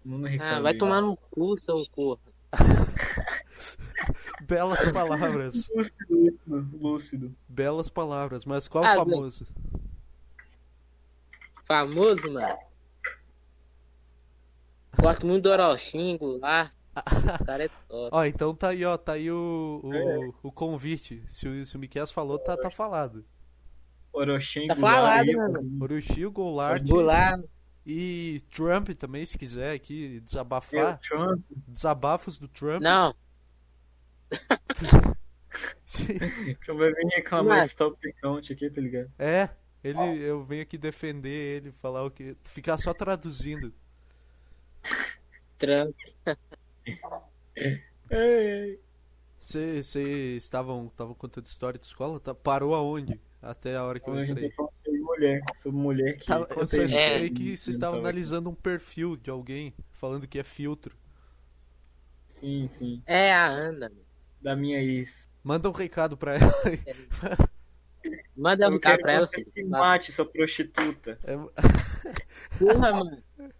Todo 0.00 0.12
mundo 0.12 0.26
Ah, 0.26 0.30
reclama 0.30 0.60
vai 0.60 0.72
dele. 0.72 0.78
tomar 0.78 1.00
no 1.00 1.16
cu, 1.16 1.56
seu 1.58 1.84
porra. 1.92 2.20
Belas 4.46 4.92
palavras. 4.92 5.68
Lúcido, 5.74 6.68
lúcido. 6.80 7.34
Belas 7.48 7.90
palavras. 7.90 8.44
Mas 8.44 8.68
qual 8.68 8.84
Ah, 8.84 8.94
famoso? 8.94 9.44
Famoso, 11.66 12.30
mano. 12.30 12.56
Gosto 15.00 15.26
muito 15.26 15.44
do 15.44 15.50
Orochingo 15.50 16.38
lá. 16.38 16.70
O 17.40 17.44
cara 17.44 17.64
é 17.64 17.68
top. 17.88 18.08
Ó, 18.12 18.24
então 18.24 18.54
tá 18.54 18.68
aí, 18.68 18.84
ó. 18.84 18.96
Tá 18.96 19.14
aí 19.14 19.30
o, 19.30 19.80
o, 19.82 19.92
É. 19.94 20.30
o 20.42 20.52
convite. 20.52 21.22
Se 21.28 21.48
o, 21.48 21.66
se 21.66 21.76
o 21.76 21.78
Miquel 21.80 22.06
falou, 22.06 22.38
tá, 22.38 22.56
tá 22.56 22.70
falado. 22.70 23.24
Orochenko, 24.12 24.68
Tá 24.68 24.76
falado, 24.76 25.26
Gari, 25.26 25.36
mano. 25.36 25.82
Orochi, 25.82 26.24
Goulart 26.26 26.88
lá. 26.88 27.36
e 27.84 28.40
Trump 28.54 28.90
também, 28.90 29.26
se 29.26 29.36
quiser 29.36 29.74
aqui 29.74 30.14
eu, 30.16 30.20
desabafar. 30.20 31.00
Trump, 31.00 31.40
Desabafos 31.66 32.38
do 32.38 32.46
Trump. 32.46 32.80
Não, 32.80 33.12
que 36.60 36.72
vai 36.72 36.92
vir 36.92 37.06
reclamar 37.16 37.58
Mas- 37.58 37.66
esse 37.66 37.76
top 37.76 37.96
count 38.20 38.52
aqui, 38.52 38.70
tá 38.70 38.80
ligado? 38.80 39.10
É, 39.18 39.48
ele, 39.82 39.98
eu 40.22 40.44
venho 40.44 40.62
aqui 40.62 40.78
defender 40.78 41.28
ele, 41.56 41.72
falar 41.72 42.04
o 42.04 42.10
que. 42.10 42.36
Ficar 42.44 42.78
só 42.78 42.92
traduzindo. 42.94 43.72
É, 48.10 48.76
Vocês 49.40 49.94
estavam 50.42 50.86
estavam 50.86 51.14
contando 51.14 51.46
história 51.46 51.78
de 51.78 51.86
escola? 51.86 52.20
Tá, 52.20 52.34
parou 52.34 52.74
aonde? 52.74 53.20
Até 53.42 53.76
a 53.76 53.84
hora 53.84 54.00
que 54.00 54.08
eu 54.08 54.16
gente 54.24 54.32
entrei. 54.32 54.52
mulher, 55.00 55.42
sobre 55.62 55.78
mulher 55.78 56.16
que... 56.18 56.24
Tava- 56.26 56.46
eu 56.50 56.66
só 56.66 56.82
escutei 56.82 57.20
né? 57.20 57.28
que 57.28 57.56
vocês 57.56 57.66
Não 57.66 57.72
estavam 57.74 57.98
tava- 57.98 58.08
analisando 58.08 58.48
um 58.48 58.54
perfil 58.54 59.16
de 59.16 59.28
alguém, 59.30 59.74
falando 59.92 60.26
que 60.26 60.38
é 60.38 60.42
filtro. 60.44 60.96
Sim, 62.28 62.68
sim. 62.74 63.02
É 63.06 63.32
a 63.32 63.46
Ana. 63.46 63.92
Da 64.40 64.56
minha 64.56 64.80
ex. 64.82 65.28
Manda 65.42 65.68
um 65.68 65.72
recado 65.72 66.16
pra 66.16 66.34
ela. 66.36 66.52
Manda 68.36 68.68
um 68.68 68.72
Eu 68.74 68.80
quero 68.80 69.00
pra 69.02 69.10
que 69.12 69.16
ela. 69.18 69.26
você 69.26 69.44
se 69.54 69.62
mate, 69.64 70.10
sua 70.12 70.24
prostituta. 70.26 71.18
É- 71.24 71.36
Porra, 72.58 72.92
mano. 72.92 73.22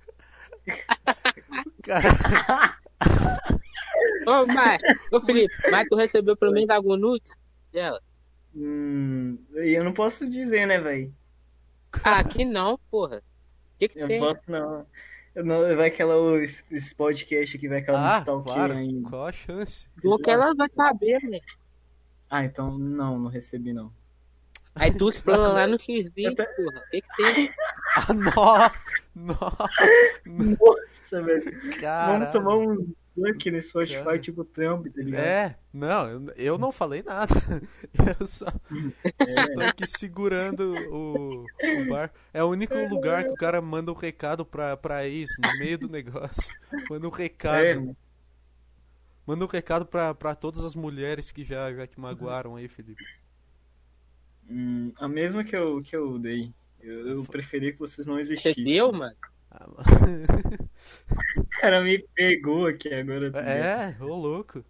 Cara, 1.83 2.09
Ô, 4.27 4.47
Mar... 4.47 4.79
Ô, 5.13 5.21
Felipe, 5.21 5.53
mas 5.71 5.87
tu 5.89 5.97
recebeu 5.97 6.37
pelo 6.37 6.53
menos 6.53 6.71
algum 6.71 6.97
nude 6.97 7.31
dela? 7.73 8.01
Hum, 8.55 9.39
eu 9.53 9.85
não 9.85 9.93
posso 9.93 10.29
dizer, 10.29 10.67
né, 10.67 10.79
velho? 10.79 11.13
Ah, 12.03 12.21
aqui 12.21 12.45
não, 12.45 12.79
porra. 12.91 13.19
O 13.19 13.79
que 13.79 13.89
que 13.89 13.99
Eu 13.99 14.09
tem? 14.09 14.21
não 14.21 14.35
posso, 14.35 14.51
não. 14.51 14.87
Eu 15.35 15.45
não. 15.45 15.77
Vai 15.77 15.89
aquela. 15.89 16.43
Esse 16.43 16.63
esse 16.71 16.95
podcast 16.95 17.57
aqui 17.57 17.69
vai 17.69 17.79
aquela 17.79 18.19
ah, 18.19 18.25
claro. 18.25 18.75
ainda. 18.75 19.09
Qual 19.09 19.27
a 19.27 19.33
chance? 19.33 19.89
O 20.03 20.19
que 20.19 20.31
ela 20.31 20.55
vai 20.55 20.69
saber, 20.71 21.23
né? 21.25 21.41
Ah, 22.31 22.45
então 22.45 22.79
não, 22.79 23.19
não 23.19 23.29
recebi 23.29 23.73
não. 23.73 23.93
Aí 24.75 24.93
tu 24.97 25.09
explana 25.09 25.49
lá 25.49 25.67
no 25.67 25.79
X-Video, 25.79 26.35
porra. 26.35 26.79
O 26.87 26.91
que 26.91 27.01
que 27.01 27.17
tem? 27.17 27.55
Ah, 27.97 28.13
nó! 28.13 28.71
Nó! 29.15 29.37
Nossa, 30.27 31.23
velho. 31.23 31.79
Caralho. 31.79 32.19
Vamos 32.19 32.33
tomar 32.33 32.57
um 32.57 32.93
dunk 33.17 33.51
nesse 33.53 33.69
Spotify, 33.69 34.03
Cara. 34.03 34.19
tipo 34.19 34.45
Trump, 34.45 34.87
tá 34.89 35.01
ligado? 35.01 35.25
É, 35.25 35.57
não, 35.73 36.09
eu, 36.11 36.27
eu 36.37 36.59
não 36.59 36.73
falei 36.73 37.05
nada. 37.05 37.33
Eu 38.19 38.27
só, 38.27 38.47
só 38.47 39.47
tô 39.55 39.61
aqui 39.61 39.87
segurando 39.87 40.75
o, 40.91 41.45
o 41.45 41.89
bar. 41.89 42.13
É 42.33 42.43
o 42.43 42.49
único 42.49 42.75
lugar 42.89 43.23
que 43.23 43.31
o 43.31 43.37
cara 43.37 43.61
manda 43.61 43.93
um 43.93 43.95
recado 43.95 44.45
pra, 44.45 44.77
pra 44.77 45.07
ex, 45.07 45.31
no 45.39 45.57
meio 45.59 45.79
do 45.79 45.89
negócio. 45.89 46.53
Manda 46.91 47.07
um 47.07 47.11
recado. 47.11 47.65
É, 47.65 47.95
Manda 49.25 49.45
um 49.45 49.49
recado 49.49 49.87
pra, 49.87 50.13
pra 50.15 50.35
todas 50.35 50.65
as 50.65 50.75
mulheres 50.75 51.31
que 51.31 51.45
já, 51.45 51.73
já 51.73 51.87
te 51.87 51.99
magoaram 52.01 52.57
aí, 52.57 52.67
Felipe. 52.67 53.05
Hum, 54.49 54.93
a 54.97 55.09
mesma 55.09 55.45
que 55.45 55.57
eu, 55.57 55.83
que 55.83 55.95
eu 55.97 56.19
dei. 56.19 56.53
Eu, 56.81 57.09
eu 57.09 57.25
preferi 57.25 57.73
que 57.73 57.79
vocês 57.79 58.07
não 58.07 58.15
Você 58.17 58.21
existissem. 58.35 58.65
deu, 58.65 58.93
mano? 58.93 59.15
Ah, 59.51 59.67
O 61.37 61.45
cara 61.61 61.81
me 61.83 61.99
pegou 62.15 62.67
aqui 62.67 62.93
agora. 62.93 63.29
É, 63.39 63.97
ô 64.03 64.15
louco. 64.17 64.65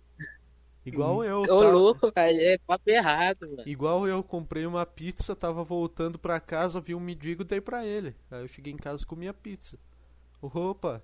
Igual 0.87 1.25
eu. 1.25 1.41
Ô, 1.43 1.47
tá- 1.47 1.71
louco, 1.71 2.13
velho. 2.15 2.41
É 2.41 2.59
papo 2.59 2.91
errado, 2.91 3.49
mano. 3.49 3.63
Igual 3.67 4.07
eu 4.07 4.23
comprei 4.23 4.67
uma 4.67 4.85
pizza, 4.85 5.35
tava 5.35 5.65
voltando 5.65 6.19
pra 6.19 6.39
casa, 6.39 6.81
vi 6.81 6.95
um 6.95 7.01
mendigo, 7.01 7.43
dei 7.43 7.61
pra 7.61 7.85
ele. 7.87 8.15
Aí 8.31 8.43
eu 8.43 8.49
cheguei 8.49 8.73
em 8.73 8.77
casa 8.77 9.03
e 9.03 9.07
comi 9.07 9.27
a 9.27 9.33
pizza. 9.35 9.79
Opa! 10.43 11.03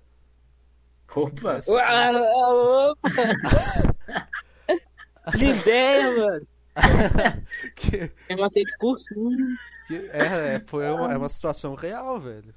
Opa! 1.15 1.53
Essa- 1.57 1.71
Uau, 1.71 2.91
opa! 2.91 3.09
Que 5.37 5.45
ideia, 5.45 6.15
mano. 6.17 6.47
que, 7.75 8.11
É 8.29 8.35
uma 8.35 8.47
que- 9.87 9.95
é, 10.11 10.55
é, 10.55 10.59
foi 10.61 10.89
uma, 10.89 11.11
é 11.13 11.17
uma 11.17 11.29
situação 11.29 11.75
real, 11.75 12.19
velho. 12.19 12.53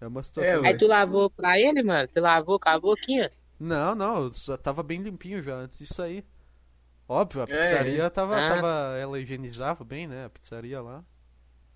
É 0.00 0.06
uma 0.06 0.22
situação. 0.22 0.64
É, 0.64 0.68
Aí 0.68 0.76
tu 0.76 0.86
lavou 0.86 1.30
pra 1.30 1.58
ele, 1.58 1.82
mano? 1.82 2.08
Você 2.08 2.20
lavou 2.20 2.58
com 2.58 2.68
a 2.68 2.78
boquinha? 2.78 3.30
Não, 3.58 3.94
não, 3.94 4.24
eu 4.24 4.32
só 4.32 4.56
tava 4.56 4.82
bem 4.82 5.00
limpinho 5.00 5.42
já 5.42 5.54
antes 5.54 5.78
de 5.78 5.86
sair. 5.86 6.24
Óbvio, 7.08 7.42
a 7.42 7.44
É, 7.44 7.46
pizzaria 7.46 8.10
tava, 8.10 8.36
Ah. 8.36 8.48
tava. 8.48 8.68
Ela 8.98 9.20
higienizava 9.20 9.84
bem, 9.84 10.06
né? 10.06 10.24
A 10.26 10.30
pizzaria 10.30 10.80
lá. 10.80 11.04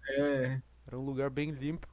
É, 0.09 0.61
Era 0.87 0.99
um 0.99 1.05
lugar 1.05 1.31
bem 1.31 1.51
limpo. 1.51 1.89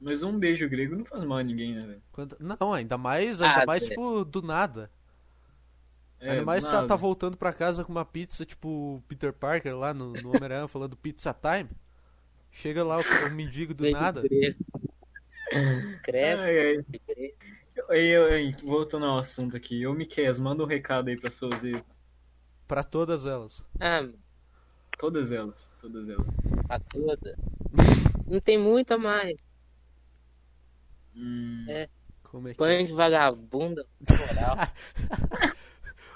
mas 0.00 0.22
um 0.22 0.36
beijo 0.38 0.68
grego 0.68 0.96
não 0.96 1.04
faz 1.04 1.22
mal 1.24 1.38
a 1.38 1.42
ninguém, 1.44 1.74
né, 1.74 1.86
velho? 1.86 2.02
Quando- 2.10 2.36
Não, 2.40 2.72
ainda 2.74 2.98
mais, 2.98 3.40
ainda 3.40 3.62
Ah, 3.62 3.66
mais, 3.66 3.84
tipo, 3.86 4.24
do 4.24 4.42
nada. 4.42 4.90
É, 6.22 6.30
Ainda 6.30 6.44
mais 6.44 6.64
tá, 6.64 6.86
tá 6.86 6.94
voltando 6.94 7.36
pra 7.36 7.52
casa 7.52 7.84
com 7.84 7.90
uma 7.90 8.04
pizza, 8.04 8.46
tipo 8.46 8.68
o 8.68 9.02
Peter 9.08 9.32
Parker 9.32 9.76
lá 9.76 9.92
no, 9.92 10.12
no 10.12 10.28
Homem-Aranha 10.28 10.68
falando 10.68 10.96
pizza 10.96 11.34
time. 11.34 11.68
Chega 12.52 12.84
lá 12.84 12.98
o, 12.98 13.02
o 13.26 13.30
mendigo 13.30 13.74
do 13.74 13.82
Pode 13.82 13.92
nada. 13.92 14.22
Credo, 16.04 16.42
Ai, 17.90 18.54
voltando 18.62 19.06
ao 19.06 19.18
assunto 19.18 19.56
aqui. 19.56 19.84
Ô, 19.86 19.94
Miquel, 19.94 20.38
manda 20.38 20.62
um 20.62 20.66
recado 20.66 21.08
aí 21.08 21.16
pra 21.16 21.30
suas 21.30 21.64
ex. 21.64 21.82
Pra 22.68 22.84
todas 22.84 23.26
elas. 23.26 23.64
Ah, 23.80 24.08
Todas 24.98 25.32
elas. 25.32 25.68
Todas 25.80 26.08
elas. 26.08 26.26
pra 26.68 26.78
toda. 26.78 27.36
Não 28.28 28.38
tem 28.38 28.56
muita 28.56 28.96
mais. 28.96 29.36
Hum, 31.16 31.66
É. 31.68 31.88
Como 32.22 32.48
é 32.48 32.52
que 32.52 32.58
Banho 32.58 32.86
de 32.86 32.92
vagabunda, 32.94 33.86
moral. 34.08 34.56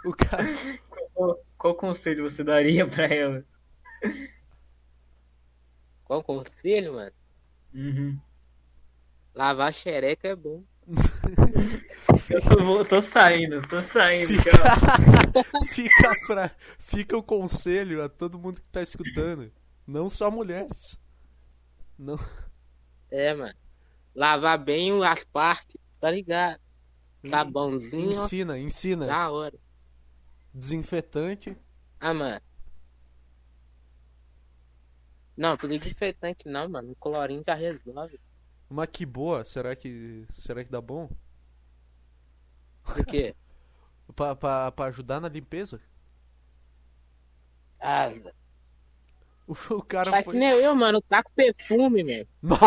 O 0.06 0.12
cara. 0.14 0.46
qual, 1.14 1.38
qual 1.58 1.74
conselho 1.74 2.30
você 2.30 2.42
daria 2.44 2.86
pra 2.86 3.06
ela? 3.06 3.44
Qual 6.04 6.22
conselho, 6.22 6.94
mano? 6.94 7.12
Uhum. 7.74 8.18
Lavar 9.34 9.74
xereca 9.74 10.28
é 10.28 10.36
bom. 10.36 10.62
Eu 12.30 12.40
tô, 12.42 12.64
vou- 12.64 12.84
tô 12.84 13.00
saindo, 13.00 13.60
tô 13.68 13.82
saindo. 13.82 14.28
Fica, 14.28 14.50
fica, 15.70 16.14
pra, 16.26 16.50
fica 16.78 17.16
o 17.16 17.22
conselho 17.22 18.02
a 18.02 18.08
todo 18.08 18.38
mundo 18.38 18.60
que 18.60 18.68
tá 18.70 18.82
escutando. 18.82 19.52
Não 19.86 20.08
só 20.08 20.30
mulheres. 20.30 20.98
Não. 21.98 22.18
É, 23.10 23.34
mano. 23.34 23.54
Lavar 24.14 24.58
bem 24.58 25.04
as 25.04 25.24
partes, 25.24 25.76
tá 26.00 26.10
ligado? 26.10 26.60
Sabãozinho, 27.24 28.22
Ensina, 28.22 28.58
ensina. 28.58 29.06
da 29.06 29.30
hora. 29.30 29.58
Desinfetante. 30.56 31.56
Ah, 32.00 32.14
mano. 32.14 32.40
Não, 35.36 35.56
por 35.56 35.66
desinfetante 35.68 36.46
não, 36.46 36.68
mano. 36.68 36.92
O 36.92 36.96
colorinho 36.96 37.42
já 37.46 37.54
resolve. 37.54 38.20
Uma 38.70 38.86
que 38.86 39.04
boa, 39.06 39.44
será 39.44 39.74
que. 39.74 40.24
Será 40.32 40.64
que 40.64 40.70
dá 40.70 40.80
bom? 40.80 41.08
Por 42.82 43.04
quê? 43.04 43.34
Pra, 44.14 44.36
pra, 44.36 44.72
pra 44.72 44.86
ajudar 44.86 45.20
na 45.20 45.28
limpeza? 45.28 45.80
Ah, 47.80 48.12
O, 49.48 49.54
o 49.74 49.82
cara 49.82 50.10
faz 50.10 50.24
foi. 50.24 50.34
que 50.34 50.38
nem 50.38 50.50
eu, 50.50 50.74
mano. 50.74 51.00
Tá 51.02 51.22
com 51.22 51.30
perfume, 51.32 52.02
meu. 52.02 52.26
Não, 52.42 52.58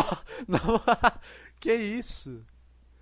não, 0.48 0.82
que 1.60 1.74
isso? 1.74 2.46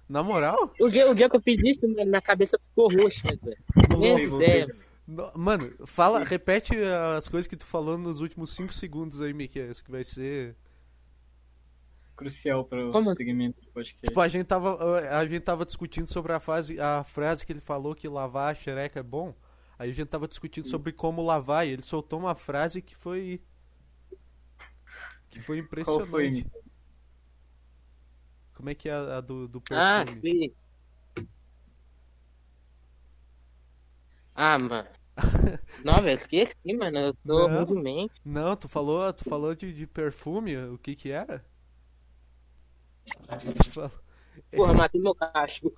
Na 0.08 0.24
moral? 0.24 0.74
O 0.80 0.90
dia, 0.90 1.10
o 1.10 1.14
dia 1.14 1.30
que 1.30 1.36
eu 1.36 1.42
fiz 1.42 1.60
isso, 1.66 1.88
mano, 1.88 2.06
minha 2.10 2.22
cabeça 2.22 2.58
ficou 2.58 2.90
roxa, 2.90 3.28
velho. 3.44 3.58
Mano. 4.68 4.88
No- 5.08 5.32
Mano, 5.36 5.74
fala, 5.86 6.24
repete 6.24 6.74
as 7.18 7.30
coisas 7.30 7.48
que 7.48 7.56
tu 7.56 7.66
falou 7.66 7.98
nos 7.98 8.20
últimos 8.20 8.50
5 8.56 8.74
segundos 8.74 9.22
aí, 9.22 9.34
Miquel, 9.34 9.72
que 9.74 9.90
vai 9.92 10.04
ser. 10.04 10.56
Crucial 12.16 12.66
para 12.66 12.88
o 12.90 12.92
Como 12.92 13.14
segmento 13.14 13.62
do 13.62 13.68
podcast. 13.70 14.02
Tipo, 14.06 14.20
a 14.20 14.28
gente 14.28 14.46
tava, 14.46 15.00
a 15.10 15.24
gente 15.24 15.40
tava 15.42 15.64
discutindo 15.66 16.08
sobre 16.08 16.34
a 16.34 16.40
frase, 16.40 16.80
a 16.80 17.04
frase 17.04 17.46
que 17.46 17.54
ele 17.54 17.60
falou 17.62 17.94
que 17.94 18.08
lavar 18.08 18.52
a 18.52 18.56
xereca 18.56 19.00
é 19.00 19.04
bom. 19.04 19.34
Aí 19.78 19.92
a 19.92 19.94
gente 19.94 20.08
tava 20.08 20.28
discutindo 20.28 20.68
sobre 20.68 20.92
como 20.92 21.24
lavar 21.24 21.68
e 21.68 21.72
ele 21.72 21.84
soltou 21.84 22.18
uma 22.20 22.34
frase 22.34 22.82
que 22.82 22.96
foi 22.96 23.40
que 25.30 25.40
foi 25.40 25.58
Qual 25.58 25.66
impressionante. 25.66 26.10
foi? 26.10 26.46
Como 28.58 28.70
é 28.72 28.76
que 28.76 28.90
é 28.90 28.94
a, 28.94 29.18
a 29.20 29.22
do, 29.22 29.48
do 29.48 29.62
Ah, 29.72 30.06
perfume? 30.06 30.22
sim. 30.22 30.54
Ah, 34.36 34.58
mano. 34.58 34.90
Não, 35.84 36.02
velho, 36.04 36.18
esqueci, 36.20 36.56
mano. 36.78 36.98
Eu 37.00 37.14
tô 37.26 37.48
Não. 37.48 37.50
rudemente. 37.50 38.14
Não, 38.26 38.56
tu 38.58 38.68
falou, 38.68 39.12
tu 39.14 39.24
falou 39.26 39.56
de, 39.56 39.74
de 39.74 39.88
perfume, 39.88 40.58
o 40.58 40.78
que 40.78 40.96
que 40.96 41.10
era? 41.12 41.46
Porra, 44.54 44.74
matei 44.74 45.00
meu 45.02 45.16
cachorro. 45.16 45.78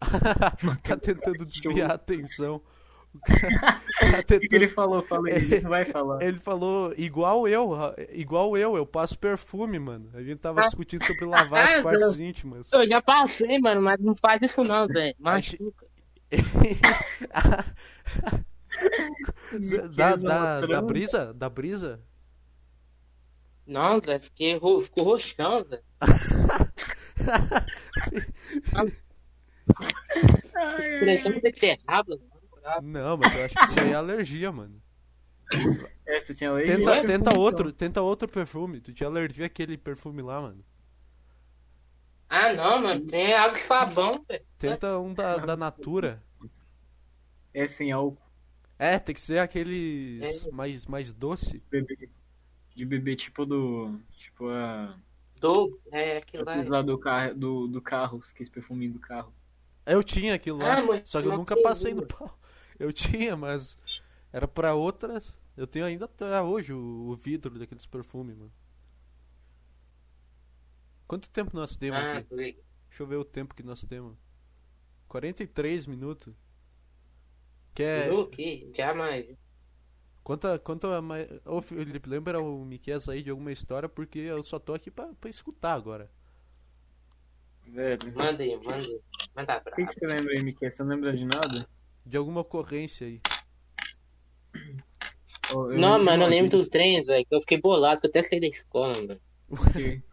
tá 0.84 0.96
tentando 0.96 1.44
desviar 1.44 1.90
a 1.90 1.94
atenção. 1.94 2.62
Cara 3.20 4.22
tá 4.24 4.36
O 4.36 4.40
que, 4.40 4.54
ele 4.54 4.68
falou? 4.68 5.02
Fala 5.02 5.28
aí, 5.28 5.34
ele 5.34 5.60
vai 5.68 5.84
falar. 5.84 6.22
Ele 6.22 6.38
falou, 6.38 6.92
igual 6.96 7.48
eu, 7.48 7.72
igual 8.10 8.56
eu, 8.56 8.76
eu 8.76 8.86
passo 8.86 9.18
perfume, 9.18 9.78
mano. 9.78 10.10
A 10.14 10.22
gente 10.22 10.38
tava 10.38 10.62
discutindo 10.62 11.04
sobre 11.04 11.24
lavar 11.24 11.64
as 11.64 11.74
Ah, 11.74 11.82
partes 11.82 12.18
íntimas. 12.18 12.72
Eu 12.72 12.86
já 12.86 13.02
passei, 13.02 13.58
mano, 13.58 13.82
mas 13.82 14.00
não 14.00 14.14
faz 14.16 14.42
isso 14.42 14.62
não, 14.62 14.86
velho. 14.88 15.14
Machuca. 15.18 15.86
da, 19.96 20.16
da, 20.16 20.60
da 20.60 20.82
brisa? 20.82 21.32
Da 21.34 21.48
brisa? 21.48 22.00
Não, 23.66 24.00
Zé, 24.00 24.18
fiquei 24.18 24.56
ro... 24.56 24.80
ficou 24.80 25.04
roxão, 25.04 25.64
Zé. 25.68 25.80
Ai, 28.74 28.92
ai, 30.54 30.98
Pressão 31.00 31.32
de 31.32 31.40
beterraba, 31.40 32.18
mano. 32.76 32.88
Não, 32.92 33.16
mas 33.16 33.34
eu 33.34 33.44
acho 33.44 33.54
que 33.54 33.64
isso 33.64 33.80
aí 33.80 33.90
é 33.90 33.94
alergia, 33.94 34.52
mano. 34.52 34.80
É, 36.06 36.20
você 36.24 36.34
tinha 36.34 36.50
alergia? 36.50 36.76
Tenta, 36.76 37.00
que 37.00 37.06
tenta 37.06 37.38
outro, 37.38 37.72
tenta 37.72 38.02
outro 38.02 38.28
perfume. 38.28 38.80
Tu 38.80 38.92
tinha 38.92 39.08
alergia 39.08 39.46
àquele 39.46 39.76
perfume 39.76 40.22
lá, 40.22 40.40
mano. 40.40 40.64
Ah, 42.28 42.52
não, 42.52 42.82
mano, 42.82 43.06
tem 43.06 43.32
água 43.32 43.56
e 43.56 43.60
sabão, 43.60 44.12
velho. 44.28 44.44
Tenta 44.58 44.98
um 44.98 45.14
da, 45.14 45.38
da 45.38 45.56
Natura. 45.56 46.22
É 47.54 47.66
sem 47.68 47.90
álcool. 47.90 48.20
É, 48.78 48.98
tem 48.98 49.14
que 49.14 49.20
ser 49.20 49.38
aqueles 49.38 50.44
É. 50.44 50.50
mais, 50.50 50.86
mais 50.86 51.12
doce. 51.12 51.62
Bebê. 51.70 52.08
De 52.76 52.84
bebê 52.84 53.16
tipo 53.16 53.44
do. 53.44 53.98
Tipo 54.16 54.48
a. 54.50 54.94
Doce, 55.40 55.80
é 55.90 56.18
aquilo 56.18 56.44
lá. 56.44 56.56
Lá 56.62 56.82
do 56.82 56.98
carro, 56.98 57.34
do, 57.34 57.66
do 57.68 57.80
carro, 57.80 58.22
aquele 58.32 58.50
perfuminho 58.50 58.92
do 58.92 58.98
carro. 58.98 59.32
Eu 59.86 60.02
tinha 60.04 60.34
aquilo 60.34 60.58
lá, 60.58 60.80
Ah, 60.80 61.02
só 61.04 61.22
que 61.22 61.28
eu 61.28 61.36
nunca 61.36 61.60
passei 61.62 61.94
no 61.94 62.06
pau. 62.06 62.38
Eu 62.78 62.92
tinha, 62.92 63.36
mas 63.36 63.78
era 64.32 64.46
pra 64.48 64.74
outras. 64.74 65.36
Eu 65.56 65.66
tenho 65.66 65.84
ainda 65.84 66.04
até 66.04 66.40
hoje 66.42 66.72
o, 66.72 66.78
o 67.10 67.16
vidro 67.16 67.58
daqueles 67.58 67.86
perfumes, 67.86 68.36
mano. 68.36 68.52
Quanto 71.06 71.30
tempo 71.30 71.56
nós 71.56 71.76
temos 71.76 71.98
Ah, 71.98 72.18
aqui? 72.18 72.62
Deixa 72.88 73.02
eu 73.02 73.06
ver 73.06 73.16
o 73.16 73.24
tempo 73.24 73.54
que 73.54 73.62
nós 73.62 73.82
temos. 73.84 74.16
43 75.08 75.86
minutos. 75.86 76.34
Quer. 77.74 78.12
O 78.12 78.26
quê? 78.26 78.70
Jamais. 78.74 79.26
Conta, 80.22 80.58
conta 80.58 81.00
mais. 81.00 81.26
Ô 81.46 81.60
Felipe, 81.62 82.08
lembra 82.08 82.40
o 82.40 82.64
Miquel 82.64 82.98
aí 83.08 83.22
de 83.22 83.30
alguma 83.30 83.50
história, 83.52 83.88
porque 83.88 84.18
eu 84.18 84.42
só 84.42 84.58
tô 84.58 84.74
aqui 84.74 84.90
pra, 84.90 85.14
pra 85.14 85.30
escutar 85.30 85.72
agora. 85.74 86.10
Velho. 87.66 88.12
Manda 88.16 88.42
aí, 88.42 88.56
manda 88.56 88.74
aí. 88.76 89.00
Manda 89.36 89.62
O 89.66 89.74
que, 89.74 89.86
que 89.86 89.94
você 89.94 90.06
lembra 90.06 90.32
aí, 90.36 90.42
Miquel? 90.42 90.70
Você 90.74 90.82
não 90.82 90.90
lembra 90.90 91.16
de 91.16 91.24
nada? 91.24 91.68
De 92.08 92.16
alguma 92.16 92.40
ocorrência 92.40 93.06
aí. 93.06 93.20
Ó, 95.52 95.66
Não, 95.68 96.02
mano, 96.02 96.22
eu 96.24 96.28
lembro 96.28 96.58
do 96.58 96.66
trem, 96.66 97.02
velho, 97.02 97.26
que 97.26 97.34
eu 97.34 97.40
fiquei 97.40 97.60
bolado, 97.60 98.00
que 98.00 98.06
eu 98.06 98.10
até 98.10 98.22
saí 98.22 98.40
da 98.40 98.46
escola, 98.46 98.94
mano. 99.06 99.20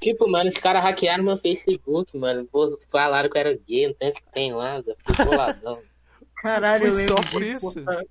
Tipo, 0.00 0.28
mano, 0.28 0.48
os 0.50 0.56
caras 0.58 0.82
hackearam 0.82 1.24
meu 1.24 1.36
Facebook, 1.36 2.18
mano. 2.18 2.46
Falaram 2.90 3.30
que 3.30 3.38
eu 3.38 3.40
era 3.40 3.56
gay, 3.66 3.86
não 3.86 3.94
tem 3.94 4.10
esse 4.10 4.22
trem 4.32 4.52
lá, 4.52 4.78
eu 4.78 4.96
fiquei 5.06 5.24
boladão. 5.24 5.80
Caralho, 6.36 6.80
Foi 6.80 6.90
eu 6.90 6.94
lembro 6.94 7.16
só 7.16 7.30
por 7.32 7.42
disso, 7.42 7.56
isso? 7.68 7.74
Postaram, 7.74 8.04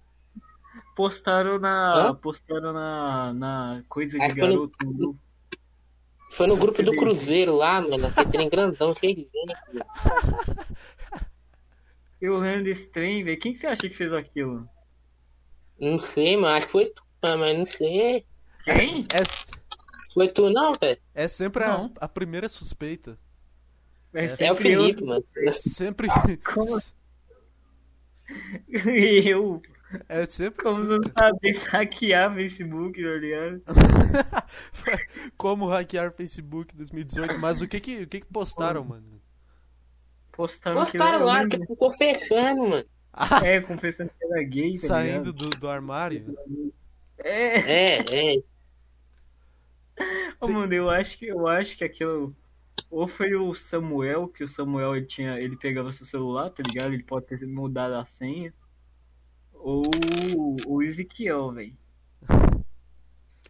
postaram 0.95 1.59
na. 1.59 1.93
Hã? 2.09 2.15
Postaram 2.15 2.74
na. 2.74 3.34
na 3.34 3.84
coisa 3.88 4.17
de 4.17 4.24
Acho 4.24 4.34
que 4.34 4.39
foi 4.39 4.49
no- 4.49 4.55
garoto 4.55 4.78
no 4.86 4.93
grupo. 4.93 5.19
Foi 6.32 6.47
no 6.47 6.57
grupo 6.57 6.82
do 6.82 6.91
Cruzeiro 6.93 7.53
lá, 7.55 7.80
mano, 7.82 8.07
aquele 8.07 8.32
trem 8.32 8.49
grandão, 8.49 8.95
cheio 8.95 9.15
de 9.15 9.21
gente. 9.32 9.53
Eu 12.24 12.38
lembro 12.38 12.63
desse 12.63 12.88
trem, 12.89 13.24
velho. 13.24 13.38
Quem 13.39 13.53
que 13.53 13.59
você 13.59 13.67
acha 13.67 13.82
que 13.82 13.89
fez 13.89 14.13
aquilo? 14.13 14.67
Não 15.80 15.99
sei, 15.99 16.38
mano, 16.38 16.55
acho 16.55 16.67
que 16.67 16.71
foi 16.71 16.86
tu, 16.86 17.03
mas 17.21 17.57
não 17.57 17.65
sei. 17.65 18.26
Quem? 18.63 19.01
É, 19.13 19.24
Foi 20.13 20.30
tu 20.30 20.49
não, 20.49 20.71
velho? 20.74 20.99
é 21.13 21.28
sempre 21.28 21.63
a, 21.65 21.89
a 21.99 22.07
primeira 22.07 22.47
suspeita. 22.47 23.17
É, 24.13 24.26
É 24.26 24.28
o 24.28 24.38
sempre 24.38 24.45
eu- 24.47 24.55
Felipe, 24.55 25.03
mano. 25.03 25.26
Sempre. 25.51 26.07
Como? 26.45 26.80
Eu, 29.26 29.61
É 30.07 30.26
sempre. 30.26 30.63
como 30.63 30.84
se 30.84 30.89
eu 30.91 30.99
não 31.01 31.11
sabesse 31.17 31.65
hackear 31.67 32.34
Facebook, 32.34 33.01
tá 33.03 33.09
ligado? 33.15 33.61
Como 35.38 35.67
hackear 35.67 36.11
Facebook 36.13 36.74
2018. 36.76 37.38
Mas 37.39 37.61
o 37.61 37.67
que 37.67 37.80
que, 37.80 38.03
o 38.03 38.07
que, 38.07 38.21
que 38.21 38.26
postaram, 38.28 38.84
mano? 38.86 39.12
Postaram, 40.34 40.84
que 40.86 40.91
Postaram 40.97 41.19
eu 41.19 41.25
lá, 41.25 41.39
lembro. 41.41 41.59
tipo, 41.59 41.75
confessando, 41.77 42.67
mano. 42.67 42.86
É, 43.45 43.61
confessando 43.61 44.09
que 44.19 44.25
era 44.25 44.43
gay, 44.43 44.73
tá 44.73 44.88
Saindo 44.88 45.31
ligado? 45.31 45.34
do, 45.34 45.49
do 45.51 45.69
armário. 45.69 46.36
É, 47.19 47.99
É, 48.01 48.34
é. 48.38 48.43
Ô, 50.41 50.47
mano, 50.47 50.73
eu 50.73 50.89
acho 50.89 51.17
que 51.19 51.27
eu 51.27 51.47
acho 51.47 51.77
que 51.77 51.84
aquilo. 51.84 52.36
ou 52.89 53.07
foi 53.07 53.36
o 53.36 53.53
Samuel, 53.53 54.27
que 54.27 54.43
o 54.43 54.47
Samuel 54.47 54.95
ele 54.97 55.05
tinha, 55.05 55.39
ele 55.39 55.55
pegava 55.55 55.91
seu 55.91 56.05
celular, 56.05 56.49
tá 56.49 56.63
ligado? 56.67 56.93
Ele 56.93 57.03
pode 57.03 57.27
ter 57.27 57.45
mudado 57.45 57.93
a 57.93 58.05
senha. 58.05 58.51
Ou 59.53 59.84
o 60.67 60.81
Ezequiel, 60.81 61.51
velho. 61.51 61.77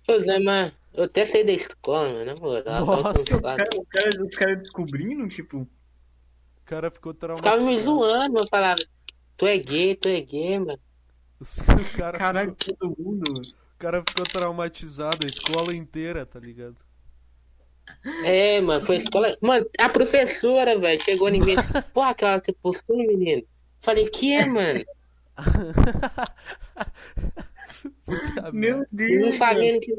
Ô 0.08 0.20
Zé, 0.20 0.38
mano, 0.40 0.72
eu 0.96 1.06
até 1.06 1.26
saí 1.26 1.46
da 1.46 1.54
escola, 1.54 2.10
mano, 2.10 2.26
na 2.26 2.36
moral. 2.36 2.64
tava 2.64 2.86
Nossa, 2.86 3.38
O 3.38 3.42
cara, 3.42 3.64
o 3.78 3.86
cara, 3.86 4.24
os 4.24 4.36
caras 4.36 4.60
descobrindo, 4.60 5.28
tipo, 5.30 5.66
cara 6.74 6.92
ficou 6.92 7.14
Ficava 7.36 7.58
me 7.64 7.78
traumatizado. 7.78 7.78
zoando, 7.78 8.34
mano. 8.34 8.48
Falava, 8.50 8.80
tu 9.38 9.46
é 9.48 9.58
gay, 9.58 9.96
tu 9.96 10.08
é 10.10 10.22
gay, 10.22 10.60
mano. 10.60 10.80
O 11.78 11.98
cara, 11.98 12.18
caralho, 12.18 12.56
ficou, 12.60 12.76
todo 12.78 12.96
mundo. 12.98 13.24
o 13.76 13.78
cara 13.78 14.04
ficou 14.08 14.26
traumatizado, 14.26 15.26
a 15.26 15.30
escola 15.30 15.76
inteira, 15.76 16.26
tá 16.26 16.40
ligado? 16.40 16.78
É, 18.24 18.60
mano, 18.62 18.82
foi 18.82 18.96
escola. 18.98 19.38
Mano, 19.42 19.66
a 19.80 19.90
professora, 19.90 20.78
velho, 20.80 21.02
chegou 21.02 21.30
e 21.30 21.40
disse, 21.40 21.68
porra, 21.94 22.10
aquela 22.12 22.40
que 22.42 22.52
postou, 22.54 22.98
menino. 22.98 23.44
Falei, 23.82 24.08
que 24.10 24.34
é, 24.34 24.46
mano? 24.46 24.84
Puta 28.06 28.52
Meu 28.52 28.54
merda. 28.54 28.88
Eu 29.08 29.20
Deus. 29.20 29.20
não 29.20 29.30
mano. 29.30 29.32
sabendo 29.34 29.80
que. 29.82 29.94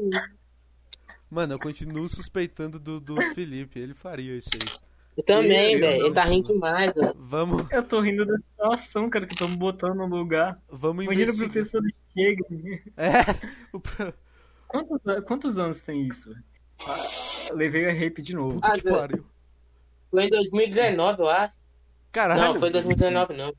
Mano, 1.29 1.53
eu 1.53 1.59
continuo 1.59 2.07
suspeitando 2.09 2.79
do, 2.79 2.99
do 2.99 3.15
Felipe, 3.33 3.79
ele 3.79 3.93
faria 3.93 4.35
isso 4.35 4.49
aí. 4.55 4.84
Eu 5.17 5.23
também, 5.23 5.79
velho. 5.79 6.05
Ele 6.05 6.13
tá 6.13 6.23
rindo 6.25 6.53
demais, 6.53 6.91
ó. 6.97 7.13
Vamos, 7.17 7.71
Eu 7.71 7.83
tô 7.83 8.01
rindo 8.01 8.25
da 8.25 8.37
situação, 8.37 9.09
cara, 9.09 9.25
que 9.25 9.33
estamos 9.33 9.55
botando 9.55 9.95
no 9.95 10.07
lugar. 10.07 10.61
vamos 10.69 11.05
Imagina 11.05 11.31
o 11.31 11.35
investigar. 11.35 11.51
professor 11.51 11.81
chega. 12.13 12.45
É, 12.97 13.21
o 13.71 13.79
pro- 13.79 14.13
Quantos, 14.67 14.99
quantos 15.25 15.57
anos 15.57 15.81
tem 15.81 16.07
isso? 16.07 16.35
Ah, 16.85 17.53
levei 17.53 17.85
a 17.89 17.93
rape 17.93 18.21
de 18.21 18.33
novo. 18.33 18.55
puta 18.55 18.67
Ah, 18.67 18.73
que 18.73 18.83
Deus. 18.83 18.97
pariu. 18.97 19.25
Foi 20.11 20.25
em 20.25 20.29
2019, 20.29 21.21
eu 21.21 21.29
acho. 21.29 21.55
Caralho. 22.11 22.41
Não, 22.41 22.59
foi 22.59 22.69
2019, 22.71 23.33
não. 23.37 23.53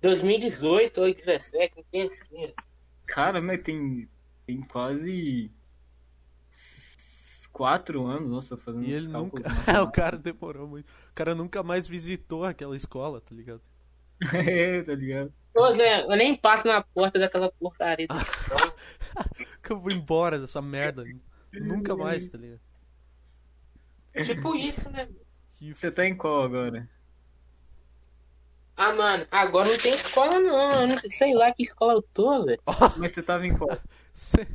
2018 0.00 0.98
ou 0.98 1.04
2017, 1.06 1.76
não 1.76 1.84
tem 1.90 2.02
assim. 2.08 2.54
Cara, 3.06 3.40
mas 3.42 3.62
tem, 3.62 4.08
tem 4.46 4.60
quase 4.62 5.50
quatro 7.58 8.06
anos, 8.06 8.30
nossa, 8.30 8.56
fazendo 8.56 8.84
E 8.84 8.92
ele 8.92 9.08
nunca. 9.08 9.42
o 9.82 9.90
cara 9.90 10.16
demorou 10.16 10.68
muito. 10.68 10.88
O 10.88 11.14
cara 11.14 11.34
nunca 11.34 11.60
mais 11.64 11.88
visitou 11.88 12.44
aquela 12.44 12.76
escola, 12.76 13.20
tá 13.20 13.34
ligado? 13.34 13.60
é, 14.32 14.82
tá 14.82 14.94
ligado? 14.94 15.32
Ô, 15.54 15.72
Zé, 15.72 16.04
eu 16.04 16.16
nem 16.16 16.36
passo 16.36 16.68
na 16.68 16.80
porta 16.80 17.18
daquela 17.18 17.50
porcaria 17.50 18.06
da 18.06 18.16
escola. 18.16 18.74
Que 19.60 19.72
eu 19.72 19.80
vou 19.80 19.90
embora 19.90 20.38
dessa 20.38 20.62
merda. 20.62 21.04
Nunca 21.52 21.96
mais, 21.96 22.26
tá 22.28 22.38
ligado? 22.38 22.60
tipo 24.22 24.54
isso, 24.54 24.88
né? 24.90 25.08
Que 25.56 25.74
Você 25.74 25.90
tá 25.90 26.06
em 26.06 26.16
qual 26.16 26.44
agora? 26.44 26.88
Ah, 28.76 28.94
mano, 28.94 29.26
agora 29.30 29.68
não 29.68 29.76
tem 29.76 29.92
escola, 29.92 30.38
não. 30.38 30.82
Eu 30.82 30.86
não 30.86 30.98
sei 31.10 31.34
lá 31.34 31.52
que 31.52 31.64
escola 31.64 31.94
eu 31.94 32.02
tô, 32.02 32.44
velho. 32.44 32.62
Mas 32.96 33.12
você 33.12 33.22
tava 33.22 33.44
em 33.44 33.56
qual? 33.56 33.76
Cê- 34.14 34.46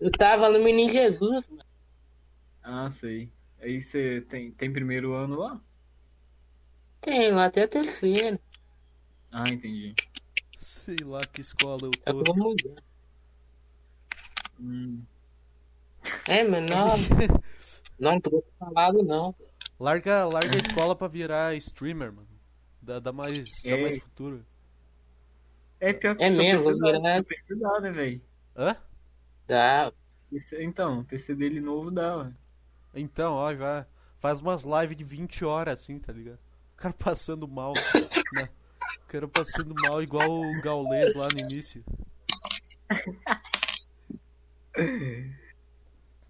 Eu 0.00 0.10
tava 0.10 0.48
no 0.48 0.58
Menino 0.62 0.92
Jesus, 0.92 1.48
mano. 1.48 1.64
Ah, 2.64 2.90
sei. 2.90 3.30
Aí 3.60 3.82
você 3.82 4.22
tem, 4.28 4.50
tem 4.52 4.72
primeiro 4.72 5.12
ano 5.14 5.36
lá? 5.36 5.60
Tem 7.00 7.30
lá 7.32 7.44
até 7.46 7.64
a 7.64 7.68
terceira. 7.68 8.40
Ah, 9.30 9.44
entendi. 9.52 9.94
Sei 10.56 10.96
lá 11.04 11.20
que 11.20 11.40
escola 11.42 11.82
eu 11.84 11.90
É 12.06 12.12
que 12.12 12.18
eu 12.18 12.24
tô. 12.24 12.34
vou 12.34 12.50
mudar. 12.50 12.82
Hum. 14.60 15.02
É, 16.28 16.42
mano, 16.44 16.66
não. 16.68 16.96
Não 17.98 18.20
ter 18.20 18.44
falado, 18.58 19.02
não. 19.02 19.34
Larga, 19.78 20.24
larga 20.24 20.56
a 20.56 20.60
escola 20.60 20.96
pra 20.96 21.08
virar 21.08 21.54
streamer, 21.56 22.12
mano. 22.12 22.28
Dá, 22.80 22.98
dá 22.98 23.12
mais, 23.12 23.44
dá 23.62 23.70
É. 23.70 23.76
mais 23.82 24.02
futuro. 24.02 24.44
É 25.80 25.92
pior 25.92 26.16
que 26.16 26.22
É 26.24 26.30
mesmo, 26.30 26.72
só 26.72 26.78
precisa 27.22 27.56
dar, 27.60 27.80
né, 27.80 27.90
velho? 27.90 28.20
Hã? 28.56 28.76
Dá. 29.46 29.92
Então, 30.58 31.00
o 31.00 31.04
PC 31.04 31.34
dele 31.34 31.60
novo 31.60 31.90
dá, 31.90 32.16
ué. 32.18 32.32
Então, 32.94 33.34
ó, 33.34 33.54
já 33.54 33.86
faz 34.18 34.40
umas 34.40 34.64
lives 34.64 34.96
de 34.96 35.04
20 35.04 35.44
horas 35.44 35.80
assim, 35.80 35.98
tá 35.98 36.12
ligado? 36.12 36.38
O 36.74 36.76
cara 36.76 36.94
passando 36.94 37.46
mal. 37.48 37.72
né? 38.32 38.48
O 39.04 39.06
cara 39.06 39.28
passando 39.28 39.74
mal 39.74 40.02
igual 40.02 40.30
o 40.30 40.60
Gaulês 40.60 41.14
lá 41.14 41.28
no 41.28 41.52
início. 41.52 41.84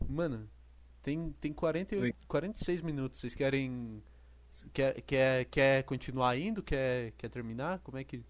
Mano, 0.08 0.48
tem, 1.02 1.34
tem 1.40 1.52
48, 1.52 2.02
Oi. 2.02 2.14
46 2.28 2.82
minutos. 2.82 3.20
Vocês 3.20 3.34
querem. 3.34 4.02
Quer, 4.72 5.00
quer, 5.02 5.44
quer 5.46 5.82
continuar 5.84 6.36
indo? 6.38 6.62
Quer, 6.62 7.12
quer 7.12 7.28
terminar? 7.28 7.78
Como 7.80 7.98
é 7.98 8.04
que. 8.04 8.22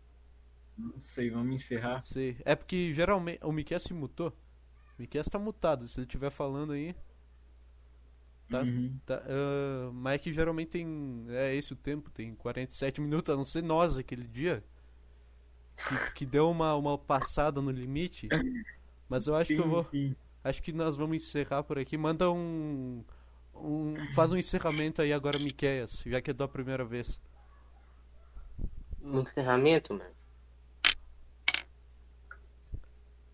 Não 0.76 0.98
sei, 0.98 1.30
vamos 1.30 1.54
encerrar. 1.54 2.00
Sei. 2.00 2.36
É 2.44 2.54
porque 2.54 2.92
geralmente. 2.94 3.38
O 3.42 3.52
Miquel 3.52 3.80
se 3.80 3.92
mutou. 3.92 4.28
O 4.98 5.02
Miquel 5.02 5.22
tá 5.24 5.38
mutado. 5.38 5.86
Se 5.88 5.98
ele 5.98 6.06
estiver 6.06 6.30
falando 6.30 6.72
aí. 6.72 6.94
Tá, 8.48 8.62
Uhum. 8.62 8.98
Tá, 9.06 9.22
ah, 9.26 9.90
mas 9.92 10.14
é 10.14 10.18
que 10.18 10.32
geralmente 10.32 10.68
tem. 10.70 11.24
É 11.30 11.54
esse 11.54 11.72
o 11.72 11.76
tempo, 11.76 12.10
tem 12.10 12.34
47 12.34 13.00
minutos, 13.00 13.32
a 13.32 13.36
não 13.36 13.44
ser 13.44 13.62
nós 13.62 13.96
aquele 13.98 14.26
dia. 14.26 14.64
Que, 15.76 16.12
que 16.12 16.26
deu 16.26 16.50
uma, 16.50 16.74
uma 16.76 16.98
passada 16.98 17.60
no 17.60 17.70
limite. 17.70 18.28
Mas 19.08 19.26
eu 19.26 19.34
acho 19.34 19.54
que 19.54 19.60
eu 19.60 19.64
Sim, 19.64 19.68
vou. 19.68 19.86
sim. 19.90 20.16
Acho 20.44 20.62
que 20.62 20.72
nós 20.72 20.96
vamos 20.96 21.16
encerrar 21.16 21.62
por 21.64 21.78
aqui. 21.78 21.96
Manda 21.96 22.30
um. 22.30 23.04
um 23.54 23.94
faz 24.14 24.32
um 24.32 24.36
encerramento 24.36 25.02
aí 25.02 25.12
agora, 25.12 25.38
Miqueias, 25.38 26.02
já 26.06 26.20
que 26.20 26.30
é 26.30 26.34
da 26.34 26.48
primeira 26.48 26.84
vez. 26.84 27.20
No 29.00 29.20
encerramento, 29.20 29.94
mano. 29.94 30.10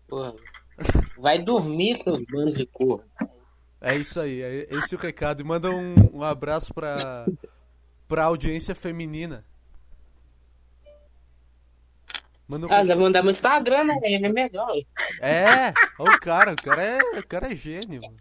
Porra. 0.07 0.35
Vai 1.17 1.43
dormir, 1.43 1.95
seus 1.97 2.21
bandos 2.21 2.53
de 2.53 2.65
corno. 2.65 3.09
É 3.81 3.95
isso 3.95 4.19
aí, 4.19 4.41
é 4.41 4.67
esse 4.69 4.93
o 4.93 4.97
recado. 4.97 5.41
E 5.41 5.43
manda 5.43 5.71
um, 5.71 6.17
um 6.19 6.23
abraço 6.23 6.71
pra, 6.71 7.25
pra 8.07 8.25
audiência 8.25 8.75
feminina. 8.75 9.43
Manda 12.47 12.67
um 12.67 12.71
Ah, 12.71 12.85
já 12.85 12.95
mandar 12.95 13.23
meu 13.23 13.31
Instagram, 13.31 13.85
né? 13.85 13.97
Ele 14.03 14.25
é 14.25 14.29
melhor. 14.29 14.71
É, 15.19 15.73
o 15.97 16.19
cara, 16.19 16.53
o 16.53 16.55
cara 16.55 16.83
é, 16.83 16.99
o 17.17 17.25
cara 17.25 17.51
é 17.51 17.55
gênio. 17.55 18.01
mano. 18.01 18.17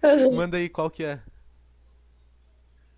Manda 0.34 0.56
aí 0.56 0.68
qual 0.68 0.90
que 0.90 1.04
é. 1.04 1.20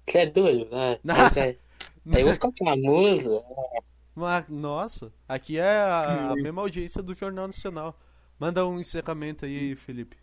Você 0.09 0.18
é 0.18 0.26
doido? 0.26 0.68
Não. 1.05 1.14
aí, 1.16 1.59
eu 2.07 2.24
vou 2.24 2.34
ficar 2.34 2.51
famoso. 2.59 3.45
Mas, 4.17 4.49
nossa, 4.49 5.12
aqui 5.29 5.59
é 5.59 5.77
a, 5.79 6.31
a 6.33 6.35
mesma 6.37 6.62
audiência 6.62 7.03
do 7.03 7.14
Jornal 7.14 7.47
Nacional. 7.47 7.95
Manda 8.41 8.67
um 8.67 8.81
encerramento 8.81 9.45
aí, 9.45 9.77
Felipe. 9.77 10.17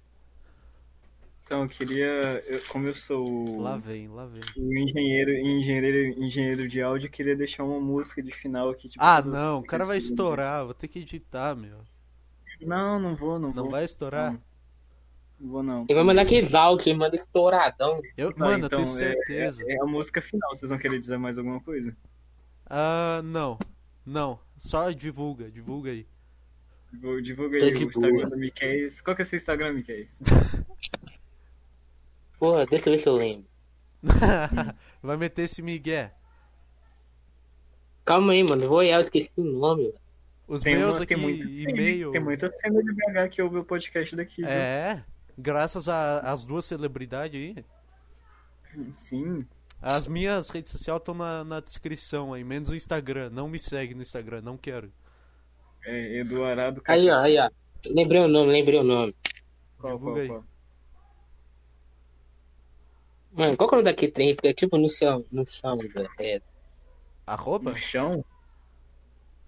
Então, 1.45 1.61
eu 1.63 1.69
queria. 1.69 2.43
eu- 2.47 2.61
como 2.69 2.87
eu 2.87 2.95
sou 2.95 3.27
o, 3.29 3.61
Lá 3.61 3.77
vem, 3.77 4.07
lá 4.07 4.25
vem. 4.25 4.41
o 4.57 4.77
engenheiro, 4.77 5.31
engenheiro, 5.31 6.23
engenheiro 6.23 6.67
de 6.67 6.81
áudio, 6.81 7.05
eu 7.07 7.11
queria 7.11 7.35
deixar 7.35 7.63
uma 7.63 7.79
música 7.79 8.23
de 8.23 8.31
final 8.31 8.69
aqui. 8.69 8.89
Tipo, 8.89 9.03
Ah, 9.03 9.21
não, 9.21 9.59
o 9.59 9.63
cara 9.63 9.85
vai 9.85 9.97
estourar, 9.97 10.65
vou 10.65 10.73
ter 10.73 10.87
que 10.87 10.99
editar, 10.99 11.55
meu. 11.55 11.77
Não, 12.61 12.99
não 12.99 13.15
vou, 13.15 13.37
não, 13.37 13.49
Não 13.53 13.63
vou. 13.63 13.71
vai 13.71 13.83
estourar? 13.85 14.31
Não. 14.33 14.41
Não 15.39 15.51
vou, 15.51 15.61
não. 15.63 15.81
Ele 15.87 15.95
vai 15.95 16.03
mandar 16.03 16.25
que 16.25 16.41
Valk, 16.41 16.89
ele 16.89 16.97
manda 16.97 17.15
estouradão. 17.15 18.01
Eu, 18.17 18.31
Tá, 18.33 18.39
mano, 18.39 18.65
então, 18.65 18.79
eu 18.79 18.85
tenho 18.85 18.97
é- 18.97 18.99
certeza. 19.13 19.63
É 19.67 19.81
a 19.81 19.85
música 19.85 20.21
final, 20.21 20.55
vocês 20.55 20.69
vão 20.69 20.79
querer 20.79 20.97
dizer 20.99 21.17
mais 21.17 21.37
alguma 21.37 21.59
coisa? 21.61 21.95
Ah, 22.67 23.21
não. 23.23 23.59
Não, 24.05 24.39
só 24.57 24.91
divulga, 24.91 25.49
divulga 25.49 25.91
aí. 25.91 26.05
Divulga, 26.91 27.21
divulga 27.21 27.57
aí 27.57 27.63
o 27.63 27.77
Instagram 27.77 28.11
boa. 28.11 28.29
do 28.29 28.37
Mickey. 28.37 28.89
Qual 29.03 29.15
que 29.15 29.21
é 29.21 29.25
o 29.25 29.27
seu 29.27 29.37
Instagram, 29.37 29.73
Mickey? 29.73 30.09
Porra, 32.37 32.65
deixa 32.65 32.89
eu 32.89 32.93
ver 32.93 32.97
se 32.99 33.07
eu 33.09 33.13
lembro. 33.13 33.45
vai 35.01 35.17
meter 35.17 35.43
esse 35.43 35.61
migué. 35.61 36.13
Calma 38.05 38.33
aí, 38.33 38.43
mano. 38.43 38.63
Eu 38.63 38.69
vou 38.69 38.79
olhar, 38.79 38.99
eu 38.99 39.05
esqueci 39.05 39.31
o 39.37 39.43
nome. 39.43 39.83
velho. 39.83 39.95
Os 40.45 40.61
Tem, 40.61 40.75
meus 40.75 40.97
uma, 40.97 41.03
aqui, 41.03 41.15
tem, 41.15 41.23
muito, 41.23 41.43
e-mail. 41.69 42.11
tem 42.11 42.21
muita 42.21 42.51
cena 42.51 42.83
de 42.83 42.91
BH 42.93 43.29
que 43.31 43.41
ouve 43.41 43.57
o 43.59 43.63
podcast 43.63 44.13
daqui. 44.15 44.41
viu? 44.41 44.47
É, 44.51 45.03
graças 45.37 45.87
a- 45.87 46.19
às 46.19 46.45
duas 46.45 46.65
celebridades 46.65 47.39
aí. 47.39 47.65
Sim. 48.91 49.45
As 49.85 50.07
minhas 50.07 50.49
redes 50.49 50.71
sociais 50.71 50.97
estão 50.97 51.13
na, 51.13 51.43
na 51.43 51.59
descrição 51.59 52.33
aí, 52.33 52.41
menos 52.41 52.69
o 52.69 52.75
Instagram. 52.75 53.29
Não 53.29 53.49
me 53.49 53.59
segue 53.59 53.93
no 53.93 54.01
Instagram, 54.01 54.41
não 54.41 54.55
quero. 54.55 54.89
É 55.85 56.19
Eduardo 56.19 56.81
Aí, 56.87 57.09
ó, 57.09 57.17
aí, 57.17 57.37
ó. 57.37 57.49
Lembrei 57.87 58.21
o 58.21 58.29
nome, 58.29 58.49
lembrei 58.49 58.79
o 58.79 58.83
nome. 58.83 59.13
Qual, 59.77 59.97
divulga 59.97 60.13
qual, 60.13 60.21
aí. 60.21 60.27
qual? 60.29 60.43
Mano, 63.33 63.57
qual 63.57 63.67
que 63.67 63.75
é 63.75 63.77
o 63.77 63.81
nome 63.81 63.91
daquele 63.91 64.11
trem? 64.13 64.29
Fica 64.33 64.53
tipo 64.53 64.77
no 64.77 64.89
chão, 64.89 65.25
no 65.29 65.45
chão, 65.45 65.77
velho. 65.77 66.09
É, 66.17 66.41
Arroba? 67.27 67.71
No 67.71 67.77
chão? 67.77 68.23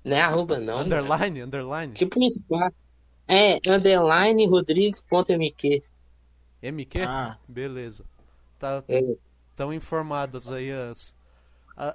não 0.04 0.18
é 0.18 0.22
arroba, 0.22 0.60
não. 0.60 0.76
mano. 0.76 0.86
Underline, 0.86 1.42
underline. 1.44 1.94
Tipo 1.94 2.20
um 2.20 2.28
espaço. 2.28 2.76
É, 3.26 3.56
underline 3.68 4.46
rodrigues.mq. 4.48 5.82
MQ? 6.62 7.02
Ah, 7.04 7.38
Beleza. 7.48 8.04
Tá, 8.60 8.84
É, 8.90 9.00
Estão 9.56 9.74
informadas 9.74 10.52
aí 10.52 10.70
as, 10.70 11.16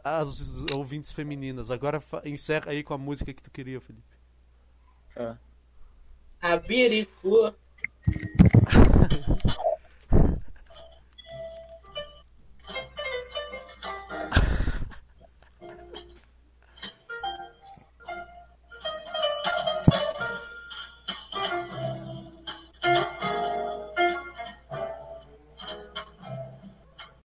as 0.03 0.65
ouvintes 0.73 1.13
femininas. 1.13 1.71
Agora 1.71 2.03
encerra 2.25 2.71
aí 2.71 2.83
com 2.83 2.95
a 2.95 2.99
música 2.99 3.35
que 3.35 3.43
tu 3.43 3.51
queria, 3.51 3.79
Felipe. 3.83 4.03
tá. 5.15 5.39
a 6.41 6.57
Birifu. 6.57 7.55